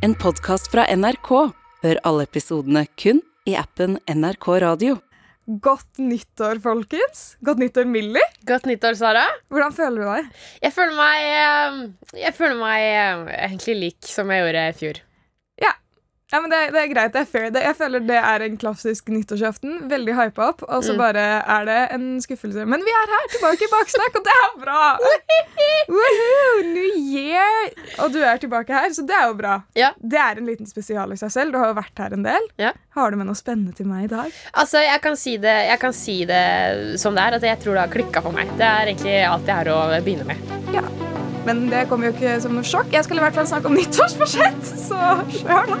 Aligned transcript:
En 0.00 0.14
podkast 0.16 0.70
fra 0.72 0.86
NRK. 0.96 1.28
Hør 1.84 1.98
alle 2.08 2.24
episodene 2.24 2.86
kun 2.96 3.18
i 3.44 3.52
appen 3.60 3.98
NRK 4.08 4.46
Radio. 4.64 4.94
Godt 5.60 6.00
nyttår, 6.00 6.56
folkens. 6.64 7.34
Godt 7.44 7.60
nyttår, 7.60 7.84
Millie. 7.84 8.22
Godt 8.48 8.64
nyttår, 8.70 8.96
Sara. 8.96 9.26
Hvordan 9.52 9.76
føler 9.76 10.00
du 10.00 10.08
deg? 10.08 10.30
Jeg 10.64 10.72
føler 10.72 10.96
meg 10.96 11.26
eh, 11.26 11.78
Jeg 12.22 12.36
føler 12.38 12.56
meg 12.62 12.86
eh, 12.86 13.28
egentlig 13.50 13.76
lik 13.82 14.08
som 14.08 14.32
jeg 14.32 14.46
gjorde 14.46 14.64
i 14.70 14.78
fjor. 14.80 15.02
Ja, 16.32 16.40
men 16.40 16.50
det, 16.52 16.58
det 16.74 16.80
er 16.84 16.90
greit. 16.92 17.12
Det 17.14 17.20
er 17.24 17.26
fair. 17.26 17.48
Det, 17.50 17.62
jeg 17.64 17.74
føler 17.78 18.04
det 18.06 18.18
er 18.22 18.44
en 18.46 18.56
klassisk 18.60 19.08
nyttårsaften. 19.10 19.80
Veldig 19.90 20.14
hypa 20.14 20.50
opp, 20.52 20.62
og 20.68 20.84
så 20.86 20.92
Mm. 20.94 20.98
bare 21.00 21.24
er 21.42 21.64
det 21.66 21.78
en 21.96 22.04
skuffelse. 22.22 22.66
Men 22.70 22.84
vi 22.86 22.92
er 22.94 23.10
her, 23.14 23.26
tilbake 23.34 23.66
i 23.66 23.70
Baksnakk, 23.72 24.18
og 24.20 24.24
det 24.28 24.36
er 24.44 24.52
bra! 24.62 24.82
Woohoo! 25.90 26.62
New 26.70 26.98
year! 27.00 27.70
Og 28.04 28.12
du 28.14 28.20
er 28.22 28.38
tilbake 28.42 28.72
her, 28.74 28.90
så 28.94 29.02
det 29.06 29.16
er 29.16 29.26
jo 29.30 29.34
bra. 29.38 29.56
Ja. 29.78 29.90
Det 29.98 30.18
er 30.22 30.38
en 30.38 30.46
liten 30.46 30.68
spesial 30.70 31.10
i 31.12 31.18
seg 31.20 31.32
selv. 31.34 31.52
Du 31.54 31.58
har 31.58 31.72
jo 31.72 31.78
vært 31.80 31.98
her 32.04 32.14
en 32.16 32.22
del. 32.26 32.46
Ja. 32.62 32.72
Har 32.96 33.10
du 33.10 33.18
med 33.20 33.26
noe 33.30 33.38
spennende 33.38 33.74
til 33.76 33.88
meg 33.90 34.06
i 34.06 34.12
dag? 34.12 34.30
Altså, 34.54 34.82
jeg 34.84 35.00
kan, 35.02 35.16
si 35.18 35.36
det, 35.42 35.56
kan 35.82 35.92
si 35.96 36.20
det 36.30 36.44
som 37.00 37.16
det 37.18 37.24
er, 37.26 37.38
at 37.40 37.48
jeg 37.50 37.62
tror 37.64 37.74
det 37.78 37.84
har 37.86 37.94
klikka 37.96 38.22
for 38.24 38.36
meg. 38.36 38.50
Det 38.60 38.66
er 38.70 38.92
egentlig 38.92 39.16
alt 39.26 39.50
jeg 39.50 39.56
har 39.64 39.72
å 39.74 39.80
begynne 40.04 40.28
med. 40.30 40.54
Ja. 40.74 40.84
Men 41.46 41.66
det 41.72 41.86
kommer 41.88 42.10
jo 42.10 42.14
ikke 42.18 42.36
som 42.44 42.54
noe 42.54 42.66
sjokk. 42.68 42.92
Jeg 42.92 43.06
skal 43.06 43.18
i 43.18 43.24
hvert 43.24 43.34
fall 43.40 43.48
snakke 43.48 43.70
om 43.70 43.74
nyttårsbudsjett, 43.78 44.62
så 44.86 45.00
kjør, 45.40 45.74
da. 45.74 45.80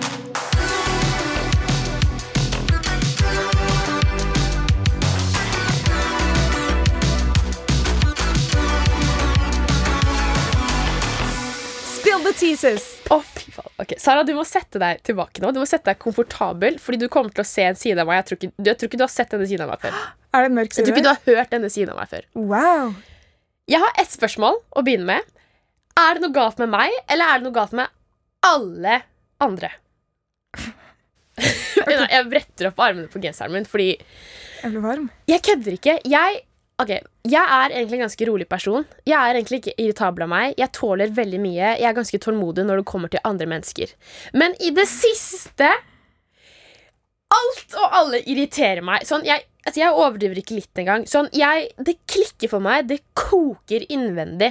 Spill 12.10 12.24
the 12.24 12.32
teases. 12.34 12.84
Oh, 13.10 13.20
fy 13.22 13.52
faen. 13.54 13.68
Ok, 13.78 13.92
Sara, 14.02 14.24
du 14.26 14.32
må 14.34 14.42
sette 14.48 14.80
deg 14.82 14.98
tilbake 15.06 15.42
nå. 15.42 15.52
Du 15.54 15.60
må 15.62 15.66
sette 15.68 15.92
deg 15.92 15.98
komfortabel, 16.02 16.80
fordi 16.82 16.98
du 17.04 17.06
kommer 17.12 17.30
til 17.30 17.44
å 17.44 17.46
se 17.46 17.62
en 17.68 17.78
side 17.78 18.02
av 18.02 18.08
meg. 18.08 18.18
Jeg 18.18 18.26
tror 18.26 18.38
ikke, 18.40 18.50
jeg 18.66 18.78
tror 18.80 18.90
ikke 18.90 18.98
du 18.98 19.04
har 19.04 19.12
sett 19.14 19.30
denne 19.30 19.46
siden 19.46 19.62
av 19.62 19.70
meg 19.70 19.84
før. 19.84 20.00
Er 20.34 20.42
det 20.42 20.48
en 20.50 20.56
mørk 20.56 20.74
Jeg 20.74 20.86
tror 20.86 20.96
ikke 20.96 21.04
du 21.06 21.10
har 21.10 21.22
hørt 21.38 21.54
denne 21.54 21.70
siden 21.70 21.92
av 21.94 22.00
meg 22.00 22.10
før. 22.10 22.26
Wow. 22.38 22.90
Jeg 23.70 23.82
har 23.82 24.02
ett 24.02 24.10
spørsmål 24.10 24.58
å 24.58 24.84
begynne 24.86 25.06
med. 25.12 25.30
Er 26.02 26.18
det 26.18 26.24
noe 26.24 26.34
galt 26.34 26.58
med 26.62 26.70
meg, 26.74 26.94
eller 27.10 27.30
er 27.30 27.40
det 27.40 27.46
noe 27.46 27.56
galt 27.60 27.78
med 27.78 27.94
alle 28.50 29.00
andre? 29.46 29.70
Okay. 31.80 31.96
jeg 32.12 32.24
bretter 32.28 32.66
opp 32.68 32.80
armene 32.84 33.08
på 33.08 33.20
genseren 33.22 33.54
min, 33.54 33.64
fordi 33.64 33.94
Jeg 33.94 34.72
blir 34.74 34.82
varm. 34.84 35.06
Jeg 35.30 35.40
kødder 35.46 35.76
ikke. 35.78 35.94
Jeg, 36.04 36.42
ok, 36.80 36.90
jeg 37.28 37.42
er 37.42 37.74
egentlig 37.74 37.98
en 37.98 38.06
ganske 38.06 38.26
rolig 38.28 38.48
person. 38.50 38.86
Jeg 39.08 39.18
er 39.18 39.36
egentlig 39.36 39.60
ikke 39.60 39.76
irritabel 39.76 40.24
av 40.26 40.32
meg. 40.32 40.56
Jeg 40.60 40.72
tåler 40.76 41.12
veldig 41.16 41.40
mye. 41.42 41.74
Jeg 41.80 41.88
er 41.90 41.96
ganske 41.96 42.20
tålmodig 42.24 42.66
når 42.66 42.82
det 42.82 42.88
kommer 42.90 43.12
til 43.12 43.22
andre 43.28 43.48
mennesker. 43.50 43.94
Men 44.36 44.56
i 44.60 44.72
det 44.76 44.88
siste 44.90 45.70
Alt 47.30 47.76
og 47.78 47.92
alle 47.94 48.18
irriterer 48.26 48.82
meg. 48.82 49.04
Sånn, 49.06 49.22
jeg, 49.22 49.44
altså, 49.62 49.78
jeg 49.78 49.94
overdriver 49.94 50.40
ikke 50.40 50.56
litt 50.56 50.80
engang. 50.82 51.04
Sånn, 51.06 51.28
jeg, 51.30 51.68
det 51.78 51.94
klikker 52.10 52.50
for 52.50 52.64
meg. 52.64 52.88
Det 52.90 52.98
koker 53.14 53.84
innvendig. 53.86 54.48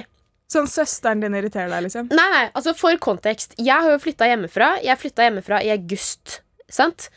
Sånn 0.50 0.66
søsteren 0.66 1.20
din 1.22 1.36
irriterer 1.36 1.68
deg, 1.70 1.84
liksom. 1.86 2.08
Nei, 2.16 2.28
nei, 2.32 2.46
altså 2.56 2.72
For 2.74 2.96
kontekst. 3.02 3.52
Jeg 3.60 3.76
har 3.84 3.92
jo 3.92 4.00
flytta 4.02 4.30
hjemmefra. 4.30 4.72
Jeg 4.82 4.98
flytta 4.98 5.28
hjemmefra 5.28 5.60
i 5.66 5.70
august. 5.76 6.40
Sant? 6.72 7.10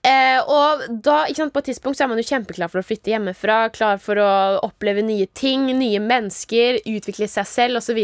Eh, 0.00 0.38
og 0.48 0.86
da, 1.04 1.26
sant, 1.36 1.52
På 1.52 1.60
et 1.60 1.66
tidspunkt 1.68 1.98
så 1.98 2.06
er 2.06 2.08
man 2.08 2.16
jo 2.16 2.24
kjempeklar 2.24 2.70
for 2.72 2.80
å 2.80 2.86
flytte 2.86 3.12
hjemmefra. 3.12 3.58
Klar 3.74 3.98
for 4.00 4.16
å 4.16 4.28
oppleve 4.64 5.02
nye 5.04 5.26
ting, 5.36 5.66
nye 5.76 6.00
mennesker, 6.00 6.78
utvikle 6.88 7.28
seg 7.28 7.48
selv 7.48 7.80
osv. 7.82 7.98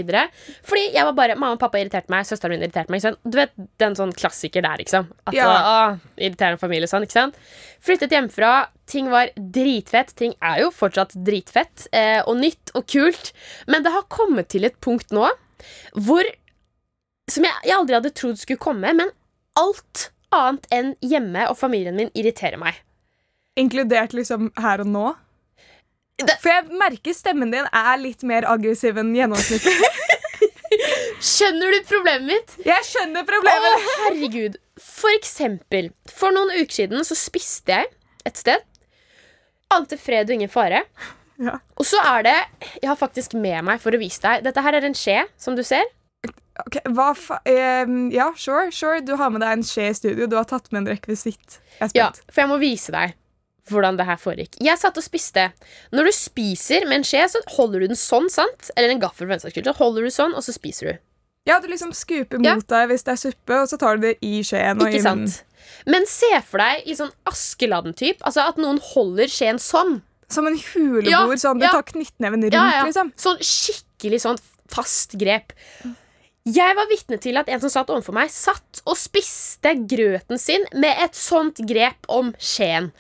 Fordi 0.67 0.83
jeg 0.93 1.07
var 1.09 1.17
bare, 1.17 1.39
mamma 1.41 1.57
og 1.57 1.63
pappa 1.63 1.81
irriterte 1.81 2.13
meg, 2.13 2.27
søsteren 2.29 2.53
min 2.53 2.67
irriterte 2.67 2.93
meg. 2.93 3.07
Du 3.25 3.39
vet 3.41 3.55
den 3.81 3.97
sånn 3.97 4.13
klassiker 4.17 4.65
der, 4.67 4.77
liksom. 4.83 5.09
At, 5.25 5.37
Ja. 5.39 5.47
å, 5.49 6.19
irriterende 6.21 6.61
familie 6.61 6.91
sånn, 6.91 7.07
ikke 7.09 7.17
sant? 7.17 7.39
Flyttet 7.81 8.13
hjemmefra. 8.13 8.69
Ting 8.87 9.09
var 9.11 9.33
dritfett. 9.37 10.13
Ting 10.21 10.35
er 10.43 10.61
jo 10.67 10.71
fortsatt 10.71 11.17
dritfett 11.17 11.89
eh, 11.93 12.21
og 12.27 12.37
nytt 12.37 12.75
og 12.77 12.87
kult. 12.93 13.33
Men 13.67 13.83
det 13.83 13.93
har 13.97 14.05
kommet 14.13 14.51
til 14.53 14.65
et 14.69 14.77
punkt 14.81 15.11
nå 15.17 15.31
hvor 15.97 16.25
Som 17.27 17.43
jeg, 17.43 17.55
jeg 17.65 17.75
aldri 17.75 17.97
hadde 17.97 18.13
trodd 18.15 18.37
skulle 18.39 18.61
komme, 18.63 18.93
men 18.95 19.09
alt 19.59 20.11
annet 20.35 20.67
enn 20.75 20.95
hjemme 21.05 21.47
og 21.51 21.57
familien 21.59 21.97
min 21.97 22.11
irriterer 22.15 22.59
meg. 22.61 22.75
Inkludert 23.57 24.13
liksom 24.17 24.51
her 24.61 24.83
og 24.85 24.91
nå. 24.91 25.07
Det- 26.19 26.39
For 26.41 26.49
jeg 26.49 26.71
merker 26.81 27.13
stemmen 27.17 27.51
din 27.53 27.67
er 27.73 27.97
litt 28.01 28.23
mer 28.25 28.47
aggressiv 28.49 28.97
enn 28.99 29.15
gjennomsnittlig. 29.17 29.75
Skjønner 31.27 31.73
du 31.73 31.83
problemet 31.89 32.27
mitt? 32.29 32.55
Jeg 32.67 32.85
skjønner 32.89 33.23
Å, 33.25 33.29
problemet! 33.29 33.85
herregud. 34.05 34.57
For 34.83 35.13
eksempel, 35.17 35.91
for 36.13 36.35
noen 36.37 36.53
uker 36.59 36.75
siden 36.83 37.05
så 37.07 37.17
spiste 37.17 37.73
jeg 37.79 37.89
et 38.29 38.37
sted. 38.41 38.65
Ante 39.73 39.97
fred 39.99 40.29
og 40.29 40.35
ingen 40.37 40.53
fare. 40.53 40.83
Ja. 41.43 41.59
Og 41.77 41.85
så 41.85 41.99
er 42.01 42.23
det 42.25 42.35
Jeg 42.81 42.89
har 42.89 42.97
faktisk 42.97 43.35
med 43.37 43.65
meg 43.67 43.81
for 43.83 43.93
å 43.93 43.99
vise 44.01 44.23
deg. 44.25 44.45
Dette 44.47 44.63
her 44.65 44.77
er 44.79 44.87
en 44.89 44.95
skje, 44.97 45.19
som 45.41 45.57
du 45.57 45.63
ser. 45.67 45.85
Ok, 46.65 46.79
hva 46.97 47.11
fa... 47.19 47.39
ehm, 47.45 48.11
ja, 48.15 48.31
sure, 48.39 48.71
sure. 48.73 49.03
Du 49.05 49.15
har 49.21 49.31
med 49.31 49.43
deg 49.45 49.53
en 49.59 49.65
skje 49.67 49.91
i 49.91 49.95
studio. 49.99 50.27
Du 50.31 50.37
har 50.39 50.45
tatt 50.49 50.71
med 50.73 50.85
en 50.85 50.91
rekvisitt. 50.97 51.59
Jeg 51.81 51.91
er 51.91 51.97
Ja. 51.99 52.11
For 52.33 52.41
jeg 52.45 52.49
må 52.53 52.59
vise 52.63 52.93
deg 52.95 53.15
hvordan 53.69 53.97
det 53.99 54.07
her 54.07 54.17
foregikk. 54.17 54.55
Jeg 54.63 54.79
satt 54.79 54.97
og 54.97 55.03
spiste. 55.03 55.49
Når 55.93 56.05
du 56.09 56.13
spiser 56.15 56.87
med 56.87 57.01
en 57.01 57.05
skje, 57.05 57.25
så 57.33 57.41
holder 57.57 57.81
du 57.83 57.89
den 57.91 57.99
sånn, 57.99 58.29
sant? 58.31 58.71
Eller 58.77 58.95
en 58.95 59.01
gaffel, 59.03 59.27
for 59.27 59.35
den 59.35 59.43
saks 59.43 59.57
skyld. 59.57 59.67
Så 59.67 59.75
holder 59.81 60.07
du 60.07 60.11
sånn, 60.15 60.37
og 60.39 60.45
så 60.47 60.55
spiser 60.55 60.93
du. 60.93 60.99
Ja, 61.51 61.59
du 61.61 61.67
liksom 61.69 61.93
skuper 61.95 62.39
Ja. 62.43 62.55
mot 62.55 62.67
deg 62.67 62.89
hvis 62.91 63.03
det 63.07 63.13
er 63.13 63.17
suppe, 63.17 63.59
og 63.63 63.69
så 63.71 63.79
tar 63.79 63.97
du 63.99 64.07
det 64.07 64.17
i 64.23 64.41
skjeen. 64.43 64.81
og 64.81 64.87
Ikke 64.89 65.03
sant? 65.03 65.43
Men 65.87 66.07
se 66.07 66.31
for 66.47 66.59
deg 66.63 66.87
litt 66.87 66.99
sånn 66.99 67.13
Askeladden-typ. 67.27 68.23
Altså 68.23 68.47
at 68.49 68.57
noen 68.57 68.79
holder 68.95 69.27
skjeen 69.31 69.59
sånn. 69.59 70.01
Som 70.31 70.47
en 70.47 70.57
huleboer. 70.59 71.11
Ja, 71.11 71.21
sånn, 71.39 71.59
du 71.59 71.67
ja. 71.67 71.73
tar 71.75 71.83
knyttneven 71.87 72.43
rundt, 72.47 72.53
Ja, 72.55 72.71
ja. 72.81 72.85
liksom. 72.87 73.13
Sånn 73.19 73.39
skikkelig 73.43 74.21
sånn 74.25 74.39
fast 74.71 75.15
grep. 75.19 75.53
Jeg 76.47 76.77
var 76.79 76.87
vitne 76.87 77.19
til 77.19 77.39
at 77.41 77.49
en 77.51 77.63
som 77.63 77.73
satt 77.73 77.91
overfor 77.91 78.15
meg, 78.15 78.31
satt 78.31 78.83
og 78.87 78.95
spiste 78.99 79.73
grøten 79.91 80.39
sin 80.39 80.63
med 80.79 80.95
et 81.03 81.19
sånt 81.19 81.59
grep 81.67 82.07
om 82.13 82.31
skjeen. 82.39 82.93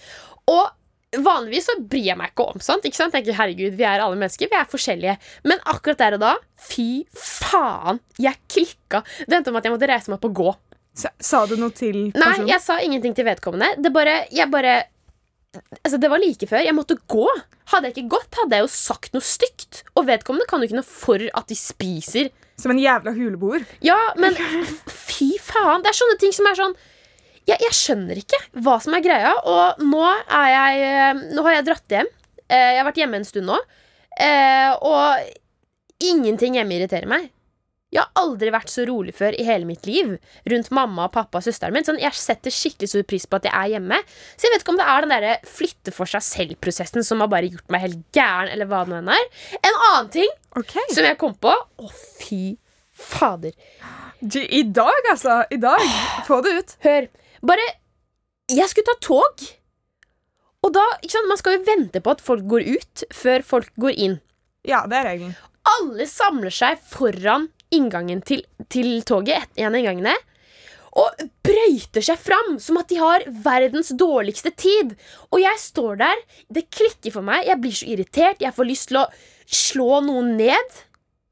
Og 0.51 1.23
vanligvis 1.23 1.69
så 1.71 1.77
bryr 1.79 2.09
jeg 2.11 2.19
meg 2.19 2.33
ikke 2.33 2.47
om 2.51 2.62
sånt. 2.65 2.85
ikke 2.89 2.99
sant? 2.99 3.15
Jeg 3.15 3.23
tenker, 3.23 3.39
herregud, 3.39 3.77
Vi 3.79 3.87
er 3.87 4.03
alle 4.03 4.19
mennesker, 4.19 4.51
vi 4.51 4.59
er 4.59 4.67
forskjellige. 4.71 5.17
Men 5.47 5.62
akkurat 5.65 6.03
der 6.03 6.17
og 6.19 6.25
da, 6.25 6.33
fy 6.59 7.06
faen, 7.15 8.01
jeg 8.19 8.35
klikka. 8.51 9.05
Det 9.27 9.39
endte 9.39 9.55
med 9.55 9.62
at 9.62 9.69
jeg 9.71 9.77
måtte 9.77 9.91
reise 9.93 10.11
meg 10.11 10.19
opp 10.19 10.29
og 10.31 10.41
gå. 10.43 10.55
Sa, 10.97 11.12
sa 11.21 11.45
du 11.47 11.55
noe 11.61 11.71
til 11.77 12.11
personen? 12.11 12.47
Nei, 12.47 12.51
jeg 12.51 12.65
sa 12.65 12.81
ingenting 12.83 13.15
til 13.15 13.29
vedkommende. 13.29 13.77
Det 13.79 13.93
bare, 13.95 14.25
jeg 14.35 14.51
bare 14.51 14.77
Altså, 15.87 15.97
Det 15.97 16.11
var 16.11 16.21
like 16.21 16.45
før. 16.51 16.67
Jeg 16.67 16.75
måtte 16.77 16.99
gå. 17.09 17.29
Hadde 17.73 17.89
jeg 17.89 17.95
ikke 17.97 18.17
gått, 18.19 18.35
hadde 18.43 18.59
jeg 18.59 18.67
jo 18.67 18.73
sagt 18.75 19.15
noe 19.15 19.25
stygt. 19.25 19.85
Og 19.97 20.05
vedkommende 20.11 20.45
kan 20.51 20.61
jo 20.61 20.69
ikke 20.69 20.81
noe 20.83 20.89
for 20.89 21.23
at 21.31 21.47
de 21.49 21.56
spiser. 21.56 22.29
Som 22.56 22.72
en 22.72 22.81
jævla 22.81 23.12
huleboer. 23.12 23.65
Ja, 23.84 23.97
men 24.17 24.34
fy 24.89 25.33
faen. 25.44 25.83
Det 25.84 25.91
er 25.93 25.99
sånne 25.99 26.19
ting 26.22 26.33
som 26.33 26.47
er 26.49 26.56
sånn 26.59 26.77
jeg, 27.47 27.61
jeg 27.62 27.75
skjønner 27.78 28.19
ikke 28.19 28.39
hva 28.65 28.78
som 28.83 28.97
er 28.97 29.05
greia. 29.05 29.34
Og 29.47 29.83
nå 29.87 30.00
er 30.09 30.47
jeg 30.50 30.87
eh, 30.89 31.21
Nå 31.37 31.44
har 31.47 31.59
jeg 31.61 31.67
dratt 31.69 31.94
hjem. 31.99 32.09
Eh, 32.49 32.71
Jeg 32.75 32.81
har 32.81 32.89
vært 32.89 32.99
hjemme 33.03 33.21
en 33.21 33.28
stund 33.28 33.47
nå. 33.53 33.59
Eh, 34.19 34.72
Og 34.83 36.03
ingenting 36.03 36.56
hjemme 36.59 36.75
irriterer 36.81 37.06
meg. 37.11 37.28
Jeg 37.95 38.03
har 38.03 38.19
aldri 38.19 38.51
vært 38.51 38.71
så 38.73 38.83
rolig 38.89 39.13
før 39.15 39.37
i 39.39 39.45
hele 39.47 39.67
mitt 39.69 39.87
liv 39.87 40.17
rundt 40.51 40.71
mamma, 40.75 41.07
og 41.07 41.15
pappa 41.15 41.39
og 41.39 41.47
søsteren 41.47 41.75
min. 41.77 41.87
Sånn, 41.87 42.01
jeg 42.03 42.19
setter 42.19 42.53
skikkelig 42.53 42.91
stor 42.91 43.05
pris 43.07 43.27
på 43.31 43.39
at 43.39 43.47
jeg 43.47 43.55
er 43.55 43.73
hjemme. 43.77 44.01
Så 44.35 44.49
jeg 44.49 44.55
vet 44.55 44.65
ikke 44.65 44.75
om 44.75 44.81
det 44.81 44.89
er 44.91 45.07
den 45.07 45.15
der 45.15 45.47
flytte 45.47 45.95
for 45.95 46.11
seg 46.11 46.25
selv-prosessen 46.27 47.07
som 47.07 47.23
har 47.23 47.31
bare 47.33 47.53
gjort 47.53 47.71
meg 47.73 47.85
helt 47.87 48.03
gæren, 48.17 48.51
eller 48.51 48.69
hva 48.71 48.83
det 48.89 49.03
nå 49.07 49.15
er. 49.15 49.31
En 49.61 49.79
annen 49.93 50.11
ting 50.19 50.35
okay. 50.59 50.83
som 50.91 51.07
jeg 51.07 51.19
kom 51.21 51.37
på 51.39 51.55
Å, 51.55 51.93
fy 52.19 52.57
fader. 52.97 53.55
Du, 54.21 54.41
I 54.43 54.65
dag, 54.75 55.11
altså. 55.13 55.45
I 55.53 55.61
dag. 55.63 55.83
Få 56.27 56.41
det 56.43 56.56
ut. 56.59 56.77
Hør. 56.87 57.11
Bare 57.47 57.67
Jeg 58.50 58.71
skulle 58.73 58.91
ta 58.91 58.99
tog. 59.05 59.49
Og 60.67 60.73
da, 60.75 60.85
Man 61.29 61.39
skal 61.39 61.59
jo 61.59 61.67
vente 61.67 62.03
på 62.03 62.17
at 62.17 62.25
folk 62.25 62.47
går 62.50 62.67
ut 62.67 63.05
før 63.15 63.44
folk 63.47 63.71
går 63.79 63.94
inn. 63.94 64.17
Ja, 64.67 64.82
det 64.91 64.99
er 64.99 65.12
regelen. 65.12 65.37
Alle 65.67 66.06
samler 66.11 66.55
seg 66.55 66.81
foran 66.91 67.49
inngangen 67.75 68.23
til, 68.27 68.45
til 68.73 69.01
toget, 69.07 69.49
en 69.57 69.73
av 69.73 69.79
inngangene, 69.81 70.15
og 70.97 71.25
brøyter 71.45 72.05
seg 72.05 72.17
fram 72.17 72.55
som 72.63 72.79
at 72.81 72.89
de 72.89 72.97
har 72.97 73.25
verdens 73.45 73.91
dårligste 74.01 74.53
tid. 74.57 74.95
Og 75.29 75.43
jeg 75.43 75.61
står 75.61 75.99
der, 76.01 76.23
det 76.49 76.71
klikker 76.73 77.13
for 77.13 77.27
meg, 77.27 77.45
jeg 77.51 77.61
blir 77.61 77.75
så 77.77 77.89
irritert, 77.93 78.41
jeg 78.41 78.57
får 78.57 78.69
lyst 78.71 78.89
til 78.93 79.03
å 79.03 79.09
slå 79.45 80.01
noen 80.07 80.33
ned. 80.39 80.79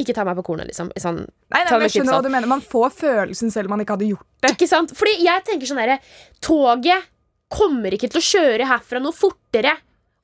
Ikke 0.03 0.13
ta 0.17 0.27
meg 0.27 0.37
på 0.37 0.45
kornet, 0.51 0.69
liksom. 0.69 0.91
Sånn, 1.01 1.23
Nei, 1.55 1.63
nei, 1.63 1.71
men 1.71 1.87
jeg 1.87 1.95
skjønner 1.97 2.19
hva 2.19 2.27
du 2.27 2.33
mener. 2.35 2.51
Man 2.51 2.65
får 2.67 2.93
følelsen 2.99 3.53
selv 3.55 3.71
om 3.71 3.77
man 3.77 3.85
ikke 3.85 3.95
hadde 3.97 4.11
gjort 4.11 4.27
det. 4.43 4.53
Ikke 4.57 4.69
sant? 4.69 4.93
Fordi 4.99 5.17
jeg 5.23 5.45
tenker 5.47 5.71
sånn 5.71 5.81
herre 5.81 6.01
Toget 6.43 7.11
kommer 7.55 7.95
ikke 7.95 8.11
til 8.11 8.19
å 8.21 8.27
kjøre 8.27 8.67
herfra 8.67 9.01
noe 9.01 9.15
fortere 9.15 9.77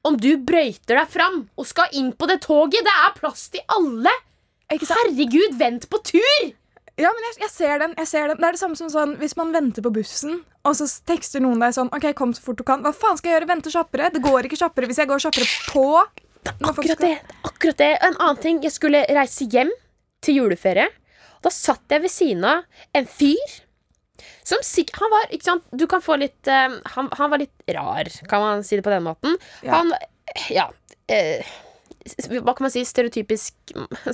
om 0.08 0.16
du 0.18 0.32
brøyter 0.42 0.98
deg 0.98 1.12
fram 1.12 1.44
og 1.54 1.68
skal 1.68 1.92
inn 1.96 2.10
på 2.18 2.26
det 2.28 2.40
toget. 2.44 2.82
Det 2.84 2.96
er 3.06 3.16
plass 3.20 3.46
til 3.54 3.62
alle! 3.72 4.12
Herregud, 4.70 5.56
vent 5.58 5.88
på 5.90 5.98
tur! 6.06 6.50
Ja, 7.00 7.08
men 7.16 7.24
jeg, 7.30 7.36
jeg 7.46 7.50
ser 7.50 7.78
den. 7.80 7.94
jeg 7.96 8.08
ser 8.10 8.28
den 8.28 8.36
Det 8.36 8.44
er 8.44 8.56
det 8.56 8.60
samme 8.60 8.76
som 8.76 8.90
sånn 8.92 9.14
hvis 9.20 9.32
man 9.38 9.52
venter 9.54 9.82
på 9.86 9.92
bussen, 9.94 10.42
og 10.68 10.74
så 10.76 10.84
tekster 11.08 11.40
noen 11.40 11.62
deg 11.62 11.72
sånn 11.72 11.88
OK, 11.96 12.10
kom 12.18 12.34
så 12.36 12.42
fort 12.44 12.58
du 12.60 12.64
kan. 12.68 12.82
Hva 12.84 12.92
faen 12.92 13.16
skal 13.16 13.30
jeg 13.32 13.38
gjøre? 13.38 13.48
Vente 13.54 13.72
kjappere? 13.72 14.10
Det 14.12 14.20
går 14.24 14.48
ikke 14.50 14.58
kjappere 14.60 14.90
hvis 14.90 15.00
jeg 15.00 15.08
går 15.08 15.22
kjappere 15.24 15.48
på. 15.72 15.84
det 16.44 16.52
er 16.52 16.68
Akkurat 16.68 17.00
det. 17.06 17.14
akkurat 17.48 17.78
det 17.80 17.88
En 18.04 18.18
annen 18.20 18.40
ting. 18.42 18.60
Jeg 18.66 18.74
skulle 18.76 19.00
reise 19.08 19.48
hjem 19.48 19.72
til 20.20 20.42
juleferie. 20.42 20.90
Da 21.40 21.48
satt 21.54 21.88
jeg 21.88 22.04
ved 22.04 22.12
siden 22.12 22.44
av 22.44 22.66
en 22.94 23.08
fyr 23.08 23.56
som 24.44 24.60
sikkert 24.66 24.98
Han 25.00 25.10
var 25.14 25.30
ikke 25.32 25.46
sant? 25.46 25.64
Du 25.72 25.86
kan 25.88 26.02
få 26.04 26.18
litt 26.20 26.48
uh, 26.52 26.74
han, 26.92 27.08
han 27.16 27.30
var 27.32 27.40
litt 27.40 27.64
rar, 27.72 28.10
kan 28.28 28.42
man 28.44 28.64
si 28.66 28.76
det 28.76 28.84
på 28.84 28.92
den 28.92 29.06
måten. 29.08 29.38
Ja. 29.64 29.78
Han 29.78 29.94
Ja. 30.52 30.66
s- 31.08 31.46
hva 32.40 32.54
kan 32.56 32.64
man 32.64 32.72
si? 32.72 32.80
Stereotypisk 32.88 33.54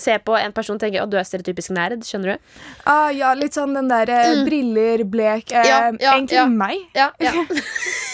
Se 0.03 0.17
på 0.27 0.35
en 0.38 0.53
person 0.56 0.77
og 0.77 0.83
tenke 0.83 1.00
at 1.03 1.11
du 1.12 1.17
er 1.21 1.27
stereotypisk 1.27 1.71
nerd. 1.77 2.03
Skjønner 2.06 2.35
du? 2.35 2.56
Ah, 2.88 3.09
ja, 3.15 3.31
litt 3.38 3.56
sånn 3.56 3.77
den 3.77 3.88
der 3.91 4.11
eh, 4.12 4.43
briller, 4.47 5.05
blek 5.06 5.53
eh, 5.53 5.65
Mm. 5.67 5.69
Ja, 5.69 5.79
ja, 6.00 6.12
Egentlig 6.17 6.37
ja. 6.37 6.47
meg. 6.47 6.77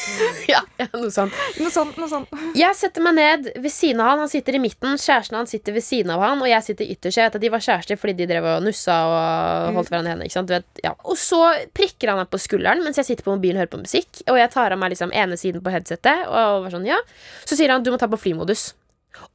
Ja, 0.50 0.60
noe 0.92 1.10
sånt. 1.14 1.34
Noe 1.60 1.70
sånt. 1.72 1.96
noe 2.00 2.08
sånt 2.10 2.32
Jeg 2.58 2.74
setter 2.76 3.04
meg 3.04 3.14
ned 3.16 3.46
ved 3.62 3.70
siden 3.72 4.02
av 4.02 4.12
han. 4.12 4.22
Han 4.24 4.30
sitter 4.32 4.58
i 4.58 4.60
midten. 4.62 4.96
Kjæresten 5.00 5.38
hans 5.38 5.54
sitter 5.54 5.76
ved 5.76 5.84
siden 5.86 6.12
av 6.14 6.22
han, 6.24 6.42
og 6.42 6.50
jeg 6.50 6.66
sitter 6.66 6.90
ytterst. 6.90 7.20
Jeg 7.20 7.28
vet 7.30 7.38
at 7.38 7.44
de 7.44 7.52
var 7.54 7.64
kjærester 7.64 8.00
fordi 8.00 8.16
de 8.18 8.26
drev 8.30 8.48
og 8.56 8.66
nussa 8.66 8.98
og 9.08 9.78
holdt 9.78 9.92
hverandre 9.92 10.10
i 10.10 10.14
hendene. 10.14 10.28
ikke 10.28 10.38
sant? 10.40 10.52
Vet, 10.52 10.82
ja. 10.84 10.92
Og 11.06 11.18
så 11.20 11.40
prikker 11.76 12.12
han 12.12 12.20
meg 12.22 12.30
på 12.34 12.42
skulderen 12.42 12.82
mens 12.84 12.98
jeg 13.00 13.12
sitter 13.12 13.26
på 13.26 13.34
mobilen 13.36 13.60
og 13.60 13.64
hører 13.64 13.74
på 13.76 13.82
musikk. 13.84 14.22
Og 14.26 14.40
jeg 14.42 14.52
tar 14.52 14.74
av 14.74 14.82
meg 14.82 14.92
liksom 14.96 15.14
ene 15.14 15.38
siden 15.40 15.64
på 15.64 15.72
headsetet. 15.74 16.26
Og 16.28 16.66
var 16.66 16.74
sånn, 16.74 16.88
ja 16.88 16.98
Så 17.46 17.58
sier 17.58 17.72
han 17.72 17.86
du 17.86 17.92
må 17.94 18.00
ta 18.02 18.10
på 18.10 18.20
flymodus. 18.20 18.72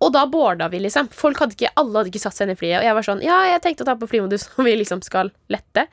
Og 0.04 0.14
da 0.14 0.26
boarda 0.30 0.70
vi, 0.72 0.82
liksom. 0.84 1.10
Folk 1.14 1.42
hadde 1.44 1.58
ikke, 1.58 1.74
Alle 1.78 2.00
hadde 2.00 2.12
ikke 2.14 2.24
satt 2.24 2.38
seg 2.38 2.48
inn 2.48 2.56
i 2.56 2.60
flyet. 2.60 2.80
Og 2.82 2.88
jeg 2.88 2.98
var 2.98 3.08
sånn 3.10 3.26
Ja, 3.26 3.42
jeg 3.54 3.64
tenkte 3.66 3.86
å 3.86 3.90
ta 3.90 3.98
på 4.00 4.10
flymodus 4.10 4.48
når 4.56 4.70
vi 4.70 4.78
liksom 4.84 5.04
skal 5.06 5.32
lette. 5.54 5.88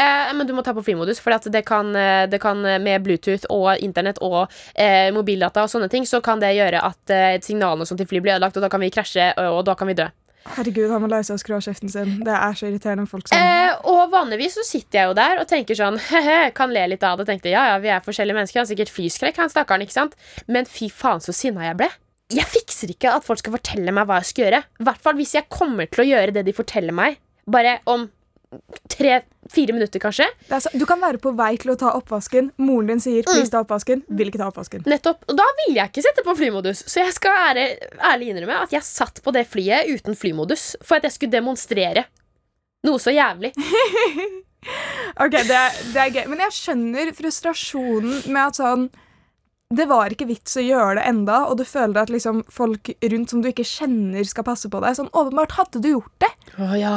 Eh, 0.00 0.32
men 0.34 0.48
du 0.48 0.54
må 0.56 0.64
ta 0.64 0.72
på 0.72 0.82
flymodus, 0.84 1.20
for 1.20 1.36
det 1.52 1.64
kan, 1.68 1.92
eh, 1.96 2.24
det 2.30 2.40
kan 2.40 2.64
eh, 2.64 2.80
med 2.80 3.04
Bluetooth 3.04 3.44
og 3.52 3.76
internett 3.84 4.22
og 4.24 4.46
eh, 4.74 5.12
mobildata 5.12 5.66
og 5.66 5.70
sånne 5.72 5.90
ting, 5.92 6.08
så 6.08 6.22
kan 6.24 6.40
det 6.40 6.54
gjøre 6.56 6.80
at 6.80 7.12
eh, 7.12 7.36
signalene 7.44 7.84
til 7.84 8.08
fly 8.08 8.22
blir 8.24 8.38
ødelagt, 8.38 8.56
og 8.56 8.64
da 8.64 8.72
kan 8.72 8.80
vi 8.80 8.92
krasje, 8.94 9.34
og, 9.36 9.58
og 9.60 9.64
da 9.68 9.76
kan 9.76 9.92
vi 9.92 9.98
dø. 10.00 10.08
Herregud, 10.42 10.90
han 10.90 11.02
må 11.04 11.08
lære 11.10 11.26
seg 11.28 11.38
å 11.38 11.40
skru 11.42 11.54
av 11.54 11.62
kjeften 11.64 11.92
sin. 11.92 12.16
Det 12.26 12.34
er 12.34 12.56
så 12.58 12.66
irriterende 12.66 13.06
folk 13.06 13.28
som 13.28 13.38
Eh, 13.38 13.76
og 13.88 14.10
vanligvis 14.12 14.56
så 14.58 14.64
sitter 14.66 14.98
jeg 14.98 15.10
jo 15.10 15.16
der 15.16 15.42
og 15.42 15.48
tenker 15.50 15.78
sånn 15.78 16.00
He-he, 16.10 16.50
kan 16.56 16.72
le 16.74 16.88
litt 16.94 17.04
av 17.06 17.20
det. 17.20 17.28
Tenkte 17.30 17.52
ja, 17.52 17.68
ja, 17.72 17.76
vi 17.82 17.92
er 17.94 18.02
forskjellige 18.04 18.40
mennesker. 18.40 18.60
Han 18.60 18.66
har 18.66 18.72
sikkert 18.72 18.94
flyskrekk, 18.96 19.38
han 19.38 19.52
stakkaren, 19.52 19.84
ikke 19.86 19.94
sant? 19.94 20.16
Men 20.50 20.66
fy 20.68 20.90
faen 20.92 21.22
så 21.22 21.34
sinna 21.36 21.68
jeg 21.68 21.78
ble. 21.84 21.90
Jeg 22.32 22.48
fikser 22.48 22.92
ikke 22.94 23.12
at 23.18 23.26
folk 23.26 23.42
skal 23.42 23.54
fortelle 23.58 23.92
meg 23.94 24.08
hva 24.08 24.20
jeg 24.22 24.30
skal 24.30 24.44
gjøre. 24.46 24.62
I 24.80 24.88
hvert 24.88 25.04
fall 25.04 25.18
hvis 25.18 25.34
jeg 25.36 25.48
kommer 25.52 25.88
til 25.92 26.04
å 26.04 26.08
gjøre 26.08 26.34
det 26.38 26.46
de 26.48 26.54
forteller 26.56 26.96
meg, 26.96 27.18
bare 27.50 27.78
om 27.90 28.08
tre-fire 28.92 29.72
minutter, 29.72 30.00
kanskje. 30.00 30.26
det 30.48 30.60
så, 30.60 30.70
Du 30.76 30.84
kan 30.88 31.00
være 31.00 31.20
på 31.22 31.32
vei 31.36 31.54
til 31.60 31.72
å 31.72 31.76
ta 31.80 31.92
oppvasken. 31.96 32.50
Moren 32.60 32.90
din 32.92 33.00
sier 33.00 33.22
'please 33.24 33.50
ta 33.50 33.62
oppvasken'. 33.64 34.02
Vil 34.08 34.28
ikke 34.28 34.42
ta 34.42 34.50
oppvasken. 34.50 34.84
Nettopp. 34.86 35.24
Og 35.28 35.36
da 35.36 35.46
vil 35.62 35.76
jeg 35.76 35.88
ikke 35.88 36.04
sette 36.04 36.24
på 36.24 36.36
flymodus. 36.36 36.84
Så 36.86 37.00
jeg 37.00 37.12
skal 37.12 37.32
ære, 37.32 37.66
ærlig 38.12 38.28
innrømme 38.32 38.62
at 38.62 38.72
jeg 38.72 38.82
satt 38.82 39.22
på 39.22 39.32
det 39.32 39.46
flyet 39.48 39.88
uten 39.88 40.14
flymodus 40.14 40.76
for 40.82 40.96
at 40.96 41.04
jeg 41.04 41.12
skulle 41.12 41.32
demonstrere 41.32 42.04
noe 42.84 42.98
så 42.98 43.10
jævlig. 43.10 43.52
Ok, 45.18 45.32
det 45.32 45.50
er, 45.50 45.70
det 45.92 45.96
er 45.98 46.10
gøy. 46.14 46.26
Men 46.30 46.38
jeg 46.38 46.54
skjønner 46.54 47.08
frustrasjonen 47.18 48.20
med 48.30 48.42
at 48.46 48.58
sånn 48.60 48.84
Det 49.72 49.88
var 49.88 50.12
ikke 50.12 50.28
vits 50.28 50.56
å 50.60 50.64
gjøre 50.64 50.98
det 51.00 51.08
enda, 51.08 51.42
og 51.48 51.58
du 51.60 51.64
føler 51.68 52.02
at 52.02 52.12
liksom 52.12 52.42
folk 52.52 52.92
rundt 53.12 53.32
som 53.32 53.42
du 53.42 53.50
ikke 53.50 53.66
kjenner, 53.66 54.24
skal 54.28 54.46
passe 54.46 54.68
på 54.68 54.80
deg. 54.84 54.98
Sånn, 54.98 55.12
Åpenbart 55.16 55.56
hadde 55.56 55.80
du 55.84 55.94
gjort 55.94 56.16
det. 56.24 56.32
Å 56.60 56.72
ja. 56.76 56.96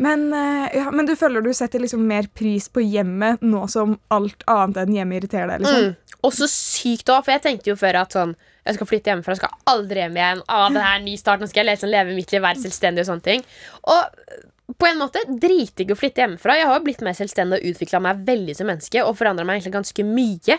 Men, 0.00 0.32
eh, 0.32 0.76
ja, 0.78 0.90
men 0.90 1.06
du 1.06 1.12
føler 1.18 1.44
du 1.44 1.50
setter 1.54 1.82
liksom 1.82 2.06
mer 2.08 2.28
pris 2.34 2.68
på 2.72 2.82
hjemmet 2.82 3.42
nå 3.44 3.66
som 3.68 3.98
alt 4.14 4.46
annet 4.48 4.84
enn 4.84 4.94
hjemme 4.96 5.18
irriterer 5.18 5.52
deg. 5.52 5.66
liksom. 5.66 5.90
Mm. 5.90 6.16
Og 6.26 6.36
så 6.36 6.48
sykt 6.50 7.10
òg, 7.12 7.24
for 7.24 7.34
jeg 7.34 7.44
tenkte 7.44 7.72
jo 7.72 7.76
før 7.80 8.02
at 8.02 8.16
sånn 8.16 8.36
jeg 8.66 8.76
skal 8.76 8.88
flytte 8.90 9.10
hjemmefra, 9.10 9.34
jeg 9.34 9.40
skal 9.40 9.72
aldri 9.72 10.02
hjem 10.02 10.16
igjen. 10.18 10.42
Ah, 10.52 10.68
det 10.72 10.82
er 10.82 10.98
en 10.98 11.06
ny 11.08 11.16
start, 11.18 11.40
nå 11.40 11.48
skal 11.48 11.68
jeg 11.70 11.80
og 11.80 11.92
leve 11.92 12.16
mitt 12.16 12.32
liv, 12.32 12.42
være 12.44 12.60
selvstendig 12.60 13.04
og 13.04 13.08
sånne 13.08 13.26
ting. 13.26 13.44
Og 13.88 14.76
på 14.78 14.86
en 14.86 15.00
måte 15.00 15.22
dritdigg 15.26 15.90
å 15.90 15.98
flytte 15.98 16.22
hjemmefra. 16.22 16.58
Jeg 16.58 16.68
har 16.68 16.78
jo 16.78 16.84
blitt 16.86 17.02
mer 17.04 17.16
selvstendig 17.16 17.58
og 17.58 17.72
utvikla 17.72 18.02
meg 18.04 18.22
veldig 18.28 18.56
som 18.56 18.68
menneske 18.70 19.02
og 19.04 19.16
forandra 19.18 19.46
meg 19.48 19.58
egentlig 19.58 19.74
ganske 19.78 20.06
mye. 20.06 20.58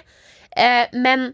Eh, 0.58 0.92
men 0.94 1.32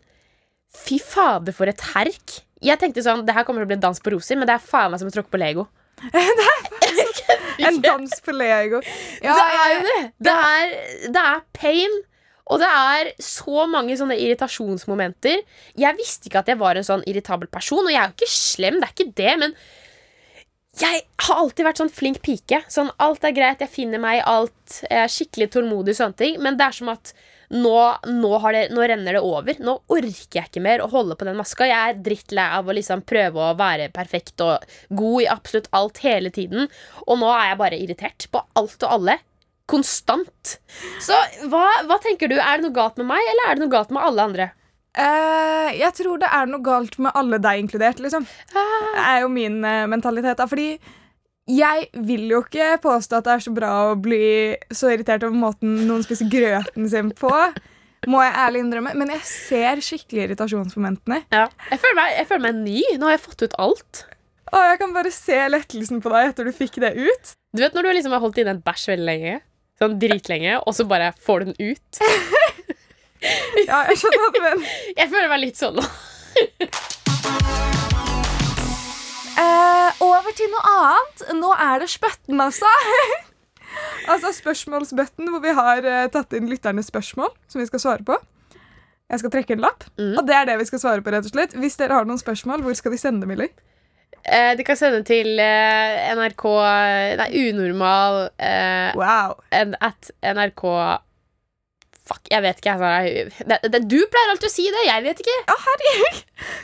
fy 0.85 0.99
fader, 1.01 1.55
for 1.55 1.69
et 1.69 1.83
herk. 1.93 2.41
Jeg 2.63 2.81
tenkte 2.81 3.03
sånn, 3.05 3.25
det 3.25 3.35
her 3.37 3.45
kommer 3.45 3.61
til 3.61 3.69
å 3.69 3.71
bli 3.71 3.77
en 3.77 3.85
dans 3.87 4.01
på 4.01 4.13
roser, 4.13 4.37
men 4.39 4.49
det 4.49 4.57
er 4.57 4.63
faen 4.63 4.91
meg 4.93 5.01
som 5.01 5.09
å 5.09 5.13
tråkke 5.13 5.33
på 5.33 5.41
Lego. 5.41 5.67
En 7.57 7.79
dans 7.81 8.11
på 8.21 8.33
Lego. 8.37 8.83
Ja, 9.25 9.33
det 9.33 9.45
er 9.57 9.71
jo 9.71 9.79
det. 9.87 10.01
Det 10.27 10.33
er, 10.37 10.75
det 11.09 11.23
er 11.23 11.39
pain. 11.57 11.95
Og 12.47 12.61
det 12.61 12.67
er 12.69 13.09
så 13.23 13.65
mange 13.67 13.97
sånne 13.99 14.15
irritasjonsmomenter. 14.21 15.41
Jeg 15.81 15.97
visste 15.97 16.29
ikke 16.29 16.43
at 16.43 16.51
jeg 16.51 16.59
var 16.61 16.77
en 16.77 16.85
sånn 16.85 17.03
irritabel 17.09 17.49
person, 17.51 17.81
og 17.83 17.91
jeg 17.91 17.99
er 17.99 18.11
jo 18.11 18.15
ikke 18.15 18.31
slem, 18.31 18.77
det 18.79 18.87
er 18.87 18.93
ikke 18.93 19.17
det, 19.17 19.33
men 19.41 19.57
jeg 20.77 21.01
har 21.25 21.41
alltid 21.41 21.65
vært 21.65 21.81
sånn 21.81 21.93
flink 21.93 22.21
pike. 22.25 22.61
Sånn, 22.71 22.91
alt 23.01 23.25
er 23.25 23.33
greit, 23.35 23.63
jeg 23.65 23.73
finner 23.73 24.01
meg 24.01 24.19
i 24.19 24.25
alt. 24.29 24.77
Jeg 24.85 25.01
er 25.01 25.11
skikkelig 25.11 25.49
tålmodig 25.55 25.95
og 25.95 25.99
sånne 26.03 26.19
ting. 26.21 26.37
Men 26.43 26.59
det 26.59 26.67
er 26.67 26.77
som 26.77 26.91
at 26.93 27.13
nå, 27.53 27.75
nå, 28.11 28.31
har 28.43 28.55
det, 28.55 28.63
nå 28.75 28.83
renner 28.91 29.15
det 29.17 29.23
over. 29.23 29.55
Nå 29.63 29.77
orker 29.93 30.39
jeg 30.41 30.49
ikke 30.49 30.63
mer 30.63 30.83
å 30.83 30.89
holde 30.91 31.15
på 31.15 31.27
den 31.27 31.37
maska. 31.39 31.67
Jeg 31.69 31.93
er 31.93 32.01
drittlei 32.03 32.47
av 32.57 32.67
å 32.67 32.75
liksom 32.75 33.05
prøve 33.07 33.39
å 33.39 33.55
være 33.59 33.87
perfekt 33.95 34.43
og 34.43 34.65
god 34.89 35.23
i 35.23 35.29
absolutt 35.31 35.71
alt 35.77 36.01
hele 36.03 36.33
tiden. 36.35 36.67
Og 37.07 37.21
nå 37.21 37.31
er 37.31 37.51
jeg 37.51 37.61
bare 37.63 37.79
irritert 37.79 38.27
på 38.33 38.43
alt 38.59 38.83
og 38.83 38.97
alle. 38.99 39.17
Konstant. 39.67 40.57
Så 41.03 41.15
hva, 41.51 41.65
hva 41.87 41.99
tenker 42.03 42.31
du? 42.31 42.37
Er 42.39 42.59
det 42.59 42.67
noe 42.67 42.75
galt 42.75 42.99
med 42.99 43.09
meg, 43.09 43.23
eller 43.31 43.47
er 43.49 43.57
det 43.57 43.65
noe 43.65 43.73
galt 43.73 43.95
med 43.95 44.03
alle 44.03 44.27
andre? 44.29 44.51
Uh, 44.97 45.69
jeg 45.77 45.93
tror 45.99 46.21
det 46.21 46.29
er 46.33 46.47
noe 46.49 46.63
galt 46.65 46.95
med 47.03 47.13
alle 47.15 47.37
deg 47.43 47.61
inkludert, 47.61 47.99
liksom. 48.01 48.25
Ah. 48.57 48.87
Det 48.95 49.03
er 49.03 49.19
jo 49.23 49.31
min 49.31 49.59
uh, 49.61 49.85
mentalitet. 49.91 50.39
Da. 50.39 50.47
Fordi 50.49 50.71
jeg 51.47 51.87
vil 52.07 52.27
jo 52.31 52.41
ikke 52.43 52.75
påstå 52.83 53.21
at 53.21 53.27
det 53.27 53.33
er 53.37 53.43
så 53.45 53.53
bra 53.55 53.71
å 53.89 53.95
bli 53.99 54.57
så 54.75 54.91
irritert 54.91 55.23
over 55.27 55.37
måten 55.39 55.79
noen 55.87 56.03
spiser 56.05 56.29
grøten 56.31 56.89
sin 56.91 57.13
på. 57.15 57.31
Må 58.07 58.21
jeg 58.23 58.35
ærlig 58.43 58.61
innrømme. 58.65 58.93
Men 58.99 59.13
jeg 59.15 59.23
ser 59.27 59.81
skikkelig 59.83 60.27
irritasjonsmomentene. 60.27 61.23
Ja. 61.33 61.47
Jeg, 61.71 61.81
føler 61.83 61.97
meg, 62.01 62.13
jeg 62.19 62.29
føler 62.29 62.45
meg 62.49 62.61
ny. 62.61 62.83
Nå 62.99 63.09
har 63.09 63.17
jeg 63.17 63.25
fått 63.25 63.45
ut 63.47 63.57
alt. 63.63 64.03
Å, 64.47 64.61
jeg 64.71 64.79
kan 64.83 64.95
bare 64.95 65.11
se 65.11 65.39
lettelsen 65.51 66.03
på 66.03 66.11
deg 66.13 66.31
etter 66.31 66.47
du 66.47 66.53
fikk 66.55 66.79
det 66.83 66.93
ut. 66.95 67.33
Du 67.55 67.63
vet 67.63 67.75
når 67.75 67.87
du 67.87 67.93
liksom 67.97 68.15
har 68.15 68.23
holdt 68.23 68.39
inne 68.43 68.55
en 68.55 68.63
bæsj 68.63 68.91
veldig 68.93 69.07
lenge? 69.07 69.39
Sånn 69.77 69.97
dritlenge, 70.01 70.55
og 70.63 70.73
så 70.73 70.87
bare 70.89 71.11
får 71.21 71.43
du 71.43 71.51
den 71.51 71.73
ut? 71.73 72.03
Ja, 73.65 73.79
jeg 73.89 73.97
skjønner 73.97 74.29
du 74.29 74.39
mener. 74.43 74.73
Jeg 74.99 75.09
føler 75.09 75.31
meg 75.31 75.39
litt 75.41 75.57
sånn 75.57 75.79
nå. 75.79 75.85
Eh, 79.37 79.89
over 80.01 80.33
til 80.37 80.49
noe 80.53 80.63
annet. 80.71 81.25
Nå 81.37 81.51
er 81.53 81.83
det 81.83 81.91
spøtten, 81.93 82.39
altså. 82.41 82.69
altså 84.11 84.33
spørsmålsbøtten, 84.39 85.29
hvor 85.29 85.43
vi 85.43 85.53
har 85.57 85.85
eh, 85.85 86.07
tatt 86.13 86.33
inn 86.37 86.49
lytternes 86.49 86.89
spørsmål 86.89 87.29
som 87.51 87.61
vi 87.61 87.69
skal 87.69 87.83
svare 87.83 88.07
på. 88.07 88.17
Jeg 89.07 89.21
skal 89.21 89.31
trekke 89.31 89.55
en 89.55 89.63
lapp, 89.63 89.85
mm. 89.95 90.17
og 90.19 90.25
det 90.27 90.35
er 90.35 90.49
det 90.49 90.57
vi 90.59 90.67
skal 90.67 90.81
svare 90.83 91.03
på. 91.03 91.13
rett 91.13 91.29
og 91.29 91.31
slett. 91.31 91.55
Hvis 91.55 91.79
dere 91.79 91.95
har 91.95 92.07
noen 92.07 92.19
spørsmål, 92.19 92.65
hvor 92.65 92.75
skal 92.75 92.91
de 92.91 92.99
sende 92.99 93.23
dem, 93.23 93.31
Millie? 93.31 93.53
Eh, 94.27 94.57
de 94.59 94.63
kan 94.67 94.75
sende 94.75 95.03
til 95.07 95.39
eh, 95.39 96.09
NRK 96.17 96.43
Nei, 97.21 97.27
unormal 97.47 98.25
eh, 98.35 98.91
Wow. 98.97 99.37
en, 99.55 99.75
at 99.79 100.09
NRK 100.19 100.65
Fuck, 102.07 102.23
jeg 102.31 102.43
vet 102.45 102.61
ikke. 102.61 102.75
Det, 103.49 103.57
det, 103.67 103.81
du 103.89 103.97
pleier 104.07 104.31
alltid 104.31 104.47
å 104.47 104.53
si 104.53 104.67
det. 104.71 104.83
Jeg 104.87 105.03
vet 105.03 105.23
ikke. 105.23 105.37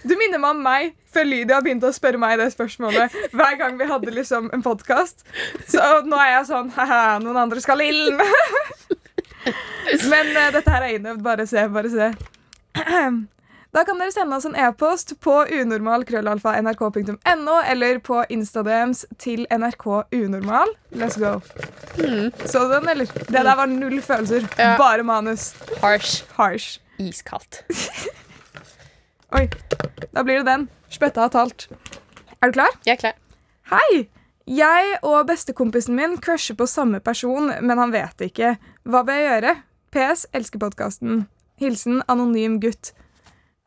Du 0.08 0.14
minner 0.20 0.40
meg 0.40 0.54
om 0.54 0.62
meg 0.64 0.94
før 1.14 1.28
Lydia 1.28 1.60
begynte 1.64 1.90
å 1.90 1.96
spørre 1.96 2.20
meg 2.22 2.38
det 2.40 2.50
spørsmålet 2.54 3.14
hver 3.36 3.58
gang 3.60 3.76
vi 3.80 3.88
hadde 3.90 4.14
liksom 4.16 4.50
en 4.56 4.64
podkast. 4.66 5.26
Så 5.70 5.84
nå 6.08 6.20
er 6.22 6.32
jeg 6.38 6.48
sånn 6.50 6.72
Haha, 6.76 7.20
noen 7.24 7.42
andre 7.44 7.64
skal 7.64 7.84
ilden. 7.84 8.22
Men 10.12 10.32
uh, 10.32 10.50
dette 10.56 10.72
her 10.72 10.88
er 10.88 10.98
innøvd. 10.98 11.22
Bare 11.26 11.48
se, 11.50 11.68
bare 11.74 11.92
se. 11.92 12.12
Da 13.74 13.82
kan 13.88 13.98
dere 13.98 14.12
sende 14.14 14.38
oss 14.38 14.46
en 14.46 14.54
e-post 14.54 15.16
på 15.26 15.34
unormal.krøllalfa.nrk.no 15.50 17.56
eller 17.72 17.98
på 18.06 18.20
Instadams 18.30 19.02
til 19.18 19.48
NRK 19.50 19.86
Unormal. 20.14 20.70
Let's 20.94 21.18
go. 21.18 21.42
Så 22.46 22.68
du 22.68 22.74
den, 22.76 22.86
eller? 22.94 23.10
Det 23.10 23.34
der 23.34 23.56
var 23.58 23.66
null 23.66 23.98
følelser. 24.06 24.46
Ja. 24.60 24.76
Bare 24.78 25.02
manus. 25.04 25.56
Harsh. 25.82 26.22
Harsh. 26.38 26.78
Iskaldt. 27.02 27.64
Oi, 29.40 29.50
da 30.14 30.22
blir 30.22 30.44
det 30.44 30.48
den. 30.52 30.70
Spøtta 30.94 31.22
har 31.26 31.34
talt. 31.34 31.66
Er 32.44 32.48
du 32.52 32.54
klar? 32.60 32.70
Jeg 32.86 32.94
er 32.94 32.98
klar. 33.08 33.18
Hei! 33.74 34.06
Jeg 34.46 35.00
og 35.02 35.26
bestekompisen 35.26 35.96
min 35.98 36.20
crusher 36.22 36.54
på 36.60 36.68
samme 36.70 37.00
person, 37.02 37.50
men 37.62 37.78
han 37.82 37.92
vet 37.96 38.14
det 38.20 38.26
ikke. 38.36 38.54
Hva 38.86 39.02
bør 39.08 39.18
jeg 39.18 39.30
gjøre? 39.32 39.56
PS. 39.96 40.28
Elsker 40.36 40.60
podkasten. 40.62 41.24
Hilsen 41.58 42.04
anonym 42.12 42.60
gutt. 42.62 42.94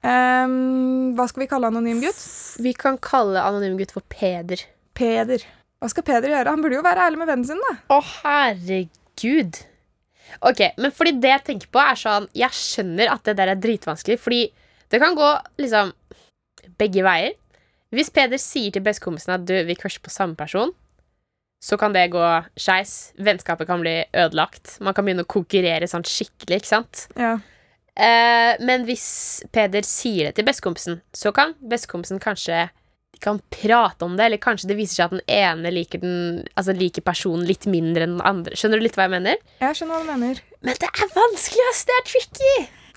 Ehm, 0.07 1.15
hva 1.19 1.27
skal 1.31 1.45
vi 1.45 1.51
kalle 1.51 1.71
anonym 1.71 2.01
gutt? 2.05 2.21
Vi 2.63 2.73
kan 2.79 2.99
kalle 3.03 3.43
anonym 3.43 3.79
gutt 3.81 3.95
for 3.97 4.05
Peder. 4.13 4.63
Peder. 4.97 5.43
Hva 5.83 5.91
skal 5.93 6.07
Peder 6.07 6.33
gjøre? 6.33 6.53
Han 6.53 6.63
burde 6.65 6.79
jo 6.79 6.85
være 6.87 7.09
ærlig 7.09 7.21
med 7.21 7.31
vennen 7.33 7.49
sin, 7.49 7.63
da. 7.65 7.75
Å, 7.93 7.99
herregud. 8.23 9.59
Ok, 10.47 10.63
men 10.83 10.95
fordi 10.95 11.17
det 11.23 11.33
jeg 11.33 11.45
tenker 11.47 11.71
på, 11.73 11.81
er 11.81 11.99
sånn 11.99 12.27
Jeg 12.37 12.53
skjønner 12.53 13.13
at 13.13 13.23
det 13.29 13.37
der 13.39 13.53
er 13.53 13.61
dritvanskelig, 13.61 14.19
fordi 14.21 14.41
det 14.93 14.99
kan 15.03 15.17
gå 15.19 15.29
liksom 15.63 15.93
begge 16.79 17.05
veier. 17.07 17.37
Hvis 17.95 18.11
Peder 18.15 18.41
sier 18.43 18.75
til 18.75 18.85
bestekompisen 18.85 19.37
at 19.37 19.47
du, 19.47 19.55
vi 19.67 19.77
crusher 19.79 20.03
på 20.05 20.13
samme 20.13 20.37
person, 20.39 20.73
så 21.63 21.79
kan 21.81 21.95
det 21.95 22.11
gå 22.13 22.23
skeis. 22.61 23.13
Vennskapet 23.19 23.69
kan 23.69 23.81
bli 23.83 23.95
ødelagt. 24.13 24.77
Man 24.85 24.95
kan 24.95 25.07
begynne 25.07 25.25
å 25.25 25.31
konkurrere 25.31 25.89
sånn 25.91 26.05
skikkelig, 26.07 26.61
ikke 26.61 26.73
sant? 26.73 27.07
Ja. 27.17 27.37
Eh, 27.97 28.55
men 28.61 28.85
hvis 28.89 29.07
Peder 29.57 29.87
sier 29.89 30.29
det 30.29 30.37
til 30.37 30.47
bestekompisen, 30.49 31.01
så 31.17 31.33
kan 31.37 31.55
bestekompisen 31.65 32.21
kanskje 32.21 32.67
kan 33.21 33.39
prate 33.49 34.05
om 34.05 34.17
det, 34.17 34.27
eller 34.27 34.41
kanskje 34.43 34.69
det 34.69 34.77
viser 34.77 34.99
seg 34.99 35.07
at 35.07 35.15
den 35.15 35.23
ene 35.33 35.71
liker, 35.73 36.03
den, 36.03 36.43
altså 36.53 36.75
liker 36.77 37.05
personen 37.07 37.47
litt 37.49 37.65
mindre 37.71 38.05
enn 38.05 38.19
den 38.19 38.27
andre. 38.29 38.57
Skjønner 38.59 38.81
du 38.81 38.85
litt 38.85 38.99
hva 38.99 39.07
jeg 39.07 39.15
mener? 39.17 39.41
Jeg 39.63 39.79
skjønner 39.79 39.97
hva 39.97 40.05
du 40.05 40.11
mener. 40.11 40.43
Men 40.67 40.77
det 40.83 40.91
er 40.91 41.15
vanskelig, 41.15 41.71
ass! 41.71 41.87
Det 41.89 41.97
er 41.97 42.05
tricky! 42.11 42.53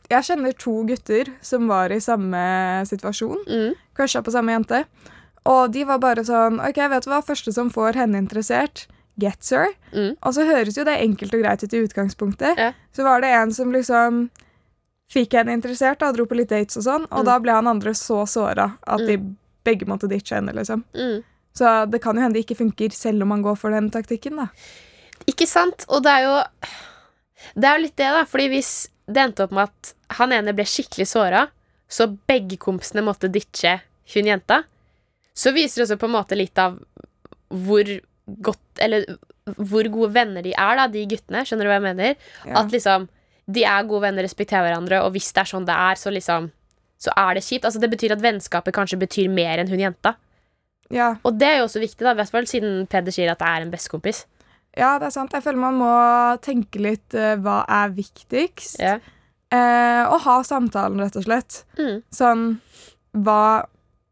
Jeg 0.10 0.26
kjenner 0.26 0.56
to 0.58 0.76
gutter 0.90 1.32
som 1.46 1.70
var 1.70 1.94
i 1.94 2.02
samme 2.02 2.42
situasjon. 2.90 3.44
Mm. 3.46 3.74
Crusha 3.96 4.24
på 4.26 4.34
samme 4.34 4.56
jente. 4.56 4.84
Og 5.50 5.70
de 5.74 5.86
var 5.88 6.02
bare 6.02 6.26
sånn 6.26 6.58
OK, 6.66 6.82
vet 6.92 7.06
du 7.06 7.12
hva, 7.14 7.22
første 7.26 7.54
som 7.56 7.70
får 7.74 8.00
henne 8.02 8.20
interessert, 8.20 8.88
gets 9.22 9.54
her. 9.54 9.72
Mm. 9.94 10.16
Og 10.18 10.36
så 10.36 10.48
høres 10.50 10.80
jo 10.80 10.86
det 10.88 10.98
enkelt 11.00 11.36
og 11.36 11.44
greit 11.44 11.64
ut 11.64 11.76
i 11.76 11.84
utgangspunktet. 11.86 12.60
Ja. 12.60 12.74
Så 12.96 13.06
var 13.06 13.22
det 13.24 13.32
en 13.38 13.54
som 13.56 13.72
liksom 13.76 14.28
fikk 15.10 15.34
henne 15.40 15.56
interessert 15.58 16.04
og 16.06 16.16
dro 16.18 16.26
på 16.30 16.38
litt 16.38 16.52
dates 16.54 16.78
og 16.78 16.84
sånn, 16.86 17.08
og 17.10 17.24
Mm. 17.24 17.26
da 17.26 17.40
ble 17.40 17.52
han 17.52 17.68
andre 17.68 17.92
så 17.98 18.24
såra 18.30 18.78
at 18.88 19.00
de 19.08 19.18
begge 19.66 19.86
måtte 19.90 20.08
ditche 20.10 20.36
henne, 20.38 20.54
liksom. 20.54 20.84
Mm. 20.94 21.24
Så 21.54 21.90
det 21.90 22.02
kan 22.02 22.16
jo 22.16 22.22
hende 22.22 22.34
det 22.38 22.46
ikke 22.46 22.60
funker 22.62 22.92
selv 22.94 23.24
om 23.24 23.28
man 23.34 23.42
går 23.44 23.58
for 23.58 23.72
den 23.72 23.90
taktikken, 23.90 24.36
da. 24.38 24.48
Ikke 25.28 25.48
sant? 25.48 25.86
Og 25.90 26.04
det 26.04 26.12
er 26.12 26.22
jo 26.28 26.44
Det 27.56 27.64
er 27.64 27.78
jo 27.78 27.84
litt 27.84 27.96
det, 27.96 28.10
da. 28.12 28.26
Fordi 28.26 28.48
hvis 28.50 28.90
det 29.08 29.18
endte 29.18 29.44
opp 29.46 29.52
med 29.56 29.70
at 29.70 29.94
han 30.20 30.32
ene 30.36 30.54
ble 30.54 30.66
skikkelig 30.68 31.08
såra, 31.08 31.48
så 31.90 32.06
begge 32.28 32.58
kompisene 32.58 33.02
måtte 33.02 33.32
ditche 33.32 33.80
hun 34.14 34.26
jenta, 34.26 34.64
så 35.34 35.54
viser 35.56 35.80
det 35.82 35.86
også 35.88 36.00
på 36.00 36.06
en 36.10 36.18
måte 36.18 36.36
litt 36.38 36.58
av 36.60 36.78
hvor 37.50 37.84
godt 38.42 38.60
Eller 38.80 39.06
hvor 39.58 39.84
gode 39.90 40.14
venner 40.14 40.44
de 40.44 40.52
er, 40.54 40.76
da, 40.76 40.88
de 40.88 41.06
guttene. 41.08 41.42
Skjønner 41.48 41.64
du 41.66 41.70
hva 41.72 41.80
jeg 41.80 41.88
mener? 41.88 42.16
Ja. 42.46 42.60
At 42.60 42.72
liksom 42.72 43.08
de 43.50 43.66
er 43.66 43.86
gode 43.90 44.06
venner, 44.06 44.26
respekterer 44.26 44.68
hverandre, 44.68 45.02
og 45.06 45.14
hvis 45.16 45.32
det 45.34 45.44
er 45.44 45.50
sånn 45.52 45.68
det 45.68 45.76
er, 45.76 46.00
så 46.00 46.14
liksom 46.14 46.52
Så 47.00 47.14
er 47.16 47.38
det 47.38 47.46
kjipt. 47.46 47.64
Altså 47.64 47.80
Det 47.80 47.88
betyr 47.94 48.12
at 48.12 48.20
vennskapet 48.22 48.76
kanskje 48.76 48.98
betyr 49.00 49.30
mer 49.32 49.62
enn 49.62 49.70
hun 49.72 49.80
jenta. 49.80 50.18
ja. 50.92 51.16
Og 51.24 51.38
det 51.40 51.48
er 51.48 51.58
jo 51.60 51.70
også 51.70 51.80
viktig, 51.80 52.04
da, 52.04 52.26
fall 52.26 52.48
siden 52.48 52.88
Peder 52.92 53.16
sier 53.16 53.32
at 53.32 53.40
det 53.40 53.48
er 53.48 53.62
en 53.64 53.72
bestekompis. 53.72 54.26
ja, 54.76 54.98
det 55.00 55.08
er 55.08 55.16
sant. 55.16 55.32
Jeg 55.32 55.44
føler 55.44 55.60
man 55.60 55.80
må 55.80 55.94
tenke 56.44 56.80
litt 56.80 57.16
uh, 57.16 57.38
hva 57.40 57.64
er 57.68 57.96
viktigst. 57.96 58.82
Ja. 58.84 59.00
Uh, 59.50 60.12
og 60.12 60.20
ha 60.28 60.44
samtalen, 60.44 61.00
rett 61.00 61.16
og 61.16 61.24
slett. 61.24 61.64
Mm. 61.80 62.04
Sånn 62.12 62.44
hva 63.16 63.66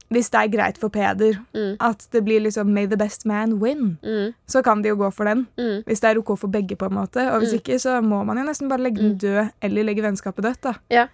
Hvis 0.09 0.29
det 0.31 0.39
er 0.39 0.47
greit 0.47 0.77
for 0.77 0.89
Peder 0.89 1.35
Mm. 1.53 1.75
at 1.79 2.07
det 2.11 2.23
blir 2.23 2.39
liksom 2.41 2.67
'May 2.73 2.87
the 2.87 2.95
best 2.97 3.25
man 3.25 3.59
win', 3.59 3.97
Mm. 4.03 4.33
så 4.47 4.63
kan 4.63 4.81
de 4.81 4.89
jo 4.89 4.95
gå 4.95 5.11
for 5.13 5.25
den. 5.25 5.47
Mm. 5.57 5.83
Hvis 5.83 5.99
det 5.99 6.03
er 6.15 6.17
OK 6.19 6.37
for 6.39 6.47
begge, 6.47 6.75
på 6.77 6.85
en 6.85 6.93
måte. 6.95 7.17
Og 7.33 7.41
hvis 7.41 7.51
Mm. 7.53 7.59
ikke, 7.59 7.75
så 7.79 8.01
må 8.01 8.25
man 8.25 8.37
jo 8.37 8.43
nesten 8.43 8.69
bare 8.69 8.79
legge 8.79 8.97
den 9.01 9.17
død, 9.17 9.51
eller 9.61 9.83
legge 9.83 10.01
vennskapet 10.01 10.43
dødt, 10.43 10.61
da. 10.61 10.73
Ja. 10.89 11.07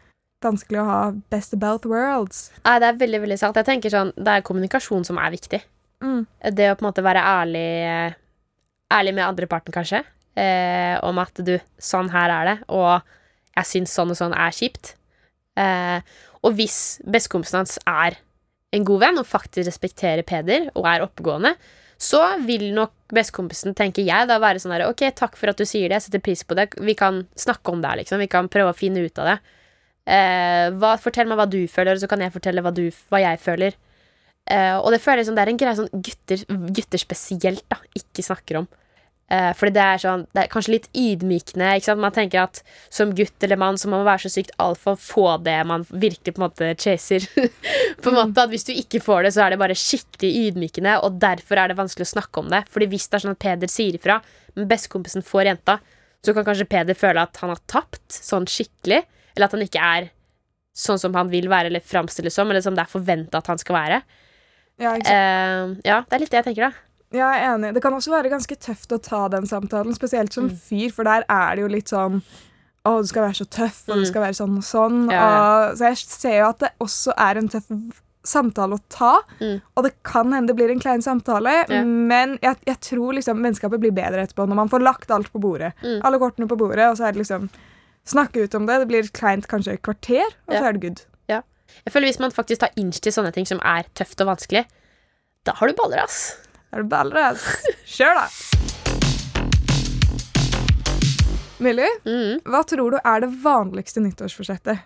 Vanskelig 0.44 0.78
å 0.80 0.86
ha 0.86 1.12
best 1.32 1.54
of 1.54 1.60
both 1.60 1.86
worlds. 1.86 2.52
Nei, 2.66 2.80
det 2.80 2.88
er 2.94 2.98
veldig, 3.08 3.22
veldig 3.22 3.40
sant. 3.40 3.56
Jeg 3.56 3.66
tenker 3.66 3.90
sånn, 3.90 4.14
Det 4.16 4.28
er 4.28 4.42
kommunikasjon 4.42 5.06
som 5.06 5.18
er 5.18 5.32
viktig. 5.32 5.62
Mm. 6.02 6.28
Det 6.44 6.70
å 6.70 6.76
på 6.78 6.84
en 6.86 6.92
måte 6.92 7.04
være 7.04 7.24
ærlig 7.24 8.16
Ærlig 8.92 9.14
med 9.16 9.24
andre 9.26 9.48
parten, 9.48 9.74
kanskje. 9.74 10.04
Eh, 10.38 11.00
om 11.04 11.18
at 11.18 11.34
du, 11.36 11.60
sånn 11.80 12.10
her 12.12 12.30
er 12.30 12.46
det, 12.46 12.64
og 12.70 13.02
jeg 13.56 13.66
syns 13.66 13.90
sånn 13.94 14.10
og 14.12 14.18
sånn 14.18 14.34
er 14.38 14.52
kjipt. 14.52 14.94
Eh, 15.58 16.02
og 16.44 16.54
hvis 16.54 17.00
bestekompisen 17.08 17.54
hans 17.58 17.80
er 17.88 18.18
en 18.74 18.86
god 18.88 19.04
venn 19.06 19.22
og 19.22 19.30
faktisk 19.30 19.70
respekterer 19.70 20.26
Peder 20.28 20.70
og 20.74 20.88
er 20.90 21.06
oppegående, 21.06 21.54
så 22.02 22.20
vil 22.44 22.72
nok 22.76 22.94
bestekompisen, 23.14 23.76
tenker 23.78 24.04
jeg, 24.04 24.28
da 24.28 24.40
være 24.42 24.60
sånn 24.60 24.74
her 24.76 24.88
Ok, 24.90 25.06
takk 25.16 25.38
for 25.40 25.52
at 25.52 25.60
du 25.60 25.66
sier 25.68 25.88
det, 25.88 26.00
jeg 26.00 26.08
setter 26.08 26.24
pris 26.26 26.42
på 26.44 26.58
det. 26.58 26.72
Vi 26.82 26.96
kan 27.00 27.22
snakke 27.40 27.72
om 27.72 27.84
det 27.84 27.92
her, 27.92 28.02
liksom. 28.02 28.24
Vi 28.24 28.32
kan 28.32 28.50
prøve 28.52 28.74
å 28.74 28.78
finne 28.78 29.06
ut 29.06 29.22
av 29.22 29.30
det. 29.30 29.38
Eh, 30.04 30.68
hva, 30.82 30.98
fortell 31.00 31.30
meg 31.30 31.40
hva 31.40 31.48
du 31.48 31.62
føler, 31.72 31.96
og 31.96 32.04
så 32.04 32.10
kan 32.12 32.24
jeg 32.26 32.34
fortelle 32.34 32.64
hva, 32.66 32.74
du, 32.76 32.88
hva 33.14 33.22
jeg 33.24 33.40
føler. 33.44 33.78
Eh, 34.52 34.76
og 34.76 34.90
det 34.92 35.00
føler 35.04 35.22
jeg 35.22 35.30
som 35.30 35.38
det 35.38 35.46
er 35.46 35.54
en 35.54 35.62
greie 35.62 35.78
sånn 35.80 35.92
gutter, 35.94 36.44
gutter 36.50 37.02
spesielt 37.02 37.64
da, 37.72 37.80
ikke 37.96 38.26
snakker 38.26 38.64
om. 38.64 38.68
Eh, 39.34 39.50
fordi 39.58 39.74
det 39.74 39.82
er 39.82 40.02
sånn 40.02 40.24
Det 40.30 40.42
er 40.44 40.50
kanskje 40.52 40.76
litt 40.76 40.90
ydmykende. 40.94 41.96
Man 41.98 42.14
tenker 42.14 42.44
at 42.44 42.60
som 42.94 43.14
gutt 43.18 43.46
eller 43.46 43.58
mann 43.58 43.80
så 43.82 43.90
må 43.90 43.98
man 43.98 44.10
være 44.12 44.28
så 44.28 44.34
sykt 44.36 44.54
alfa 44.62 44.94
og 44.94 45.02
få 45.02 45.26
det 45.42 45.56
man 45.70 45.86
virkelig 45.90 46.36
på 46.36 46.42
en 46.42 46.46
måte 46.46 46.70
chaser. 46.78 47.26
på 48.04 48.12
en 48.12 48.20
måte 48.20 48.46
at 48.46 48.54
Hvis 48.54 48.68
du 48.68 48.74
ikke 48.76 49.02
får 49.02 49.26
det, 49.26 49.34
så 49.34 49.46
er 49.46 49.54
det 49.54 49.62
bare 49.64 49.78
skikkelig 49.80 50.32
ydmykende, 50.50 51.00
og 51.06 51.18
derfor 51.24 51.62
er 51.62 51.72
det 51.72 51.80
vanskelig 51.80 52.06
å 52.06 52.14
snakke 52.14 52.44
om 52.44 52.52
det. 52.54 52.64
Fordi 52.70 52.90
hvis 52.92 53.08
det 53.10 53.18
er 53.18 53.26
sånn 53.26 53.34
at 53.34 53.42
Peder 53.42 53.72
sier 53.72 53.98
ifra, 53.98 54.20
men 54.54 54.70
bestekompisen 54.70 55.26
får 55.26 55.50
jenta, 55.50 55.80
så 56.24 56.36
kan 56.36 56.46
kanskje 56.48 56.70
Peder 56.70 56.98
føle 56.98 57.26
at 57.26 57.42
han 57.42 57.52
har 57.56 57.64
tapt 57.72 58.14
sånn 58.14 58.46
skikkelig, 58.50 59.02
eller 59.34 59.50
at 59.50 59.58
han 59.58 59.66
ikke 59.66 59.88
er 59.98 60.12
sånn 60.78 61.02
som 61.02 61.14
han 61.18 61.30
vil 61.30 61.50
være 61.50 61.70
eller 61.70 61.84
framstilles 61.86 62.34
som, 62.34 62.50
eller 62.50 62.64
som 62.66 62.78
det 62.78 62.86
er 62.86 62.94
forventa 62.94 63.42
at 63.42 63.50
han 63.50 63.62
skal 63.62 63.78
være. 63.78 64.00
Ja? 64.82 64.94
Eh, 64.98 65.74
ja, 65.86 66.02
det 66.06 66.18
er 66.18 66.22
litt 66.22 66.34
det 66.34 66.42
jeg 66.42 66.52
tenker, 66.52 66.70
da. 66.70 66.93
Jeg 67.14 67.22
er 67.22 67.44
enig. 67.54 67.74
Det 67.76 67.82
kan 67.84 67.94
også 67.94 68.10
være 68.12 68.30
ganske 68.34 68.56
tøft 68.58 68.92
å 68.96 68.98
ta 69.02 69.28
den 69.30 69.46
samtalen, 69.46 69.94
spesielt 69.94 70.34
som 70.34 70.50
fyr, 70.50 70.90
for 70.92 71.04
der 71.06 71.26
er 71.30 71.56
det 71.56 71.62
jo 71.62 71.68
litt 71.70 71.92
sånn 71.94 72.22
å, 72.86 72.98
du 73.00 73.08
skal 73.08 73.28
være 73.30 73.38
så 73.38 73.46
tøff, 73.48 73.84
og 73.88 73.96
Mm. 73.96 74.00
du 74.02 74.06
skal 74.10 74.22
være 74.26 74.36
sånn 74.36 74.58
og 74.58 74.64
sånn. 74.68 74.98
Ja, 75.12 75.20
ja. 75.20 75.44
Og, 75.72 75.78
så 75.78 75.86
jeg 75.92 75.98
ser 75.98 76.38
jo 76.42 76.48
at 76.50 76.60
det 76.60 76.72
også 76.84 77.14
er 77.16 77.38
en 77.40 77.48
tøff 77.54 77.70
samtale 78.26 78.76
å 78.76 78.82
ta. 78.90 79.22
Mm. 79.40 79.62
Og 79.78 79.84
det 79.84 79.92
kan 80.04 80.32
hende 80.34 80.48
det 80.48 80.56
blir 80.56 80.72
en 80.72 80.80
klein 80.80 81.02
samtale, 81.04 81.66
Ja. 81.70 81.84
men 81.84 82.38
jeg, 82.42 82.58
jeg 82.66 82.80
tror 82.82 83.14
liksom 83.14 83.42
vennskapet 83.44 83.80
blir 83.80 83.92
bedre 83.92 84.24
etterpå 84.26 84.48
når 84.48 84.56
man 84.56 84.70
får 84.70 84.82
lagt 84.84 85.12
alt 85.12 85.32
på 85.32 85.40
bordet. 85.40 85.74
Mm. 85.84 86.02
Alle 86.04 86.20
kortene 86.20 86.48
på 86.48 86.58
bordet, 86.58 86.90
og 86.90 86.98
så 86.98 87.08
er 87.08 87.12
det 87.14 87.22
liksom 87.28 87.50
Snakke 88.06 88.44
ut 88.44 88.56
om 88.56 88.66
det. 88.66 88.80
Det 88.80 88.88
blir 88.90 89.04
kleint 89.16 89.46
kanskje 89.48 89.74
et 89.78 89.82
kvarter, 89.82 90.26
og 90.50 90.54
Ja. 90.54 90.60
så 90.60 90.66
er 90.68 90.72
det 90.74 90.82
good. 90.82 91.00
Jeg 91.30 91.92
føler 91.94 92.08
Hvis 92.12 92.20
man 92.20 92.32
faktisk 92.32 92.60
tar 92.60 92.70
inch 92.78 93.00
til 93.02 93.12
sånne 93.14 93.32
ting 93.34 93.46
som 93.48 93.60
er 93.64 93.84
tøft 93.96 94.20
og 94.22 94.28
vanskelig, 94.28 94.66
da 95.46 95.54
har 95.54 95.68
du 95.68 95.74
baller, 95.74 96.04
ass. 96.04 96.36
Er 96.74 96.82
du 96.82 96.90
baller, 96.90 97.20
ass? 97.30 97.44
Kjør, 97.86 98.16
da! 98.18 98.28
Millie, 101.64 101.88
Mm. 102.04 102.40
hva 102.44 102.64
tror 102.68 102.92
du 102.92 102.98
er 103.00 103.22
det 103.24 103.30
vanligste 103.44 104.02
nyttårsforsettet? 104.04 104.82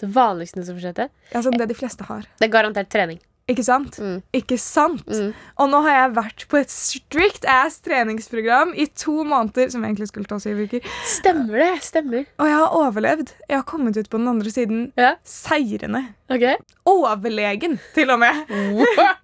Det 0.00 0.08
vanligste 0.12 0.60
nyttårsforsettet? 0.60 1.10
Altså 1.34 1.50
det 1.52 1.66
de 1.68 1.74
fleste 1.76 2.04
har. 2.08 2.22
det 2.38 2.46
er 2.48 2.52
garantert 2.52 2.88
trening. 2.92 3.18
Ikke 3.46 3.62
sant? 3.62 3.94
Mm. 4.02 4.16
Ikke 4.34 4.56
sant? 4.58 5.04
Mm. 5.06 5.28
Og 5.62 5.68
nå 5.70 5.78
har 5.84 5.94
jeg 6.00 6.14
vært 6.16 6.44
på 6.50 6.58
et 6.58 6.72
strict 6.72 7.44
ass 7.46 7.76
treningsprogram 7.84 8.72
i 8.74 8.88
to 8.90 9.20
måneder, 9.22 9.68
som 9.70 9.84
egentlig 9.86 10.08
skulle 10.10 10.26
ta 10.26 10.40
syv 10.42 10.64
uker. 10.66 10.82
Stemmer 11.06 11.62
det. 11.62 11.68
Stemmer. 11.86 12.24
Og 12.42 12.50
jeg 12.50 12.56
har 12.58 12.74
overlevd. 12.80 13.30
Jeg 13.46 13.60
har 13.60 13.66
kommet 13.70 13.96
ut 14.00 14.10
på 14.10 14.18
den 14.18 14.26
andre 14.32 14.50
siden 14.50 14.80
Ja. 14.98 15.12
seirende. 15.22 16.02
Ok. 16.28 16.42
Overlegen, 16.90 17.78
til 17.94 18.10
og 18.10 18.18
med. 18.18 18.42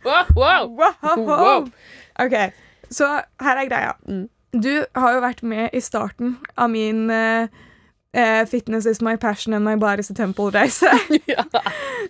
Wow, 0.07 0.31
wow, 0.37 0.71
wow. 0.71 1.27
Wow. 1.33 1.67
Ok, 2.23 2.35
så 2.95 3.09
her 3.43 3.57
er 3.59 3.67
greia. 3.71 3.93
Mm. 4.07 4.29
Du 4.55 4.85
har 4.95 5.15
jo 5.17 5.21
vært 5.25 5.43
med 5.43 5.71
i 5.75 5.81
starten 5.81 6.37
av 6.61 6.71
min 6.71 7.09
eh, 7.11 7.49
eh, 8.13 8.47
Fitness 8.47 8.87
is 8.87 9.03
my 9.03 9.17
passion 9.17 9.53
and 9.53 9.65
my 9.65 9.77
body's 9.77 10.11
a 10.11 10.15
temple-reise. 10.15 10.87
ja. 11.27 11.45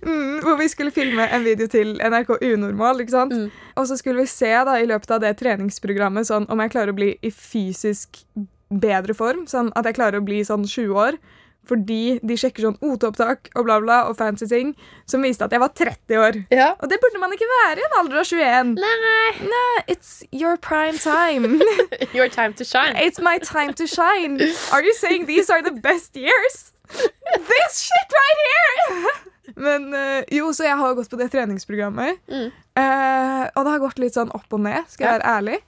mm, 0.02 0.40
hvor 0.42 0.56
vi 0.59 0.68
skulle 0.68 0.90
filme 0.90 1.28
en 1.28 1.44
video 1.44 1.66
til 1.66 1.99
NRK 2.02 2.37
Unormal. 2.42 3.00
ikke 3.00 3.16
sant? 3.16 3.32
Mm. 3.32 3.50
Og 3.75 3.87
så 3.87 3.97
skulle 3.97 4.21
vi 4.21 4.26
se 4.26 4.50
da 4.50 4.78
i 4.78 4.87
løpet 4.87 5.11
av 5.11 5.23
det 5.23 5.37
treningsprogrammet 5.40 6.26
sånn, 6.26 6.49
om 6.50 6.61
jeg 6.61 6.75
klarer 6.75 6.92
å 6.94 6.99
bli 6.99 7.14
i 7.23 7.30
fysisk 7.30 8.25
bedre 8.73 9.14
form. 9.14 9.47
Sånn 9.47 9.71
at 9.76 9.88
jeg 9.88 9.99
klarer 10.00 10.21
å 10.21 10.26
bli 10.26 10.42
sånn 10.44 10.66
20 10.66 10.99
år. 11.06 11.21
Fordi 11.69 12.19
de 12.26 12.35
sjekker 12.37 12.64
sånn 12.66 12.78
OT-opptak 12.83 13.52
og 13.54 13.66
bla 13.69 13.76
bla 13.85 13.99
og 14.09 14.16
fancy 14.19 14.49
ting 14.50 14.73
som 15.07 15.23
viste 15.23 15.47
at 15.47 15.52
jeg 15.54 15.62
var 15.62 15.71
30 15.78 16.19
år. 16.19 16.38
ja. 16.50 16.73
Og 16.83 16.90
det 16.90 16.99
burde 17.02 17.21
man 17.23 17.33
ikke 17.37 17.47
være 17.50 17.78
i 17.78 17.87
en 17.87 17.99
alder 18.00 18.19
av 18.23 18.26
21. 18.26 18.73
Nei. 18.83 19.31
Nei, 19.52 19.85
it's 19.87 20.25
your 20.33 20.57
prime 20.57 20.99
time. 20.99 21.61
Your 22.19 22.28
time 22.28 22.52
to 22.54 22.64
shine. 22.64 22.97
it's 22.99 23.21
my 23.23 23.38
time 23.38 23.75
to 23.75 23.87
shine. 23.87 24.40
Are 24.73 24.83
you 24.83 24.95
saying 24.95 25.26
these 25.26 25.50
are 25.50 25.62
the 25.62 25.71
best 25.71 26.16
years? 26.16 26.73
This 26.92 27.78
shit 27.87 28.16
right 28.19 28.40
here! 28.49 29.12
Men 29.64 29.92
eh, 29.95 30.25
jo, 30.33 30.50
så 30.52 30.64
jeg 30.66 30.76
har 30.78 30.95
gått 30.97 31.11
på 31.11 31.19
det 31.21 31.28
treningsprogrammet. 31.33 32.19
Mm. 32.31 32.50
Eh, 32.78 33.45
og 33.54 33.64
det 33.64 33.73
har 33.75 33.83
gått 33.83 34.02
litt 34.02 34.16
sånn 34.16 34.33
opp 34.35 34.54
og 34.54 34.62
ned, 34.64 34.83
skal 34.90 35.07
jeg 35.07 35.14
være 35.19 35.37
ærlig. 35.37 35.59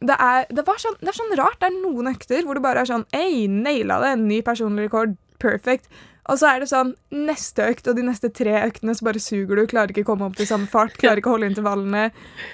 Det 0.00 0.16
er, 0.16 0.46
det, 0.48 0.64
var 0.66 0.80
sånn, 0.80 0.96
det 1.00 1.10
er 1.12 1.16
sånn 1.18 1.34
rart. 1.38 1.58
Det 1.60 1.68
er 1.68 1.76
noen 1.76 2.08
økter 2.12 2.46
hvor 2.46 2.56
du 2.56 2.62
bare 2.64 2.84
er 2.84 2.88
sånn 2.88 3.04
Ei, 3.16 3.44
naila 3.50 3.98
det! 4.04 4.14
En 4.16 4.28
ny 4.30 4.40
personlig 4.46 4.86
rekord. 4.88 5.16
Perfect. 5.40 5.88
Og 6.30 6.38
så 6.38 6.46
er 6.52 6.60
det 6.62 6.68
sånn 6.70 6.92
neste 7.10 7.64
økt 7.72 7.88
og 7.90 7.96
de 7.98 8.04
neste 8.06 8.28
tre 8.36 8.52
øktene 8.62 8.92
så 8.94 9.06
bare 9.08 9.18
suger 9.22 9.56
du. 9.58 9.64
Klarer 9.66 9.90
ikke 9.90 10.04
å 10.04 10.10
komme 10.12 10.28
opp 10.28 10.36
til 10.38 10.46
samme 10.46 10.68
fart. 10.70 10.94
Klarer 11.00 11.18
ikke 11.22 11.32
å 11.32 11.34
holde 11.34 11.48
intervallene. 11.50 12.04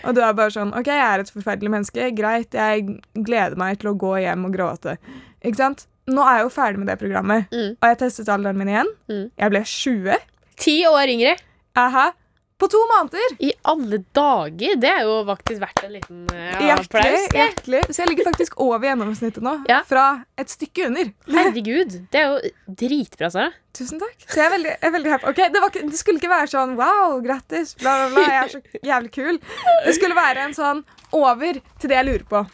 Og 0.07 0.15
du 0.17 0.23
er 0.25 0.33
bare 0.39 0.55
sånn 0.55 0.71
OK, 0.79 0.87
jeg 0.89 1.03
er 1.05 1.25
et 1.25 1.33
forferdelig 1.35 1.73
menneske. 1.75 2.07
Greit, 2.17 2.55
jeg 2.57 2.87
gleder 3.27 3.59
meg 3.61 3.83
til 3.83 3.91
å 3.93 3.97
gå 4.01 4.15
hjem 4.23 4.47
og 4.49 4.55
gråte. 4.57 4.97
Ikke 5.45 5.61
sant? 5.61 5.85
Nå 6.09 6.23
er 6.23 6.39
jeg 6.39 6.47
jo 6.47 6.55
ferdig 6.55 6.79
med 6.79 6.87
det 6.89 6.99
programmet, 7.03 7.49
Mm. 7.51 7.73
og 7.83 7.89
jeg 7.91 7.99
testet 7.99 8.29
alderen 8.31 8.57
min 8.57 8.69
igjen. 8.71 8.91
Mm. 9.11 9.25
Jeg 9.43 9.51
ble 9.51 9.63
20. 9.67 10.19
Ti 10.63 10.77
år 10.87 11.11
yngre. 11.17 11.33
Aha. 11.77 12.13
På 12.59 12.69
to 12.73 12.79
måneder! 12.89 13.35
I 13.45 13.51
alle 13.69 13.99
dager! 14.17 14.77
Det 14.81 14.89
er 14.89 15.03
jo 15.05 15.17
faktisk 15.29 15.61
verdt 15.61 15.83
en 15.85 15.91
liten 15.93 16.23
ja, 16.33 16.61
Hjertelig, 16.71 16.87
applaus. 16.87 17.27
hjertelig. 17.37 17.81
Så 17.93 18.01
jeg 18.03 18.09
ligger 18.09 18.29
faktisk 18.31 18.57
over 18.65 18.87
gjennomsnittet 18.89 19.45
nå. 19.45 19.53
Ja. 19.69 19.83
Fra 19.89 20.05
et 20.41 20.49
stykke 20.55 20.87
under. 20.89 21.11
Herregud. 21.29 21.99
Det 22.15 22.23
er 22.23 22.31
jo 22.31 22.73
dritbra, 22.81 23.29
Sara. 23.35 23.51
Tusen 23.77 24.01
takk. 24.01 24.17
Så 24.25 24.41
jeg 24.41 24.47
er 24.49 24.55
veldig, 24.55 24.73
jeg 24.73 24.89
er 24.89 24.95
veldig 24.97 25.13
happy. 25.13 25.29
Okay, 25.35 25.51
det, 25.53 25.61
var, 25.67 25.77
det 25.77 26.01
skulle 26.01 26.23
ikke 26.23 26.33
være 26.33 26.49
sånn 26.55 26.73
wow, 26.81 27.19
grattis, 27.27 27.75
bla, 27.83 27.93
bla, 28.01 28.09
bla. 28.17 28.25
Jeg 28.25 28.41
er 28.41 28.55
så 28.55 28.89
jævlig 28.89 29.13
kul. 29.19 29.41
Det 29.85 29.97
skulle 29.99 30.17
være 30.17 30.49
en 30.49 30.57
sånn 30.57 30.81
over 31.21 31.61
til 31.77 31.93
det 31.93 32.01
jeg 32.01 32.09
lurer 32.09 32.27
på. 32.33 32.45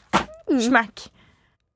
Smack. 0.66 1.06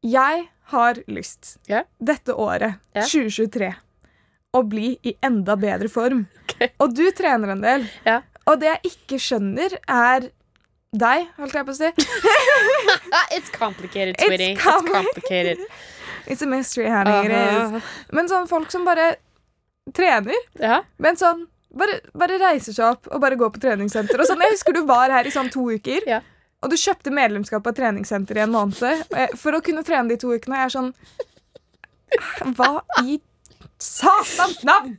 Jeg 0.03 0.49
har 0.75 0.99
lyst 1.07 1.57
Ja. 1.71 1.85
dette 2.03 2.35
året, 2.35 2.75
Ja. 2.91 3.07
2023, 3.07 3.71
å 4.57 4.63
bli 4.65 4.95
i 5.05 5.13
enda 5.25 5.57
bedre 5.61 5.89
form. 5.93 6.27
Okay. 6.57 6.71
Og 6.81 6.93
du 6.95 7.03
trener 7.13 7.51
en 7.53 7.61
del. 7.61 7.83
Ja. 8.07 8.21
Og 8.49 8.61
det 8.63 8.69
jeg 8.71 8.93
ikke 8.93 9.17
skjønner, 9.21 9.73
er 9.93 10.29
deg, 10.97 11.27
holdt 11.37 11.57
jeg 11.59 11.67
på 11.67 11.75
å 11.75 11.77
si. 11.77 11.89
It's 13.37 13.51
complicated, 13.53 14.15
It's 14.15 14.25
sweetie. 14.25 14.53
It's, 14.55 14.63
com- 14.63 14.87
complicated. 14.89 15.59
It's 16.31 16.41
a 16.47 16.49
mystery, 16.49 16.87
honey. 16.89 17.11
Uh 17.29 17.75
-huh. 17.75 17.83
Men 18.15 18.31
sånn 18.31 18.47
folk 18.49 18.71
som 18.71 18.87
bare 18.87 19.17
trener, 19.93 20.39
Ja. 20.63 20.83
men 20.97 21.17
sånn 21.17 21.45
bare, 21.75 22.01
bare 22.15 22.39
reiser 22.39 22.73
seg 22.73 22.87
opp 22.95 23.07
og 23.11 23.21
bare 23.21 23.37
går 23.37 23.51
på 23.51 23.61
treningssenter. 23.61 24.21
Og 24.21 24.27
sånn, 24.27 24.41
jeg 24.41 24.51
husker 24.57 24.73
du 24.73 24.85
var 24.87 25.11
her 25.11 25.27
i 25.27 25.31
sånn 25.35 25.51
to 25.53 25.67
uker, 25.71 26.01
Ja. 26.07 26.21
og 26.63 26.71
du 26.71 26.77
kjøpte 26.77 27.11
medlemskap 27.11 27.63
på 27.63 27.69
et 27.75 27.77
treningssenter 27.77 28.37
i 28.37 28.41
en 28.41 28.51
måned. 28.53 29.37
For 29.37 29.53
å 29.53 29.61
kunne 29.61 29.83
trene 29.85 30.09
de 30.09 30.17
to 30.17 30.29
ukene. 30.33 30.57
Jeg 30.57 30.65
er 30.65 30.79
sånn 30.79 30.95
Hva 32.57 32.81
i 33.05 33.21
satans 33.83 34.63
navn? 34.67 34.97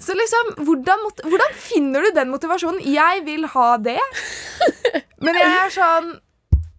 Så 0.00 0.14
liksom, 0.16 0.54
hvordan, 0.64 1.02
hvordan 1.28 1.54
finner 1.60 2.00
du 2.06 2.10
den 2.16 2.30
motivasjonen? 2.32 2.80
Jeg 2.88 3.20
vil 3.26 3.44
ha 3.52 3.68
det, 3.84 3.98
men 5.20 5.36
jeg 5.36 5.50
er 5.66 5.72
sånn 5.74 6.14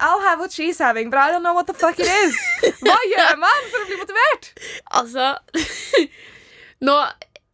I'll 0.02 0.24
have 0.26 0.40
what 0.42 0.50
she's 0.50 0.80
having, 0.82 1.12
but 1.14 1.20
I 1.22 1.30
don't 1.30 1.44
know 1.46 1.54
what 1.54 1.68
the 1.70 1.76
fuck 1.78 2.00
it 2.02 2.08
is. 2.10 2.34
Hva 2.82 2.96
gjør 3.12 3.36
man 3.38 3.68
for 3.70 3.84
å 3.84 3.90
bli 3.92 4.00
motivert? 4.00 4.48
Altså 4.98 5.28
Nå 6.88 6.96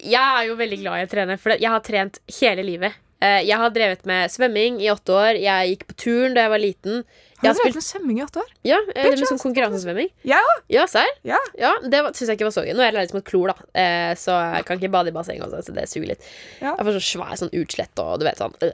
Jeg 0.00 0.22
er 0.22 0.46
jo 0.48 0.56
veldig 0.56 0.78
glad 0.80 1.02
i 1.02 1.04
å 1.04 1.10
trene, 1.12 1.36
for 1.36 1.52
jeg 1.60 1.68
har 1.68 1.82
trent 1.84 2.20
hele 2.38 2.64
livet. 2.64 2.96
Eh, 3.20 3.42
Jeg 3.44 3.58
har 3.60 3.72
drevet 3.74 4.06
med 4.08 4.30
svømming 4.32 4.78
i 4.80 4.88
åtte 4.92 5.12
år. 5.12 5.36
Jeg 5.42 5.74
gikk 5.74 5.84
på 5.90 5.96
turn 6.06 6.36
da 6.38 6.46
jeg 6.46 6.52
var 6.54 6.62
liten. 6.64 7.02
Jeg 7.38 7.48
Har 7.48 7.54
du 7.54 7.60
drevet 7.62 7.74
med 7.78 7.84
svømming 7.86 8.18
i 8.18 8.22
åtte 8.24 8.40
år? 8.42 8.48
Ja, 8.66 8.78
eh, 8.94 9.04
det 9.12 9.18
med 9.20 9.28
sånn 9.30 9.38
konkurransesvømming. 9.42 10.08
Jeg 10.26 10.42
òg. 10.52 10.62
Ja, 10.74 10.86
serr? 10.90 11.10
Ja. 11.24 11.38
Ja, 11.58 11.72
det 11.84 12.00
syns 12.16 12.26
jeg 12.32 12.38
ikke 12.38 12.48
var 12.48 12.54
så 12.56 12.64
gøy. 12.66 12.72
Nå 12.74 12.82
er 12.82 12.90
jeg 12.90 13.06
litt 13.06 13.14
mot 13.14 13.24
klor, 13.24 13.52
da, 13.52 13.68
eh, 13.78 14.14
så 14.18 14.34
jeg 14.56 14.64
kan 14.66 14.78
ikke 14.80 14.90
bade 14.90 15.12
i 15.12 15.14
basseng. 15.14 15.38
Også, 15.46 15.60
så 15.68 15.74
det 15.76 15.84
suger 15.88 16.08
litt. 16.14 16.26
Ja. 16.60 16.72
Jeg 16.74 16.88
får 16.88 16.98
så 16.98 17.04
svær 17.12 17.36
sånn 17.38 17.54
utslett 17.54 18.02
og 18.02 18.18
du 18.18 18.26
vet 18.26 18.38
sånn. 18.42 18.54
øh. 18.62 18.72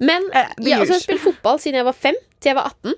Men 0.00 0.24
Eh, 0.32 0.48
ja, 0.48 0.54
så 0.56 0.62
har 0.62 0.70
jeg 0.70 0.78
har 0.78 0.86
ikke. 0.96 1.02
spilt 1.04 1.20
fotball 1.26 1.58
siden 1.60 1.74
jeg 1.82 1.84
var 1.84 1.92
fem 1.92 2.14
til 2.40 2.50
jeg 2.54 2.56
var 2.56 2.72
18. 2.72 2.94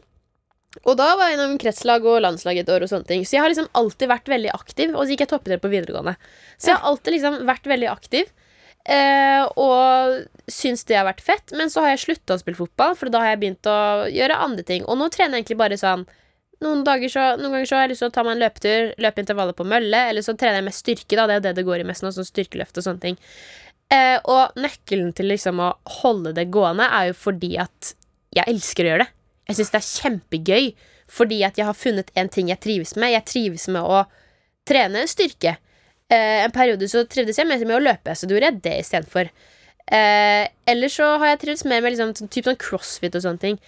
Og 0.87 0.97
da 0.97 1.17
var 1.19 1.29
jeg 1.29 1.39
innom 1.39 1.59
kretslag 1.59 2.05
og 2.07 2.21
landslag 2.23 2.59
et 2.63 2.69
år 2.71 2.83
og 2.87 2.89
sånne 2.93 3.07
ting. 3.09 3.25
Så 3.27 3.35
jeg 3.35 3.43
har 3.43 3.51
liksom 3.51 3.67
alltid 3.75 4.07
vært 4.09 4.29
veldig 4.31 4.53
aktiv. 4.55 4.95
Og 4.95 5.03
så 5.03 5.11
gikk 5.17 5.25
jeg 5.27 5.31
toppidrett 5.35 5.61
på 5.65 5.71
videregående. 5.73 6.15
Så 6.57 6.71
jeg 6.71 6.77
har 6.79 6.87
alltid 6.87 7.17
liksom 7.17 7.41
vært 7.49 7.67
veldig 7.67 7.89
aktiv. 7.91 8.31
Eh, 8.89 9.43
og 9.61 10.51
syns 10.51 10.87
det 10.89 10.97
har 10.97 11.07
vært 11.09 11.23
fett. 11.25 11.53
Men 11.57 11.73
så 11.73 11.85
har 11.85 11.95
jeg 11.95 12.05
slutta 12.07 12.37
å 12.37 12.43
spille 12.43 12.59
fotball, 12.59 12.97
for 12.99 13.13
da 13.13 13.23
har 13.25 13.35
jeg 13.35 13.43
begynt 13.45 13.71
å 13.71 14.09
gjøre 14.11 14.41
andre 14.47 14.67
ting. 14.67 14.87
Og 14.89 14.99
nå 15.01 15.11
trener 15.13 15.39
jeg 15.39 15.45
egentlig 15.45 15.61
bare 15.61 15.81
sånn 15.81 16.07
noen, 16.61 16.85
så, 17.09 17.23
noen 17.41 17.55
ganger 17.55 17.69
så 17.69 17.79
har 17.79 17.87
jeg 17.87 17.95
lyst 17.95 18.05
til 18.05 18.11
å 18.11 18.15
ta 18.15 18.25
meg 18.27 18.37
en 18.37 18.43
løpetur, 18.43 18.91
løpe 19.01 19.23
intervaller 19.23 19.57
på 19.57 19.65
mølle, 19.69 20.03
eller 20.11 20.25
så 20.25 20.35
trener 20.37 20.61
jeg 20.61 20.67
med 20.69 20.77
styrke, 20.77 21.17
da. 21.17 21.25
Det 21.25 21.35
er 21.35 21.41
jo 21.41 21.47
det 21.49 21.55
det 21.57 21.67
går 21.69 21.83
i 21.83 21.87
mest 21.89 22.05
nå, 22.05 22.13
sånn 22.13 22.29
styrkeløft 22.29 22.81
og 22.81 22.87
sånne 22.87 23.05
ting. 23.05 23.17
Eh, 23.91 24.19
og 24.31 24.61
nøkkelen 24.61 25.15
til 25.17 25.31
liksom 25.33 25.63
å 25.65 25.73
holde 26.03 26.35
det 26.37 26.51
gående 26.53 26.87
er 26.87 27.09
jo 27.11 27.17
fordi 27.19 27.57
at 27.59 27.95
jeg 28.37 28.47
elsker 28.53 28.87
å 28.87 28.93
gjøre 28.93 29.07
det. 29.07 29.15
Jeg 29.51 29.59
syns 29.59 29.73
det 29.73 29.81
er 29.81 29.89
kjempegøy 29.91 30.69
fordi 31.11 31.41
at 31.43 31.57
jeg 31.59 31.67
har 31.67 31.75
funnet 31.75 32.13
en 32.21 32.29
ting 32.31 32.53
jeg 32.53 32.63
trives 32.63 32.95
med. 32.95 33.11
Jeg 33.17 33.27
trives 33.27 33.67
med 33.73 33.83
å 33.83 34.05
trene 34.69 35.03
styrke. 35.11 35.57
Eh, 36.11 36.45
en 36.45 36.51
periode 36.55 36.89
så 36.91 37.05
trivdes 37.07 37.39
jeg 37.39 37.47
mer 37.47 37.63
med 37.65 37.77
å 37.79 37.85
løpe, 37.85 38.15
så 38.19 38.27
da 38.27 38.35
gjorde 38.35 38.49
jeg 38.51 38.63
det 38.65 38.77
istedenfor. 38.83 39.31
Eh, 39.91 40.49
eller 40.71 40.91
så 40.93 41.07
har 41.23 41.33
jeg 41.33 41.41
trivdes 41.45 41.65
mer 41.71 41.81
med 41.85 41.95
liksom, 41.95 42.13
sånn- 42.19 42.31
typ 42.31 42.49
sånn 42.51 42.59
crossfit 42.59 43.15
og 43.15 43.23
sånne 43.25 43.43
ting. 43.43 43.59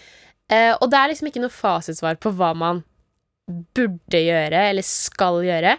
Eh, 0.50 0.72
og 0.80 0.90
det 0.90 0.98
er 0.98 1.08
liksom 1.12 1.30
ikke 1.30 1.42
noe 1.44 1.54
fasitsvar 1.54 2.18
på 2.22 2.32
hva 2.34 2.52
man 2.58 2.82
burde 3.76 4.20
gjøre 4.22 4.68
eller 4.70 4.86
skal 4.86 5.40
gjøre. 5.46 5.76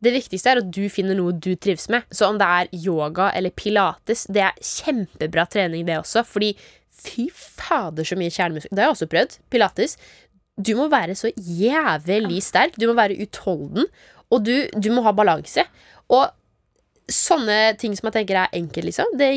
Det 0.00 0.12
viktigste 0.14 0.50
er 0.54 0.60
at 0.62 0.70
du 0.72 0.86
finner 0.92 1.14
noe 1.18 1.34
du 1.36 1.52
trives 1.60 1.88
med. 1.92 2.06
Så 2.10 2.28
om 2.30 2.38
det 2.40 2.46
er 2.48 2.70
yoga 2.72 3.30
eller 3.36 3.50
pilates, 3.52 4.24
det 4.32 4.42
er 4.46 4.60
kjempebra 4.64 5.44
trening, 5.50 5.84
det 5.88 5.98
også. 6.00 6.22
Fordi 6.24 6.54
fy 7.00 7.28
fader, 7.32 8.04
så 8.04 8.16
mye 8.18 8.32
kjernemuskler 8.32 8.72
Det 8.72 8.80
har 8.82 8.90
jeg 8.90 8.96
også 8.96 9.10
prøvd. 9.12 9.36
Pilates. 9.52 9.96
Du 10.60 10.74
må 10.76 10.88
være 10.92 11.14
så 11.16 11.30
jævlig 11.36 12.40
sterk. 12.44 12.78
Du 12.80 12.86
må 12.88 12.96
være 12.96 13.18
utholden. 13.20 13.86
Og 14.30 14.44
du, 14.46 14.54
du 14.78 14.90
må 14.94 15.02
ha 15.04 15.12
balanse. 15.16 15.64
Og 16.10 17.10
sånne 17.10 17.60
ting 17.80 17.94
som 17.98 18.08
jeg 18.10 18.20
tenker 18.20 18.38
er 18.44 18.52
enkelt, 18.56 18.86
liksom, 18.90 19.14
det 19.18 19.30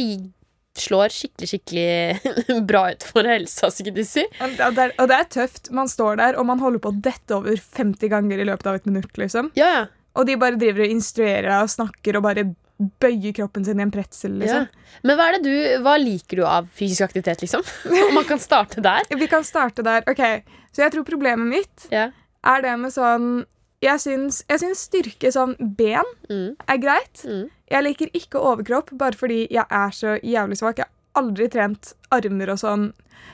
slår 0.78 1.14
skikkelig, 1.14 1.50
skikkelig 1.52 2.64
bra 2.70 2.88
ut 2.94 3.04
for 3.06 3.28
helsa, 3.30 3.70
skulle 3.74 4.06
si. 4.10 4.24
Og 4.42 4.56
det, 4.58 4.88
er, 4.88 4.94
og 5.02 5.10
det 5.12 5.18
er 5.20 5.28
tøft. 5.36 5.70
Man 5.74 5.90
står 5.92 6.18
der, 6.22 6.38
og 6.42 6.48
man 6.50 6.62
holder 6.62 6.82
på 6.82 6.90
å 6.94 6.98
dette 7.06 7.36
over 7.38 7.58
50 7.62 8.10
ganger 8.14 8.42
i 8.42 8.48
løpet 8.50 8.70
av 8.72 8.80
et 8.80 8.90
minutt. 8.90 9.14
liksom. 9.22 9.52
Ja, 9.60 9.70
ja. 9.80 9.84
Og 10.18 10.28
de 10.30 10.36
bare 10.38 10.58
driver 10.62 10.86
og 10.86 10.92
instruerer 10.94 11.48
deg 11.50 11.64
og 11.66 11.72
snakker 11.74 12.18
og 12.20 12.26
bare 12.28 12.44
bøyer 13.02 13.34
kroppen 13.38 13.64
sin 13.66 13.80
i 13.80 13.86
en 13.86 13.94
pretzel. 13.94 14.36
liksom. 14.42 14.66
Ja. 14.68 14.98
Men 15.06 15.18
hva, 15.18 15.30
det 15.34 15.44
du, 15.46 15.54
hva 15.86 15.94
liker 16.02 16.42
du 16.42 16.44
av 16.50 16.68
fysisk 16.78 17.06
aktivitet, 17.08 17.42
liksom? 17.46 17.64
Om 18.10 18.18
man 18.18 18.28
kan 18.30 18.42
starte 18.42 18.82
der? 18.86 19.06
Vi 19.18 19.30
kan 19.32 19.46
starte 19.46 19.86
der. 19.86 20.06
Ok, 20.10 20.22
Så 20.74 20.82
jeg 20.86 20.94
tror 20.94 21.06
problemet 21.06 21.50
mitt 21.50 21.88
Ja. 21.94 22.10
er 22.46 22.66
det 22.66 22.74
med 22.82 22.94
sånn 22.94 23.28
Jeg 23.84 24.00
syns, 24.00 24.42
jeg 24.48 24.62
syns 24.64 24.84
styrke 24.88 25.32
som 25.36 25.56
ben 25.60 26.08
Mm. 26.30 26.56
er 26.70 26.78
greit. 26.80 27.24
Mm. 27.28 27.50
Jeg 27.70 27.84
liker 27.84 28.08
ikke 28.16 28.40
overkropp 28.40 28.94
bare 28.98 29.18
fordi 29.20 29.48
jeg 29.52 29.66
er 29.70 29.90
så 29.92 30.16
jævlig 30.24 30.58
svak. 30.62 30.78
Jeg 30.80 30.86
har 30.88 31.24
aldri 31.24 31.50
trent 31.52 31.94
armer 32.12 32.50
og 32.54 32.58
sånn. 32.62 32.94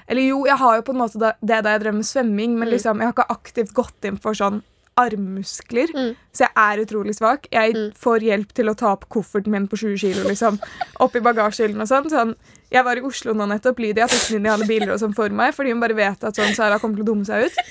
Eller 0.10 0.22
jo, 0.26 0.46
jeg 0.46 0.58
har 0.58 0.76
jo 0.80 0.82
på 0.82 0.94
en 0.96 1.02
måte 1.04 1.20
det 1.22 1.36
da 1.64 1.72
jeg 1.76 1.82
drev 1.84 1.94
med 2.00 2.06
svømming, 2.10 2.58
men 2.58 2.68
Mm. 2.68 2.74
liksom, 2.74 2.98
jeg 3.00 3.06
har 3.08 3.14
ikke 3.14 3.30
aktivt 3.36 3.74
gått 3.74 4.06
inn 4.10 4.18
for 4.18 4.34
sånn 4.34 4.62
armmuskler. 4.98 5.88
Mm. 5.96 6.16
Så 6.34 6.44
jeg 6.48 6.52
er 6.58 6.82
utrolig 6.86 7.16
svak. 7.16 7.46
Jeg 7.52 7.74
Mm. 7.76 7.94
får 7.94 8.20
hjelp 8.20 8.52
til 8.54 8.66
å 8.70 8.76
ta 8.76 8.92
opp 8.92 9.08
kofferten 9.10 9.48
min 9.48 9.68
på 9.68 9.78
20 9.78 9.98
kilo 9.98 10.24
liksom, 10.28 10.60
Oppi 11.00 11.20
bagasjehyllen 11.22 11.80
og 11.82 11.88
sånn. 11.88 12.10
sånn. 12.10 12.36
Jeg 12.72 12.84
var 12.84 12.98
i 12.98 13.02
Oslo 13.02 13.34
nå 13.34 13.46
nettopp. 13.48 13.78
Lydia 13.80 14.08
tok 14.08 14.32
inn 14.36 14.46
i 14.46 14.50
alle 14.50 14.66
biler 14.66 14.92
og 14.94 15.00
sånn 15.00 15.14
for 15.16 15.30
meg, 15.30 15.54
fordi 15.56 15.70
hun 15.72 15.80
bare 15.80 15.96
vet 15.96 16.24
at 16.24 16.34
sånn 16.36 16.54
Sara 16.56 16.80
kommer 16.80 16.96
til 16.98 17.06
å 17.06 17.14
dumme 17.14 17.26
seg 17.26 17.46
ut. 17.46 17.56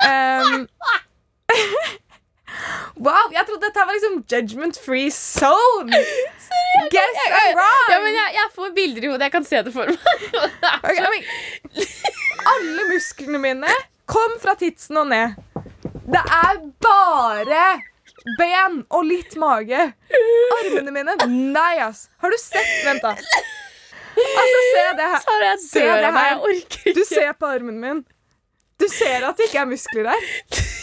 Um, 0.00 0.68
wow, 2.96 3.28
jeg 3.34 3.46
trodde 3.48 3.66
dette 3.66 3.84
var 3.88 3.96
liksom 3.96 4.22
judgment 4.28 4.78
free 4.84 5.10
zone! 5.14 6.02
Guess 6.92 7.20
I'm 7.28 7.58
wrong! 7.58 7.90
Ja, 7.92 8.00
men 8.04 8.16
jeg, 8.16 8.34
jeg 8.38 8.54
får 8.54 8.72
bilder 8.76 9.04
i 9.04 9.12
hodet. 9.12 9.28
Jeg 9.28 9.34
kan 9.34 9.46
se 9.48 9.62
det 9.66 9.74
for 9.74 9.90
meg. 9.90 9.98
okay, 10.88 11.06
men, 11.12 11.86
alle 12.54 12.88
musklene 12.92 13.42
mine 13.42 13.76
kom 14.08 14.38
fra 14.42 14.56
titsen 14.58 15.00
og 15.02 15.08
ned. 15.12 15.38
Det 16.08 16.20
er 16.22 16.60
bare 16.84 17.64
ben 18.38 18.82
og 18.88 19.06
litt 19.06 19.36
mage. 19.40 19.88
Armene 20.58 20.94
mine 20.94 21.16
Nei, 21.28 21.74
ass. 21.84 22.08
Har 22.22 22.32
du 22.32 22.38
sett 22.40 22.84
Vent, 22.86 23.04
da. 23.04 23.14
Altså, 24.18 24.62
se 24.74 24.84
det 24.98 25.08
her. 25.12 25.20
Sara, 25.22 25.50
jeg 25.50 25.60
dør 25.66 25.92
det 25.94 26.08
av 26.08 26.16
meg. 26.16 26.30
Jeg 26.30 26.40
orker 26.52 26.96
Du 26.96 27.04
ser 27.06 27.32
på 27.38 27.52
armen 27.58 27.78
min. 27.82 28.04
Du 28.78 28.86
ser 28.90 29.26
at 29.26 29.38
det 29.38 29.48
ikke 29.50 29.64
er 29.64 29.70
muskler 29.70 30.12
der. 30.12 30.28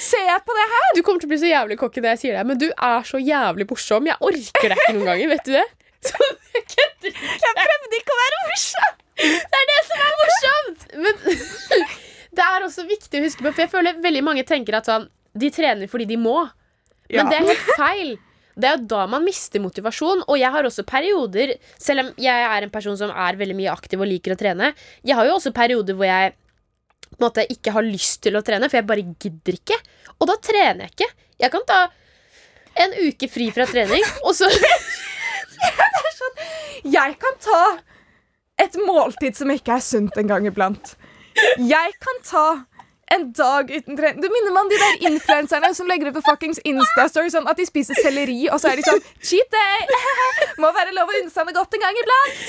Se 0.00 0.20
på 0.46 0.56
det 0.58 0.66
her. 0.74 0.90
Du 0.96 1.02
kommer 1.06 1.22
til 1.22 1.28
å 1.28 1.32
bli 1.34 1.38
så 1.42 1.50
jævlig 1.50 1.78
cocky 1.80 2.02
når 2.02 2.14
jeg 2.14 2.20
sier 2.24 2.36
det, 2.38 2.44
men 2.48 2.60
du 2.60 2.66
er 2.72 3.06
så 3.08 3.20
jævlig 3.22 3.66
morsom. 3.70 4.06
Jeg 4.10 4.16
orker 4.20 4.68
deg 4.74 4.80
ikke 4.82 4.94
noen 4.96 5.08
ganger, 5.12 5.32
vet 5.34 5.44
du 5.48 5.52
det? 5.56 5.64
Så 6.04 6.18
jeg 6.52 6.64
kødder 6.68 7.08
ikke. 7.08 7.28
Jeg 7.40 7.54
prøvde 7.56 7.98
ikke 7.98 8.12
å 8.12 8.18
være 8.20 8.40
morsom. 8.44 8.96
Det 9.22 9.60
er 9.60 9.68
det 9.70 9.78
som 9.88 10.02
er 10.04 10.18
morsomt! 10.20 10.82
Men 11.06 11.22
det 12.36 12.44
er 12.50 12.66
også 12.66 12.84
viktig 12.90 13.20
å 13.20 13.24
huske 13.24 13.46
på, 13.46 13.52
for 13.54 13.64
jeg 13.64 13.72
føler 13.72 14.02
veldig 14.04 14.22
mange 14.26 14.44
tenker 14.44 14.76
at 14.76 14.90
sånn 14.90 15.06
De 15.34 15.48
trener 15.54 15.88
fordi 15.90 16.04
de 16.12 16.18
må. 16.20 16.36
Men 17.08 17.24
Ja. 17.24 17.24
det 17.30 17.38
er 17.40 17.48
helt 17.54 17.70
feil. 17.78 18.12
Det 18.54 18.68
er 18.68 18.76
jo 18.76 18.84
da 18.92 19.06
man 19.10 19.24
mister 19.26 19.62
motivasjon. 19.64 20.20
Og 20.28 20.36
jeg 20.38 20.50
har 20.54 20.68
også 20.68 20.84
perioder, 20.86 21.56
selv 21.80 22.04
om 22.04 22.12
jeg 22.22 22.44
er 22.50 22.62
en 22.68 22.70
person 22.74 22.96
som 23.00 23.10
er 23.10 23.40
veldig 23.40 23.56
mye 23.58 23.72
aktiv 23.72 23.98
og 24.04 24.06
liker 24.12 24.36
å 24.36 24.38
trene, 24.38 24.74
jeg 25.02 25.16
har 25.18 25.26
jo 25.26 25.38
også 25.40 25.54
perioder 25.56 25.96
hvor 25.98 26.06
jeg 26.06 26.34
på 27.14 27.22
en 27.22 27.28
måte 27.28 27.46
ikke 27.50 27.72
har 27.74 27.86
lyst 27.86 28.22
til 28.26 28.36
å 28.36 28.42
trene, 28.44 28.68
for 28.70 28.80
jeg 28.80 28.88
bare 28.88 29.06
gidder 29.22 29.58
ikke. 29.58 29.78
Og 30.18 30.28
da 30.30 30.36
trener 30.42 30.86
jeg 30.86 30.94
ikke. 30.94 31.10
Jeg 31.44 31.54
kan 31.54 31.64
ta 31.68 31.80
en 32.84 32.94
uke 33.06 33.28
fri 33.30 33.48
fra 33.54 33.66
trening, 33.70 34.02
og 34.26 34.34
så 34.34 34.50
Jeg 36.84 37.16
kan 37.20 37.36
ta 37.40 37.60
et 38.60 38.74
måltid 38.76 39.38
som 39.38 39.50
ikke 39.50 39.78
er 39.78 39.82
sunt 39.82 40.18
en 40.20 40.28
gang 40.28 40.46
iblant. 40.46 40.94
Jeg 41.58 41.94
kan 42.02 42.20
ta 42.26 42.46
en 43.14 43.32
dag 43.36 43.70
uten 43.70 43.96
trening. 43.96 44.20
Det 44.22 44.30
minner 44.32 44.54
meg 44.54 44.62
om 44.64 44.70
de 44.72 44.80
der 44.80 45.06
influenserne 45.10 45.70
som 45.76 45.88
legger 45.90 46.10
ut 46.10 46.18
på 46.18 46.24
fuckings 46.28 46.60
Instastory 46.66 47.32
sånn 47.32 47.48
at 47.50 47.58
de 47.60 47.66
spiser 47.68 47.98
selleri, 48.00 48.46
og 48.50 48.60
så 48.62 48.72
er 48.72 48.80
de 48.80 48.86
sånn 48.86 49.02
Cheat 49.20 49.50
day! 49.54 50.00
Må 50.62 50.70
være 50.76 50.94
lov 50.96 51.10
å 51.10 51.20
noe 51.24 51.56
godt 51.56 51.78
en 51.78 51.84
gang 51.84 52.00
iblant. 52.00 52.42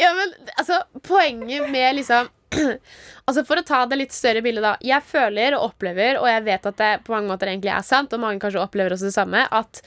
Ja, 0.00 0.12
men 0.18 0.34
altså, 0.56 0.82
poenget 1.06 1.68
med 1.72 2.00
liksom 2.00 2.30
Altså 3.22 3.44
For 3.46 3.60
å 3.60 3.66
ta 3.66 3.84
det 3.86 4.00
litt 4.00 4.14
større 4.14 4.42
bildet, 4.44 4.64
da. 4.64 4.72
Jeg 4.82 5.04
føler 5.06 5.54
og 5.56 5.68
opplever, 5.70 6.18
og 6.18 6.26
jeg 6.26 6.42
vet 6.48 6.64
at 6.72 6.80
det 6.80 6.90
på 7.06 7.14
mange 7.14 7.30
måter 7.30 7.52
egentlig 7.52 7.70
er 7.70 7.84
sant, 7.86 8.12
og 8.12 8.22
mange 8.22 8.42
kanskje 8.42 8.62
opplever 8.64 8.96
også 8.96 9.10
det 9.10 9.14
samme, 9.14 9.44
at 9.46 9.82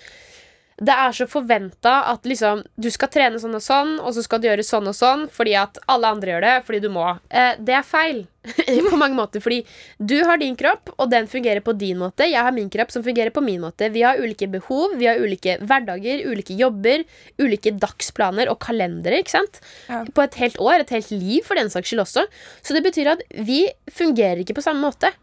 det 0.76 0.92
er 0.92 1.14
så 1.16 1.24
forventa 1.32 2.02
at 2.12 2.26
liksom, 2.28 2.66
du 2.76 2.90
skal 2.92 3.08
trene 3.12 3.40
sånn 3.40 3.56
og 3.56 3.64
sånn, 3.64 3.94
og 4.04 4.12
så 4.16 4.24
skal 4.26 4.42
du 4.42 4.50
gjøre 4.50 4.64
sånn 4.66 4.90
og 4.92 4.96
sånn 4.98 5.22
fordi 5.32 5.54
at 5.56 5.80
alle 5.92 6.10
andre 6.12 6.34
gjør 6.34 6.44
det 6.44 6.56
fordi 6.68 6.82
du 6.84 6.90
må. 6.92 7.06
Eh, 7.30 7.54
det 7.64 7.78
er 7.78 7.86
feil 7.88 8.26
på 8.92 9.00
mange 9.00 9.16
måter. 9.16 9.40
Fordi 9.44 9.62
du 9.98 10.18
har 10.28 10.42
din 10.42 10.58
kropp, 10.60 10.92
og 11.00 11.10
den 11.14 11.30
fungerer 11.32 11.64
på 11.64 11.74
din 11.80 12.02
måte. 12.02 12.28
Jeg 12.28 12.44
har 12.44 12.54
min 12.56 12.70
kropp, 12.74 12.92
som 12.92 13.06
fungerer 13.06 13.32
på 13.34 13.44
min 13.46 13.64
måte. 13.64 13.88
Vi 13.94 14.04
har 14.04 14.20
ulike 14.20 14.50
behov, 14.52 14.98
vi 15.00 15.08
har 15.08 15.22
ulike 15.22 15.58
hverdager, 15.64 16.26
ulike 16.28 16.58
jobber, 16.60 17.06
ulike 17.42 17.74
dagsplaner 17.80 18.52
og 18.52 18.60
kalendere. 18.64 19.24
ikke 19.24 19.38
sant? 19.38 19.62
Ja. 19.88 20.04
På 20.12 20.28
et 20.28 20.36
helt 20.44 20.60
år, 20.60 20.84
et 20.84 20.96
helt 20.98 21.12
liv 21.16 21.48
for 21.48 21.56
den 21.56 21.72
saks 21.72 21.94
skyld 21.94 22.04
også. 22.04 22.28
Så 22.62 22.76
det 22.76 22.84
betyr 22.86 23.16
at 23.16 23.24
vi 23.48 23.64
fungerer 23.96 24.44
ikke 24.44 24.60
på 24.60 24.66
samme 24.66 24.84
måte. 24.84 25.16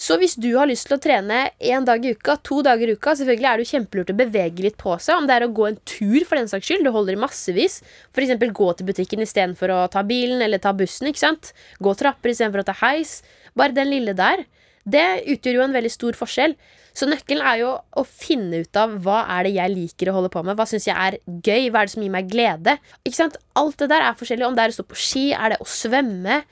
Så 0.00 0.16
hvis 0.18 0.34
du 0.40 0.48
har 0.56 0.66
lyst 0.66 0.88
til 0.88 0.96
å 0.96 1.02
trene 1.02 1.44
én 1.62 1.84
dag 1.86 2.02
i 2.02 2.14
uka, 2.16 2.34
to 2.42 2.58
dager 2.66 2.90
i 2.90 2.96
uka, 2.98 3.12
selvfølgelig 3.18 3.48
er 3.48 3.60
det 3.60 3.66
jo 3.66 3.70
kjempelurt 3.76 4.10
å 4.10 4.16
bevege 4.18 4.64
litt 4.64 4.78
på 4.80 4.96
seg. 4.98 5.20
Om 5.20 5.28
det 5.28 5.36
er 5.36 5.46
å 5.46 5.52
gå 5.54 5.68
en 5.68 5.78
tur, 5.86 6.24
for 6.26 6.40
den 6.40 6.50
saks 6.50 6.66
skyld. 6.66 6.82
Det 6.88 6.94
holder 6.96 7.14
i 7.14 7.20
massevis. 7.22 7.78
F.eks. 8.10 8.34
gå 8.42 8.72
til 8.78 8.88
butikken 8.88 9.22
istedenfor 9.22 9.70
å 9.70 9.78
ta 9.92 10.02
bilen 10.06 10.42
eller 10.42 10.58
ta 10.62 10.74
bussen. 10.74 11.06
ikke 11.12 11.22
sant? 11.22 11.52
Gå 11.78 11.94
trapper 12.00 12.32
istedenfor 12.32 12.64
å 12.64 12.68
ta 12.72 12.74
heis. 12.82 13.20
Bare 13.54 13.76
den 13.76 13.92
lille 13.92 14.16
der. 14.18 14.42
Det 14.82 15.22
utgjør 15.30 15.60
jo 15.60 15.66
en 15.68 15.76
veldig 15.76 15.92
stor 15.94 16.18
forskjell. 16.18 16.56
Så 16.92 17.06
nøkkelen 17.08 17.44
er 17.46 17.60
jo 17.62 17.70
å 17.78 18.02
finne 18.04 18.64
ut 18.66 18.76
av 18.76 18.98
hva 19.04 19.22
er 19.36 19.46
det 19.46 19.54
jeg 19.54 19.72
liker 19.72 20.10
å 20.10 20.16
holde 20.18 20.32
på 20.34 20.42
med. 20.44 20.58
Hva 20.58 20.66
syns 20.68 20.88
jeg 20.90 20.98
er 20.98 21.20
gøy? 21.24 21.70
Hva 21.70 21.84
er 21.84 21.88
det 21.88 21.94
som 21.94 22.02
gir 22.04 22.12
meg 22.12 22.28
glede? 22.32 22.74
Ikke 23.06 23.20
sant? 23.20 23.38
Alt 23.56 23.78
det 23.80 23.88
der 23.94 24.04
er 24.08 24.18
forskjellig. 24.18 24.48
Om 24.50 24.58
det 24.58 24.66
er 24.66 24.74
å 24.74 24.76
stå 24.80 24.88
på 24.90 24.98
ski, 24.98 25.24
er 25.32 25.54
det 25.54 25.62
å 25.62 25.68
svømme? 25.68 26.42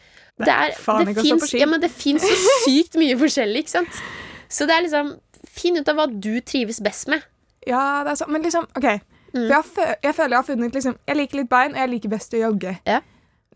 Det, 0.47 0.55
er, 0.55 0.73
faen 0.81 1.09
ikke 1.11 1.21
å 1.21 1.25
stå 1.27 1.39
på 1.43 1.49
ski. 1.51 1.59
ja, 1.63 1.67
men 1.71 1.81
det 1.83 1.91
fins 1.93 2.23
så 2.25 2.37
sykt 2.65 2.97
mye 3.01 3.17
forskjellig, 3.21 3.65
ikke 3.65 3.75
sant? 3.79 4.01
Så 4.49 4.67
det 4.67 4.77
er 4.79 4.87
liksom 4.89 5.17
Finn 5.51 5.77
ut 5.81 5.89
av 5.89 5.97
hva 5.99 6.05
du 6.07 6.41
trives 6.47 6.79
best 6.85 7.09
med. 7.11 7.23
Ja, 7.67 8.03
det 8.07 8.13
er 8.13 8.19
sant. 8.21 8.31
Men 8.31 8.43
liksom, 8.45 8.67
OK. 8.77 8.87
For 9.33 9.47
jeg, 9.51 9.65
fø 9.75 9.85
jeg 10.05 10.15
føler 10.17 10.35
jeg 10.35 10.39
har 10.41 10.47
funnet 10.49 10.75
liksom 10.75 10.97
Jeg 11.09 11.17
liker 11.17 11.39
litt 11.41 11.49
bein, 11.51 11.73
og 11.75 11.81
jeg 11.81 11.91
liker 11.93 12.13
best 12.13 12.35
å 12.35 12.41
jogge. 12.43 12.75
Ja. 12.87 13.01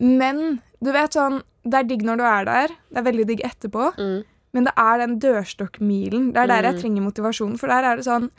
Men 0.01 0.59
du 0.83 0.89
vet 0.95 1.15
sånn 1.15 1.41
Det 1.63 1.79
er 1.79 1.87
digg 1.89 2.03
når 2.07 2.19
du 2.19 2.23
er 2.27 2.45
der. 2.49 2.73
Det 2.91 2.99
er 3.01 3.05
veldig 3.07 3.25
digg 3.31 3.41
etterpå. 3.47 3.89
Mm. 3.97 4.23
Men 4.55 4.67
det 4.69 4.73
er 4.79 5.01
den 5.03 5.15
dørstokkmilen. 5.23 6.29
Det 6.35 6.41
er 6.43 6.47
der 6.51 6.63
jeg 6.69 6.75
Mm. 6.77 6.81
trenger 6.81 7.05
motivasjon. 7.09 7.57
For 7.59 7.67
der 7.71 7.83
er 7.91 7.95
det 8.01 8.05
sånn 8.07 8.29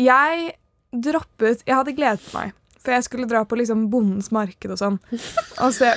Jeg 0.00 0.52
droppet 0.92 1.62
Jeg 1.66 1.76
hadde 1.78 1.94
gledet 1.96 2.32
meg. 2.34 2.52
For 2.82 2.90
jeg 2.96 3.04
skulle 3.06 3.28
dra 3.30 3.44
på 3.46 3.56
liksom 3.60 3.88
Bondens 3.90 4.32
marked 4.34 4.70
og 4.74 4.78
sånn. 4.80 4.98
Og 5.62 5.72
se 5.76 5.92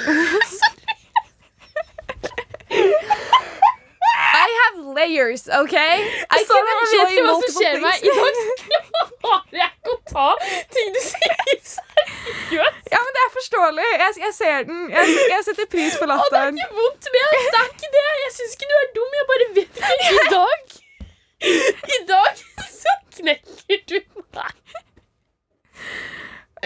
I 4.35 4.47
have 4.61 4.75
layers, 4.95 5.47
OK? 5.47 5.75
I 5.75 6.41
Sånn, 6.45 6.47
can 6.47 6.67
jeg 6.69 6.75
vet 6.81 7.11
ikke 7.15 7.25
hva 7.25 7.35
som 7.41 7.51
skjer 7.55 7.79
meg. 7.83 7.95
I 8.03 8.13
dag 8.15 8.33
klarer 9.25 9.59
jeg 9.61 9.71
ikke 9.75 9.93
å 9.93 9.99
ta 10.11 10.27
ting 10.75 10.89
du 10.95 10.99
sier 11.03 11.35
seriøst. 11.45 12.89
Ja, 12.91 12.99
men 13.01 13.11
det 13.17 13.21
er 13.23 13.31
forståelig. 13.35 13.87
Jeg, 14.01 14.17
jeg 14.25 14.33
ser 14.37 14.67
den. 14.69 14.81
Jeg, 14.93 15.15
jeg 15.33 15.45
setter 15.47 15.69
pris 15.71 15.97
på 15.99 16.07
Og 16.09 16.27
det 16.33 16.41
er 16.41 16.51
ikke 16.53 16.79
vondt 16.79 17.09
ment. 17.15 17.47
Det 17.55 17.61
er 17.61 17.69
ikke 17.71 17.91
det. 17.95 18.05
Jeg 18.25 18.33
syns 18.39 18.57
ikke 18.57 18.69
du 18.71 18.75
er 18.81 18.89
dum. 18.97 19.15
Jeg 19.19 19.27
bare 19.31 19.47
vet 19.59 19.81
ikke. 19.81 19.93
I 20.09 20.27
dag 20.33 20.81
I 21.95 21.99
dag 22.09 22.43
så 22.71 22.95
knekker 23.19 23.81
du 23.91 23.97
meg. 24.37 24.55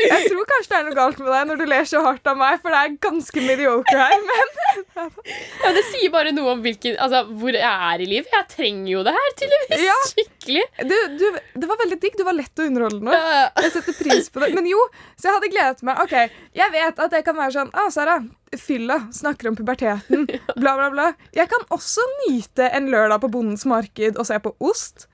Jeg 0.03 0.29
tror 0.31 0.47
kanskje 0.49 0.71
det 0.71 0.77
er 0.79 0.85
noe 0.87 0.97
galt 0.97 1.19
med 1.21 1.31
deg 1.33 1.47
når 1.49 1.59
du 1.61 1.65
ler 1.69 1.87
så 1.89 2.01
hardt 2.05 2.29
av 2.31 2.37
meg, 2.39 2.57
for 2.63 2.73
det 2.73 2.79
er 2.81 2.95
ganske 3.05 3.43
mediocre 3.45 3.99
her. 3.99 4.25
Men 4.29 4.53
Ja, 5.63 5.71
det 5.75 5.83
sier 5.89 6.11
bare 6.13 6.33
noe 6.35 6.53
om 6.55 6.63
hvilken, 6.63 6.95
altså, 7.01 7.23
hvor 7.41 7.55
jeg 7.55 7.91
er 7.91 8.03
i 8.03 8.07
livet. 8.09 8.31
Jeg 8.33 8.47
trenger 8.53 8.91
jo 8.93 9.03
det 9.07 9.13
her, 9.15 9.29
tydeligvis. 9.41 9.83
Ja. 9.85 9.97
Skikkelig. 10.09 10.65
du, 10.89 10.95
du, 11.19 11.25
det 11.63 11.69
var 11.71 11.81
veldig 11.83 11.99
digg. 12.03 12.17
Du 12.19 12.25
var 12.27 12.37
lett 12.37 12.61
å 12.63 12.67
underholde 12.69 13.01
nå. 13.05 13.13
Jeg 13.15 13.73
setter 13.75 13.97
pris 13.99 14.29
på 14.33 14.43
det. 14.43 14.51
Men 14.57 14.67
jo, 14.69 14.79
så 15.15 15.29
jeg 15.29 15.37
hadde 15.37 15.51
gledet 15.53 15.85
meg. 15.89 16.01
Ok, 16.03 16.15
Jeg 16.57 16.73
vet 16.75 16.99
at 17.05 17.13
det 17.15 17.23
kan 17.27 17.37
være 17.37 17.55
sånn 17.55 17.71
Å, 17.75 17.87
Sara, 17.93 18.17
fylla. 18.59 18.99
Snakker 19.15 19.51
om 19.51 19.57
puberteten. 19.59 20.25
Bla, 20.61 20.73
bla, 20.79 20.89
bla. 20.93 21.07
Jeg 21.35 21.49
kan 21.51 21.63
også 21.75 22.03
nyte 22.25 22.67
en 22.75 22.89
lørdag 22.91 23.21
på 23.23 23.29
Bondens 23.33 23.65
marked 23.69 24.17
og 24.19 24.27
se 24.27 24.39
på 24.43 24.55
ost. 24.63 25.07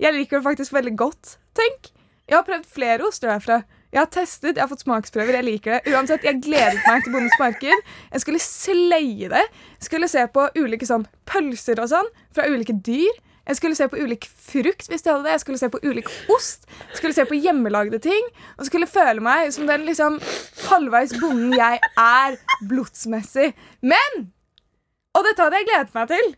Jeg 0.00 0.16
liker 0.16 0.38
det 0.40 0.46
faktisk 0.48 0.74
veldig 0.76 0.94
godt. 1.00 1.36
Tenk. 1.56 1.90
Jeg 2.30 2.38
har 2.38 2.46
prøvd 2.46 2.66
flere 2.70 3.06
oster 3.08 3.32
herfra. 3.34 3.60
Jeg 3.90 3.98
har 4.04 4.10
testet, 4.14 4.54
jeg 4.54 4.62
har 4.62 4.70
fått 4.70 4.84
smaksprøver. 4.84 5.34
Jeg 5.40 5.46
liker 5.46 5.72
det. 5.76 5.92
Uansett, 5.92 6.22
Jeg 6.24 6.38
gledet 6.44 6.78
meg 6.86 7.02
til 7.02 7.12
Bondens 7.12 7.38
marked. 7.40 7.88
Jeg 8.12 8.22
skulle 8.22 8.38
sleie 8.38 9.28
det. 9.32 9.42
Jeg 9.80 9.88
Skulle 9.88 10.08
se 10.08 10.26
på 10.30 10.46
ulike 10.58 10.86
sånn 10.86 11.08
pølser 11.26 11.80
og 11.82 11.90
sånn 11.90 12.08
fra 12.34 12.46
ulike 12.46 12.76
dyr. 12.86 13.10
Jeg 13.50 13.56
skulle 13.56 13.74
se 13.74 13.88
på 13.90 13.98
ulik 13.98 14.28
frukt 14.30 14.86
hvis 14.86 15.02
de 15.02 15.10
hadde 15.10 15.24
det. 15.26 15.32
Jeg 15.34 15.42
skulle 15.42 15.58
se 15.58 15.70
på 15.72 15.80
ulik 15.82 16.10
ost. 16.30 16.68
Jeg 16.90 17.00
skulle 17.00 17.16
se 17.16 17.24
på 17.26 17.34
hjemmelagde 17.34 17.98
ting. 18.04 18.28
Og 18.58 18.68
skulle 18.68 18.86
føle 18.86 19.24
meg 19.24 19.50
som 19.56 19.66
den 19.66 19.88
liksom 19.88 20.20
halvveis 20.68 21.16
bonden 21.18 21.56
jeg 21.58 21.80
er 21.98 22.38
blodsmessig. 22.70 23.50
Men! 23.82 24.30
Og 25.18 25.26
dette 25.26 25.42
hadde 25.42 25.58
jeg 25.58 25.66
gledet 25.66 25.96
meg 25.98 26.12
til. 26.12 26.30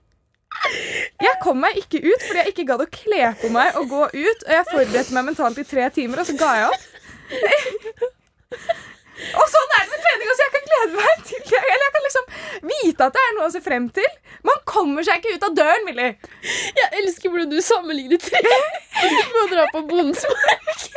Jeg 1.21 1.37
kom 1.43 1.61
meg 1.61 1.77
ikke 1.81 2.01
ut 2.05 2.25
fordi 2.25 2.41
jeg 2.41 2.53
ikke 2.53 2.67
gadd 2.71 2.85
å 2.85 2.89
kle 2.93 3.29
på 3.43 3.53
meg 3.53 3.77
og 3.77 3.93
gå 3.93 4.03
ut. 4.09 4.47
Og 4.49 4.55
jeg 4.57 4.69
forberedte 4.71 5.17
meg 5.19 5.29
mentalt 5.29 5.61
i 5.61 5.69
tre 5.69 5.91
timer, 5.93 6.23
og 6.23 6.29
så 6.29 6.39
ga 6.41 6.55
jeg 6.63 6.73
opp. 6.73 6.89
Og 9.39 9.47
sånn 9.53 9.73
er 9.77 9.83
det 9.85 9.91
med 9.93 10.01
trening. 10.03 10.31
Altså, 10.33 10.43
jeg 10.43 10.53
kan 10.55 10.65
glede 10.69 10.95
meg 10.99 11.21
til 11.29 11.43
det. 11.53 11.61
Eller 11.63 11.85
jeg 11.87 11.93
kan 11.95 12.05
liksom 12.07 12.27
vite 12.73 13.07
at 13.07 13.15
det 13.17 13.23
er 13.23 13.35
noe 13.37 13.47
å 13.49 13.53
se 13.55 13.61
frem 13.63 13.85
til. 13.95 14.09
Man 14.49 14.59
kommer 14.69 15.05
seg 15.07 15.21
ikke 15.21 15.37
ut 15.37 15.47
av 15.47 15.55
døren, 15.61 15.85
Millie. 15.87 16.17
Jeg 16.81 16.89
elsker 17.03 17.31
hvordan 17.31 17.53
du 17.53 17.59
sammenligner 17.63 18.19
tre 18.23 18.41
med 18.43 19.39
å 19.45 19.47
dra 19.53 19.65
på 19.71 19.85
Bondens 19.91 20.25
marked 20.27 20.89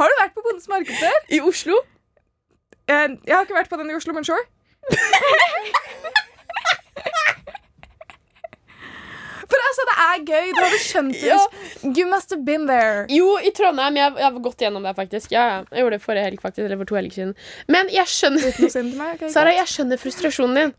Har 0.00 0.06
du 0.08 0.16
vært 0.22 0.34
på 0.38 0.44
Bondens 0.46 0.70
marked 0.72 0.96
før? 1.02 1.18
i 1.36 1.42
Oslo. 1.44 1.76
Eh, 2.88 3.08
Jeg 3.28 3.34
har 3.36 3.44
ikke 3.44 3.58
vært 3.58 3.70
på 3.74 3.80
den 3.82 3.92
i 3.92 3.98
Oslo, 3.98 4.16
men 4.16 4.24
sure. 4.24 4.44
For 9.48 9.64
altså, 9.68 9.84
det 9.88 9.96
er 10.04 10.24
gøy. 10.28 10.50
Du 10.52 10.60
hadde 10.60 10.80
skjønt 10.84 11.14
det. 11.16 11.28
Ja. 11.30 11.38
You 11.88 12.08
must 12.10 12.34
have 12.34 12.44
been 12.44 12.66
there. 12.68 13.06
Jo, 13.12 13.36
i 13.40 13.52
Trondheim. 13.56 13.96
Jeg, 13.96 14.12
jeg 14.20 14.26
har 14.28 14.42
gått 14.44 14.64
gjennom 14.66 14.84
det, 14.84 14.92
faktisk. 14.98 15.32
Ja. 15.32 15.46
Jeg 15.72 15.84
gjorde 15.84 15.96
det 15.96 16.04
forrige 16.04 16.26
helg, 16.28 16.42
faktisk. 16.42 16.66
Eller 16.66 16.80
for 16.82 16.90
to 16.90 16.98
helger 16.98 17.16
siden. 17.16 17.32
Men 17.72 17.88
jeg 17.92 18.10
skjønner 18.12 18.92
meg, 18.98 19.24
Sara, 19.32 19.54
jeg 19.56 19.72
skjønner 19.72 20.00
frustrasjonen 20.02 20.60
din. 20.62 20.74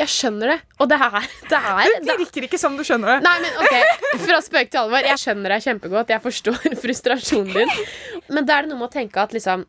Jeg 0.00 0.08
skjønner 0.08 0.54
det. 0.54 0.58
Og 0.80 0.88
det 0.88 0.96
er 0.96 1.18
Det 1.50 1.58
er 1.58 1.92
Det 1.92 2.06
det, 2.08 2.16
virker 2.22 2.46
ikke 2.48 2.58
som 2.58 2.76
du 2.78 2.84
skjønner 2.86 3.18
det. 3.18 3.26
Nei, 3.26 3.34
men 3.44 3.60
ok, 3.60 4.22
Fra 4.24 4.40
spøk 4.40 4.70
til 4.72 4.80
alvor. 4.80 5.04
Jeg 5.04 5.20
skjønner 5.20 5.52
deg 5.54 5.66
kjempegodt. 5.68 6.14
Jeg 6.14 6.24
forstår 6.24 6.60
frustrasjonen 6.84 7.52
din. 7.52 7.74
Men 8.32 8.48
da 8.48 8.56
er 8.58 8.64
det 8.64 8.72
noe 8.72 8.80
med 8.80 8.88
å 8.88 8.94
tenke 8.94 9.20
at 9.20 9.36
liksom 9.36 9.66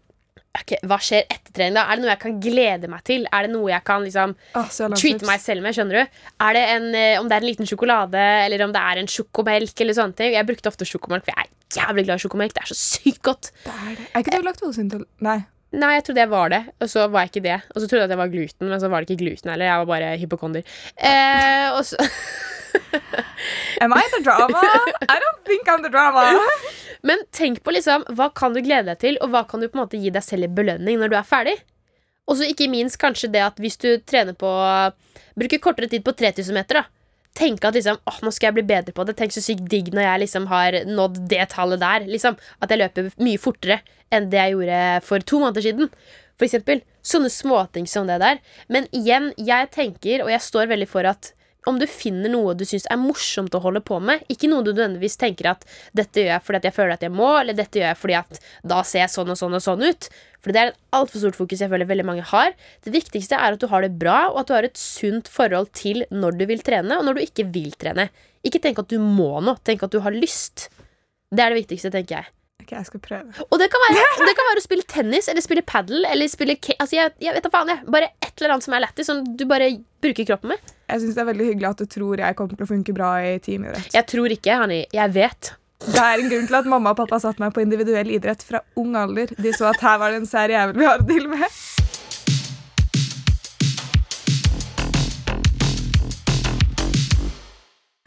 Ok, 0.56 0.76
Hva 0.88 0.98
skjer 1.04 1.26
etter 1.28 1.52
trening? 1.52 1.76
da? 1.78 1.86
Er 1.90 1.98
det 1.98 2.06
noe 2.06 2.12
jeg 2.14 2.22
kan 2.24 2.38
glede 2.44 2.90
meg 2.92 3.04
til? 3.08 3.26
Er 3.32 3.48
det 3.48 3.52
noe 3.54 3.72
jeg 3.72 3.84
kan 3.88 4.06
liksom 4.06 4.36
ah, 4.56 4.70
treate 4.96 5.28
meg 5.28 5.42
selv 5.44 5.66
med? 5.66 5.76
skjønner 5.76 6.00
du? 6.00 6.22
Er 6.48 6.58
det 6.58 6.64
en, 6.76 6.88
eh, 6.96 7.18
Om 7.20 7.28
det 7.30 7.36
er 7.38 7.44
en 7.44 7.50
liten 7.50 7.70
sjokolade, 7.70 8.24
eller 8.46 8.66
om 8.66 8.76
det 8.76 8.82
er 8.82 9.02
en 9.02 9.12
sjokomelk, 9.12 9.76
eller 9.82 9.98
sånne 9.98 10.16
ting. 10.16 10.34
Jeg 10.38 10.48
brukte 10.48 10.72
ofte 10.72 10.88
sjokomelk, 10.88 11.26
for 11.28 11.36
jeg 11.36 11.46
er 11.46 11.82
jævlig 11.82 12.06
glad 12.08 12.22
i 12.22 12.26
sjokomelk. 12.26 12.56
Det 12.56 12.64
er 12.64 12.72
så 12.72 12.80
sykt 12.80 13.22
godt. 13.26 13.52
Det 13.66 13.74
er 13.74 13.92
det. 14.00 14.08
Er 14.14 14.24
ikke 14.24 14.38
du 14.40 14.48
laktoseintolerant? 14.48 15.12
Nei. 15.26 15.40
Nei, 15.76 15.92
jeg 15.98 16.06
trodde 16.08 16.24
jeg 16.24 16.32
var 16.32 16.52
det, 16.54 16.62
og 16.82 16.90
så 16.92 17.06
var 17.12 17.26
jeg 17.26 17.34
ikke 17.34 17.46
det. 17.46 17.58
Og 17.74 17.82
så 17.82 17.88
trodde 17.88 18.02
jeg 18.04 18.08
at 18.08 18.14
jeg 18.16 18.22
var 18.22 18.34
gluten, 18.34 18.70
men 18.72 18.82
så 18.82 18.90
var 18.92 19.04
det 19.04 19.10
ikke 19.12 19.24
gluten 19.26 19.52
heller. 19.52 19.68
Jeg 19.70 19.82
var 19.82 19.90
bare 19.90 20.12
hypokonder. 20.22 20.76
Eh, 20.96 21.68
og 21.76 21.82
så 21.88 22.00
Am 23.84 23.94
I 23.96 24.04
the 24.12 24.22
drama? 24.24 24.62
I 25.08 25.18
don't 25.24 25.42
think 25.48 25.68
I'm 25.68 25.84
the 25.84 25.92
drama. 25.92 26.26
Men 27.06 27.22
tenk 27.36 27.62
på 27.64 27.74
liksom, 27.76 28.06
hva 28.18 28.32
kan 28.36 28.56
du 28.56 28.62
glede 28.66 28.90
deg 28.90 29.02
til, 29.04 29.20
og 29.22 29.32
hva 29.34 29.44
kan 29.50 29.62
du 29.62 29.68
på 29.68 29.78
en 29.78 29.84
måte 29.84 30.00
gi 30.02 30.12
deg 30.14 30.24
selv 30.26 30.48
i 30.48 30.54
belønning 30.60 31.00
når 31.02 31.12
du 31.12 31.18
er 31.20 31.28
ferdig? 31.28 31.56
Og 32.26 32.40
så 32.40 32.48
ikke 32.50 32.70
minst 32.72 32.98
kanskje 33.02 33.30
det 33.36 33.44
at 33.46 33.60
hvis 33.62 33.78
du 33.82 33.90
trener 34.02 34.34
på 34.38 34.50
Bruker 35.36 35.60
kortere 35.60 35.90
tid 35.92 36.04
på 36.06 36.14
3000 36.16 36.56
meter, 36.56 36.80
da. 36.80 37.05
Tenk 37.36 37.66
at 37.68 37.76
liksom, 37.76 38.00
åh, 38.08 38.20
nå 38.24 38.32
skal 38.32 38.50
jeg 38.50 38.58
bli 38.60 38.66
bedre 38.70 38.96
på 38.96 39.04
det. 39.08 39.18
Tenk 39.20 39.34
så 39.36 39.44
sykt 39.44 39.66
digg 39.72 39.92
når 39.94 40.06
jeg 40.08 40.22
liksom 40.24 40.48
har 40.52 40.78
nådd 40.88 41.26
det 41.32 41.44
tallet 41.52 41.82
der. 41.84 42.06
Liksom, 42.08 42.38
at 42.64 42.72
jeg 42.72 42.82
løper 42.82 43.10
mye 43.20 43.42
fortere 43.42 43.82
enn 44.14 44.30
det 44.32 44.40
jeg 44.40 44.56
gjorde 44.56 44.84
for 45.04 45.26
to 45.32 45.42
måneder 45.44 45.66
siden. 45.66 45.92
For 46.40 46.48
eksempel. 46.48 46.84
Sånne 47.06 47.30
småting 47.30 47.86
som 47.90 48.08
det 48.10 48.18
der. 48.24 48.40
Men 48.72 48.88
igjen, 48.96 49.34
jeg 49.38 49.70
tenker, 49.76 50.24
og 50.26 50.32
jeg 50.32 50.42
står 50.42 50.72
veldig 50.72 50.88
for 50.90 51.08
at 51.08 51.34
om 51.70 51.80
du 51.82 51.86
finner 51.90 52.32
noe 52.32 52.54
du 52.58 52.64
syns 52.68 52.86
er 52.92 53.00
morsomt 53.02 53.56
å 53.58 53.62
holde 53.64 53.82
på 53.86 54.00
med. 54.04 54.24
Ikke 54.32 54.50
noe 54.52 54.66
du 54.66 54.72
nødvendigvis 54.72 55.18
tenker 55.22 55.52
at 55.52 55.66
'dette 55.98 56.22
gjør 56.22 56.32
jeg 56.34 56.46
fordi 56.46 56.62
at 56.62 56.68
jeg 56.70 56.78
føler 56.78 56.94
at 56.94 57.06
jeg 57.06 57.14
må', 57.16 57.34
eller 57.42 57.58
'dette 57.58 57.82
gjør 57.82 57.92
jeg 57.92 58.02
fordi 58.02 58.18
at 58.20 58.40
da 58.64 58.84
ser 58.84 59.06
jeg 59.06 59.14
sånn 59.16 59.34
og 59.34 59.40
sånn 59.40 59.58
og 59.58 59.66
sånn 59.66 59.86
ut'. 59.86 60.10
For 60.46 60.54
det 60.54 60.62
er 60.62 60.72
et 60.72 60.80
altfor 60.94 61.24
stort 61.24 61.40
fokus 61.40 61.62
jeg 61.64 61.72
føler 61.72 61.90
veldig 61.90 62.06
mange 62.06 62.22
har. 62.30 62.54
Det 62.86 62.94
viktigste 62.94 63.34
er 63.34 63.58
at 63.58 63.60
du 63.62 63.68
har 63.72 63.82
det 63.82 63.98
bra, 63.98 64.30
og 64.30 64.44
at 64.44 64.48
du 64.48 64.54
har 64.54 64.68
et 64.68 64.78
sunt 64.78 65.28
forhold 65.28 65.74
til 65.74 66.06
når 66.14 66.38
du 66.38 66.46
vil 66.46 66.62
trene, 66.62 67.00
og 67.00 67.06
når 67.08 67.18
du 67.18 67.26
ikke 67.26 67.50
vil 67.50 67.74
trene. 67.74 68.12
Ikke 68.46 68.62
tenk 68.62 68.78
at 68.78 68.92
du 68.94 69.00
må 69.02 69.42
noe. 69.42 69.58
Tenk 69.66 69.82
at 69.82 69.92
du 69.92 70.00
har 70.06 70.14
lyst. 70.14 70.70
Det 71.34 71.42
er 71.42 71.50
det 71.50 71.64
viktigste, 71.66 71.90
tenker 71.90 72.20
jeg. 72.20 72.30
Ok, 72.62 72.72
jeg 72.74 72.88
skal 72.88 73.02
prøve. 73.02 73.46
Og 73.50 73.60
det 73.62 73.72
kan 73.74 73.84
være, 73.88 74.06
det 74.28 74.38
kan 74.38 74.50
være 74.52 74.62
å 74.62 74.66
spille 74.66 74.88
tennis 74.90 75.30
eller 75.32 75.46
spille 75.46 75.66
padel 75.66 76.06
eller 76.10 76.30
spille 76.30 76.56
altså 76.78 76.98
jeg, 76.98 77.14
jeg 77.26 77.36
vet 77.36 77.46
da 77.46 77.52
faen, 77.54 77.74
jeg. 77.74 77.86
Bare 77.98 78.14
et 78.22 78.34
eller 78.38 78.56
annet 78.56 78.68
som 78.70 78.78
er 78.78 78.86
lættis, 78.86 79.10
som 79.10 79.26
du 79.26 79.46
bare 79.50 79.74
bruker 80.06 80.30
kroppen 80.30 80.54
med. 80.54 80.75
Jeg 80.86 81.02
syns 81.02 81.16
det 81.18 81.22
er 81.24 81.30
veldig 81.32 81.46
hyggelig 81.48 81.70
at 81.72 81.80
du 81.82 81.88
tror 81.90 82.22
jeg 82.22 82.38
kommer 82.38 82.58
til 82.58 82.66
å 82.68 82.70
funke 82.70 82.94
bra 82.94 83.12
i 83.26 83.38
teamidrett. 83.42 83.88
Jeg 83.96 84.06
tror 84.06 84.34
ikke, 84.36 84.58
Hanni. 84.62 84.84
Jeg 84.94 85.14
vet. 85.16 85.56
Det 85.82 86.02
er 86.02 86.22
en 86.22 86.28
grunn 86.30 86.46
til 86.46 86.58
at 86.60 86.68
mamma 86.70 86.92
og 86.94 87.00
pappa 87.00 87.18
satte 87.24 87.42
meg 87.42 87.56
på 87.56 87.64
individuell 87.64 88.12
idrett 88.14 88.44
fra 88.46 88.62
ung 88.78 88.94
alder. 89.00 89.34
De 89.42 89.54
så 89.54 89.72
at 89.72 89.82
her 89.82 89.98
var 90.02 90.14
det 90.14 90.22
en 90.22 90.30
sær 90.30 90.54
jævel 90.54 90.78
vi 90.78 90.86
har 90.86 91.02
å 91.02 91.08
deale 91.08 91.32
med. 91.32 91.56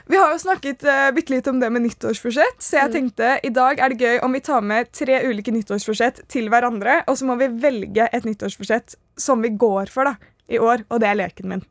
Vi 0.08 0.16
har 0.16 0.30
jo 0.32 0.38
snakket 0.40 0.86
uh, 0.86 1.10
bitte 1.12 1.34
litt 1.34 1.50
om 1.50 1.58
det 1.60 1.68
med 1.74 1.84
nyttårsforsett, 1.84 2.62
så 2.64 2.78
jeg 2.78 2.94
tenkte 2.94 3.34
i 3.44 3.50
dag 3.52 3.82
er 3.82 3.92
det 3.92 4.06
gøy 4.06 4.22
om 4.24 4.38
vi 4.38 4.40
tar 4.46 4.62
med 4.64 4.88
tre 4.94 5.18
ulike 5.26 5.52
nyttårsforsett 5.52 6.22
til 6.32 6.48
hverandre, 6.48 7.02
og 7.10 7.18
så 7.18 7.28
må 7.28 7.36
vi 7.42 7.50
velge 7.60 8.06
et 8.06 8.24
nyttårsforsett 8.24 8.96
som 9.20 9.42
vi 9.44 9.52
går 9.52 9.92
for 9.92 10.08
da, 10.08 10.14
i 10.48 10.62
år, 10.62 10.86
og 10.88 11.02
det 11.02 11.10
er 11.10 11.20
leken 11.26 11.52
min. 11.52 11.66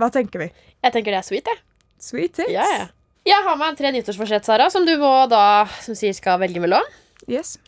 Hva 0.00 0.08
tenker 0.14 0.46
vi? 0.46 0.48
Jeg 0.80 0.94
tenker 0.94 1.12
det 1.14 1.20
er 1.20 1.26
sweet, 1.26 1.50
jeg. 1.50 1.62
Sweet 2.00 2.36
tits? 2.38 2.52
Ja, 2.54 2.64
ja. 2.72 2.88
Jeg 3.28 3.44
har 3.44 3.56
med 3.60 3.76
tre 3.76 3.90
nyttårsforsett, 3.92 4.46
Sara, 4.48 4.70
som 4.72 4.86
du 4.88 4.94
må 5.00 5.10
da 5.28 5.66
som 5.84 5.96
sier 5.98 6.14
skal 6.16 6.40
velge 6.40 6.62
mellom. 6.62 6.84
Yes. 7.28 7.58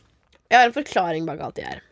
Jeg 0.48 0.58
har 0.58 0.70
en 0.70 0.76
forklaring 0.76 1.26
bak 1.28 1.42
alt 1.44 1.58
det 1.58 1.66
her. 1.68 1.82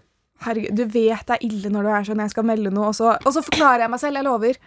Herregud, 0.40 0.72
du 0.78 0.86
vet 0.88 1.26
det 1.28 1.36
er 1.36 1.44
ille 1.44 1.72
når 1.72 1.84
du 1.84 1.90
er 1.92 2.06
sånn 2.08 2.22
jeg 2.24 2.32
skal 2.32 2.46
melde 2.48 2.72
noe, 2.72 2.88
og 2.90 2.96
så, 2.96 3.12
og 3.20 3.34
så 3.36 3.42
forklarer 3.44 3.84
jeg 3.84 3.92
meg 3.92 4.00
selv. 4.00 4.16
Jeg 4.16 4.26
lover. 4.26 4.60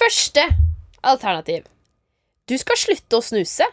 Første 0.00 0.46
alternativ. 1.12 1.68
Du 2.48 2.56
skal 2.58 2.80
slutte 2.80 3.20
å 3.20 3.24
snuse. 3.24 3.68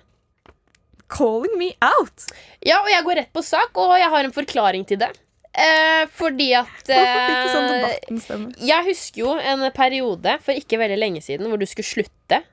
Calling 1.07 1.55
me 1.55 1.71
out. 1.79 2.27
Ja, 2.59 2.81
og 2.81 2.91
jeg 2.91 3.05
går 3.07 3.21
rett 3.21 3.31
på 3.35 3.43
sak, 3.45 3.71
og 3.79 3.95
jeg 3.95 4.11
har 4.11 4.27
en 4.27 4.35
forklaring 4.35 4.83
til 4.89 4.99
det. 5.05 5.13
Eh, 5.57 6.03
fordi 6.13 6.51
at 6.53 6.69
Hvorfor 6.91 7.23
fikk 7.23 7.39
du 7.41 8.19
sånn 8.27 8.43
eh. 8.51 8.67
Jeg 8.69 8.85
husker 8.91 9.23
jo 9.23 9.31
en 9.41 9.63
periode 9.73 10.35
for 10.45 10.53
ikke 10.57 10.77
veldig 10.81 10.99
lenge 11.01 11.23
siden 11.25 11.49
hvor 11.49 11.57
du 11.61 11.65
skulle 11.69 11.87
slutte. 11.89 12.43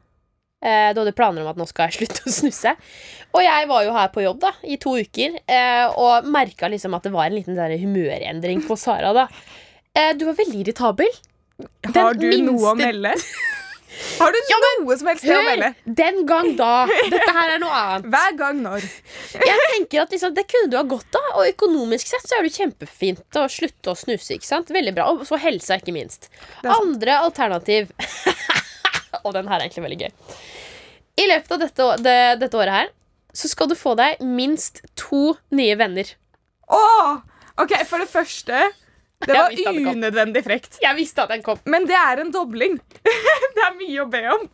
Eh, 0.65 0.89
du 0.97 1.03
hadde 1.03 1.13
planer 1.13 1.45
om 1.45 1.51
at 1.53 1.59
nå 1.61 1.67
skal 1.69 1.91
jeg 1.91 1.97
slutte 2.01 2.25
å 2.25 2.33
snuse. 2.33 2.73
Og 3.37 3.43
jeg 3.45 3.69
var 3.69 3.85
jo 3.85 3.93
her 3.99 4.09
på 4.15 4.25
jobb 4.25 4.41
da, 4.47 4.55
i 4.65 4.79
to 4.81 4.95
uker 4.97 5.37
eh, 5.45 5.85
og 6.01 6.25
merka 6.33 6.71
liksom 6.73 6.97
at 6.97 7.05
det 7.05 7.13
var 7.13 7.29
en 7.29 7.37
liten 7.37 7.59
der 7.59 7.77
humørendring 7.83 8.65
på 8.65 8.79
Sara. 8.81 9.13
da 9.13 9.27
eh, 9.93 10.15
Du 10.17 10.25
var 10.31 10.39
veldig 10.41 10.63
irritabel. 10.65 11.13
Har 11.95 12.17
du 12.17 12.25
minste- 12.31 12.47
noe 12.49 12.73
å 12.73 12.79
melde? 12.79 13.13
Har 14.19 14.33
du 14.35 14.39
noe 14.85 14.97
som 14.99 15.09
helst 15.11 15.27
å 15.29 15.39
melde? 15.47 15.69
Den 15.85 16.23
gang 16.29 16.51
da. 16.59 16.87
Dette 17.11 17.35
her 17.37 17.53
er 17.55 17.61
noe 17.63 17.75
annet. 17.83 18.09
Hver 18.15 18.37
gang 18.39 18.63
når. 18.65 18.87
Jeg 19.51 19.61
tenker 19.75 20.03
at 20.05 20.15
liksom, 20.15 20.35
Det 20.37 20.47
kunne 20.51 20.71
du 20.73 20.77
ha 20.79 20.85
godt 20.89 21.19
av, 21.21 21.29
og 21.41 21.49
økonomisk 21.51 22.11
sett 22.11 22.27
så 22.29 22.39
er 22.39 22.47
det 22.49 22.55
kjempefint 22.57 23.39
å 23.41 23.47
slutte 23.53 23.93
å 23.93 23.99
snuse. 23.99 24.37
ikke 24.37 24.49
sant? 24.49 24.73
Veldig 24.75 24.95
bra, 24.97 25.09
Og 25.15 25.25
så 25.29 25.39
helsa, 25.43 25.79
ikke 25.81 25.95
minst. 25.97 26.29
Andre 26.65 27.21
alternativ 27.25 27.93
Og 29.25 29.33
den 29.37 29.47
her 29.49 29.61
er 29.61 29.67
egentlig 29.69 29.85
veldig 29.87 30.01
gøy. 30.05 30.37
I 31.25 31.29
løpet 31.31 31.53
av 31.55 31.61
dette, 31.63 31.89
det, 32.03 32.17
dette 32.43 32.59
året 32.59 32.75
her 32.81 32.89
så 33.35 33.49
skal 33.51 33.67
du 33.71 33.75
få 33.79 33.97
deg 33.99 34.21
minst 34.23 34.81
to 34.99 35.33
nye 35.55 35.75
venner. 35.79 36.07
Åh! 36.71 37.17
Ok, 37.63 37.73
For 37.87 38.03
det 38.03 38.11
første 38.11 38.61
Det 39.27 39.39
var 39.39 39.95
unødvendig 39.95 40.45
frekt. 40.47 40.79
Jeg 40.83 40.99
visste 40.99 41.25
at 41.25 41.33
den 41.35 41.45
kom. 41.47 41.61
Men 41.71 41.89
det 41.89 41.97
er 41.99 42.23
en 42.23 42.33
dobling. 42.35 42.77
det 43.57 43.65
er 43.65 43.75
mye 43.79 44.05
å 44.05 44.11
be 44.11 44.23
om. 44.35 44.47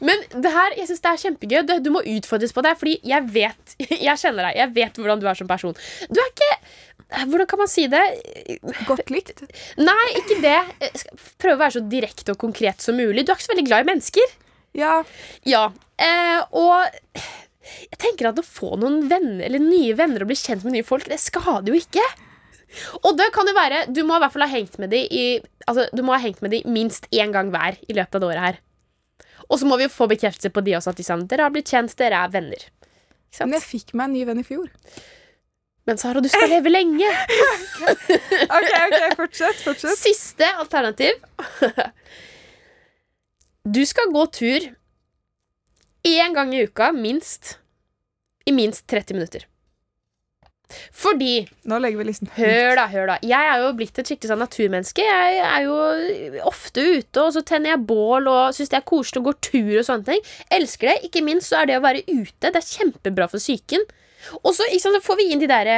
Men 0.00 0.22
det 0.32 0.50
her, 0.52 0.74
jeg 0.78 0.88
synes 0.88 1.02
det 1.04 1.10
er 1.10 1.22
kjempegøy. 1.26 1.58
Du, 1.68 1.72
du 1.84 1.90
må 1.92 2.02
utfordres 2.16 2.54
på 2.56 2.64
det. 2.64 2.74
Fordi 2.80 2.96
jeg 3.06 3.28
vet 3.34 3.76
Jeg 4.08 4.22
kjenner 4.22 4.48
deg. 4.48 4.60
Jeg 4.62 4.74
vet 4.78 5.00
hvordan 5.00 5.22
du 5.22 5.28
er 5.28 5.38
som 5.38 5.50
person. 5.50 5.76
Du 6.08 6.20
er 6.22 6.30
ikke 6.32 6.52
Hvordan 7.06 7.46
kan 7.46 7.60
man 7.60 7.68
si 7.70 7.84
det? 7.86 8.02
Godt 8.88 9.12
likt. 9.14 9.44
Nei, 9.78 10.06
ikke 10.18 10.40
det. 10.42 10.58
Prøve 11.38 11.54
å 11.54 11.60
være 11.60 11.76
så 11.76 11.82
direkte 11.86 12.34
og 12.34 12.40
konkret 12.42 12.82
som 12.82 12.98
mulig. 12.98 13.22
Du 13.22 13.30
er 13.30 13.36
ikke 13.36 13.46
så 13.46 13.52
veldig 13.52 13.66
glad 13.68 13.84
i 13.84 13.88
mennesker. 13.92 14.32
Ja. 14.76 14.96
Ja, 15.46 15.68
eh, 16.02 16.40
og 16.50 16.82
jeg 17.66 17.98
tenker 18.02 18.32
at 18.32 18.40
å 18.40 18.44
få 18.44 18.74
noen 18.76 19.06
venner 19.10 19.46
Eller 19.46 19.62
nye 19.62 19.94
venner 19.96 20.22
og 20.22 20.28
bli 20.28 20.36
kjent 20.38 20.66
med 20.66 20.74
nye 20.76 20.86
folk, 20.86 21.06
det 21.08 21.20
skader 21.22 21.70
jo 21.70 21.78
ikke. 21.78 22.04
Og 23.02 23.16
det 23.18 23.28
kan 23.32 23.46
jo 23.46 23.54
være 23.54 23.84
Du 23.94 24.00
må 24.04 24.16
i 24.16 24.22
hvert 24.24 24.32
fall 24.34 24.42
ha 24.42 24.50
hengt 24.50 24.74
med 24.82 24.90
de 24.90 24.98
i 25.06 25.24
Altså, 25.68 25.86
du 25.94 26.02
må 26.02 26.16
ha 26.16 26.20
hengt 26.22 26.42
med 26.42 26.50
de 26.50 26.62
minst 26.66 27.06
én 27.14 27.32
gang 27.34 27.50
hver 27.54 27.78
i 27.86 27.94
løpet 27.96 28.18
av 28.18 28.22
det 28.22 28.28
året 28.28 28.44
her. 28.44 28.58
Og 29.50 29.60
så 29.60 29.68
må 29.68 29.78
vi 29.78 29.86
jo 29.86 29.92
få 29.94 30.08
bekreftelse 30.10 30.50
på 30.50 30.62
de 30.66 30.74
også, 30.78 30.92
at 30.94 31.00
liksom, 31.00 31.26
dere 31.30 31.46
har 31.46 31.52
blitt 31.54 31.70
kjent, 31.70 31.94
dere 31.98 32.24
er 32.24 32.32
venner. 32.32 32.64
Men 33.40 33.56
jeg 33.58 33.66
fikk 33.66 33.92
meg 33.94 34.08
en 34.08 34.14
ny 34.16 34.24
venn 34.26 34.40
i 34.42 34.46
fjor. 34.46 34.68
Men 35.86 35.98
Sara, 36.02 36.22
du 36.22 36.28
skal 36.30 36.50
leve 36.50 36.70
lenge. 36.72 37.10
Ok, 38.56 38.70
ok, 38.70 38.96
Fortsett. 39.18 39.60
fortsett. 39.62 39.98
Siste 39.98 40.48
alternativ. 40.62 41.18
Du 43.66 43.80
skal 43.82 44.12
gå 44.14 44.20
tur 44.30 44.66
én 46.06 46.34
gang 46.36 46.52
i 46.54 46.60
uka, 46.68 46.92
minst. 46.94 47.56
I 48.46 48.52
minst 48.54 48.86
30 48.86 49.16
minutter. 49.18 49.46
Fordi 50.96 51.46
Nå 51.70 51.78
legger 51.82 52.00
vi 52.00 52.06
listen. 52.08 52.30
Hør 52.36 52.76
da, 52.78 52.86
hør 52.90 53.10
da. 53.12 53.18
Jeg 53.26 53.50
er 53.52 53.62
jo 53.62 53.74
blitt 53.78 53.98
et 54.00 54.08
skikkelig 54.10 54.32
sånn 54.32 54.42
naturmenneske. 54.42 55.04
Jeg 55.06 55.42
er 55.44 55.66
jo 55.66 55.76
ofte 56.48 56.82
ute, 56.82 57.22
og 57.22 57.34
så 57.36 57.42
tenner 57.46 57.74
jeg 57.74 57.84
bål 57.86 58.30
og 58.30 58.56
syns 58.56 58.72
det 58.72 58.80
er 58.80 58.88
koselig 58.88 59.22
å 59.22 59.26
gå 59.28 59.36
tur 59.48 59.76
og 59.76 59.86
sånne 59.86 60.08
ting. 60.08 60.24
Elsker 60.58 60.90
det. 60.90 60.96
Ikke 61.08 61.22
minst 61.26 61.52
så 61.52 61.60
er 61.62 61.70
det 61.70 61.78
å 61.78 61.84
være 61.84 62.02
ute. 62.08 62.50
Det 62.50 62.58
er 62.58 62.66
kjempebra 62.66 63.28
for 63.30 63.42
psyken. 63.42 63.86
Og 64.42 64.50
så, 64.56 64.66
sant, 64.82 64.96
så 64.96 65.02
får 65.04 65.20
vi 65.20 65.28
inn 65.32 65.42
de 65.42 65.48
der, 65.50 65.68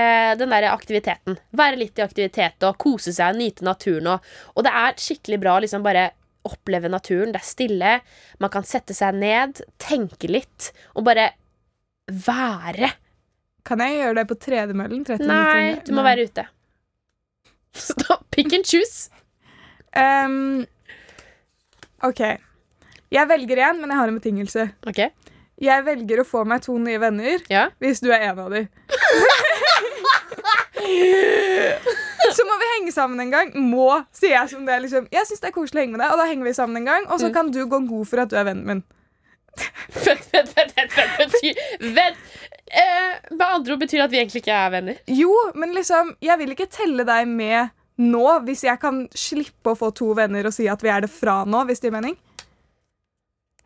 den 0.40 0.52
der 0.54 0.70
aktiviteten. 0.70 1.36
Være 1.56 1.80
litt 1.80 2.00
i 2.00 2.04
aktivitet 2.04 2.64
og 2.64 2.78
kose 2.80 3.12
seg 3.12 3.34
og 3.34 3.42
nyte 3.42 3.66
naturen. 3.66 4.14
Og, 4.14 4.30
og 4.54 4.64
det 4.64 4.72
er 4.72 4.96
skikkelig 5.02 5.40
bra 5.42 5.58
å 5.58 5.64
liksom 5.64 5.84
bare 5.84 6.08
oppleve 6.48 6.88
naturen. 6.88 7.34
Det 7.34 7.42
er 7.42 7.48
stille. 7.48 7.92
Man 8.40 8.52
kan 8.54 8.64
sette 8.64 8.96
seg 8.96 9.18
ned, 9.20 9.60
tenke 9.82 10.30
litt 10.30 10.70
og 10.94 11.04
bare 11.10 11.32
være. 12.08 12.94
Kan 13.68 13.82
jeg 13.84 13.98
gjøre 14.00 14.14
det 14.20 14.26
på 14.30 14.36
tredemøllen? 14.40 15.04
30 15.04 15.28
Nei, 15.28 15.74
du 15.84 15.92
må 15.96 16.02
være 16.06 16.24
ute. 16.28 16.44
Stopp, 17.76 18.24
pick 18.32 18.52
and 18.56 18.64
choose. 18.64 19.10
Um, 19.92 20.64
OK. 22.08 22.22
Jeg 23.12 23.28
velger 23.30 23.60
én, 23.68 23.78
men 23.80 23.92
jeg 23.92 23.98
har 24.00 24.08
en 24.10 24.18
betingelse. 24.20 24.68
Ok, 24.88 25.02
Jeg 25.60 25.84
velger 25.84 26.20
å 26.22 26.26
få 26.28 26.44
meg 26.46 26.60
to 26.62 26.76
nye 26.78 27.00
venner 27.02 27.40
ja 27.50 27.64
hvis 27.82 27.98
du 28.04 28.10
er 28.14 28.28
en 28.28 28.38
av 28.44 28.52
dem. 28.52 28.68
Så 32.28 32.44
må 32.46 32.56
vi 32.60 32.68
henge 32.76 32.92
sammen 32.94 33.20
en 33.24 33.32
gang. 33.32 33.50
Må, 33.56 33.88
sier 34.14 34.34
jeg 34.36 34.50
som 34.52 34.66
det 34.68 34.74
er 34.76 34.82
liksom 34.84 35.08
Jeg 35.12 35.26
syns 35.28 35.40
det 35.42 35.48
er 35.50 35.54
koselig 35.56 35.80
å 35.80 35.84
henge 35.86 35.96
med 35.96 36.02
deg, 36.04 36.12
og 36.14 36.20
da 36.20 36.26
henger 36.28 36.48
vi 36.48 36.54
sammen 36.56 36.80
en 36.82 36.88
gang. 36.90 37.08
Og 37.08 37.20
så 37.22 37.28
Mm. 37.30 37.34
kan 37.34 37.50
du 37.50 37.60
gå 37.66 37.80
god 37.88 38.06
for 38.08 38.20
at 38.22 38.30
du 38.30 38.36
er 38.36 38.44
vennen 38.48 38.66
min. 38.68 38.82
Vent, 40.04 40.24
vent, 40.32 40.52
vent, 40.54 40.76
vent, 40.76 40.92
vent, 41.18 41.34
Vent 41.96 42.16
eh, 42.70 43.18
Med 43.34 43.46
andre 43.46 43.74
ord 43.74 43.82
betyr 43.82 44.04
at 44.04 44.12
vi 44.12 44.20
egentlig 44.20 44.42
ikke 44.44 44.54
er 44.54 44.70
venner 44.74 45.00
Jo, 45.06 45.32
men 45.54 45.74
liksom 45.76 46.14
Jeg 46.24 46.38
vil 46.42 46.54
ikke 46.54 46.68
telle 46.72 47.06
deg 47.08 47.28
med 47.30 47.74
nå, 47.98 48.24
hvis 48.46 48.60
jeg 48.62 48.78
kan 48.78 49.00
slippe 49.10 49.72
å 49.72 49.78
få 49.78 49.88
to 49.90 50.12
venner 50.14 50.46
og 50.46 50.54
si 50.54 50.68
at 50.70 50.82
vi 50.86 50.90
er 50.94 51.02
det 51.02 51.08
fra 51.10 51.40
nå, 51.42 51.64
hvis 51.66 51.80
det 51.82 51.88
gir 51.88 51.96
mening. 51.96 52.12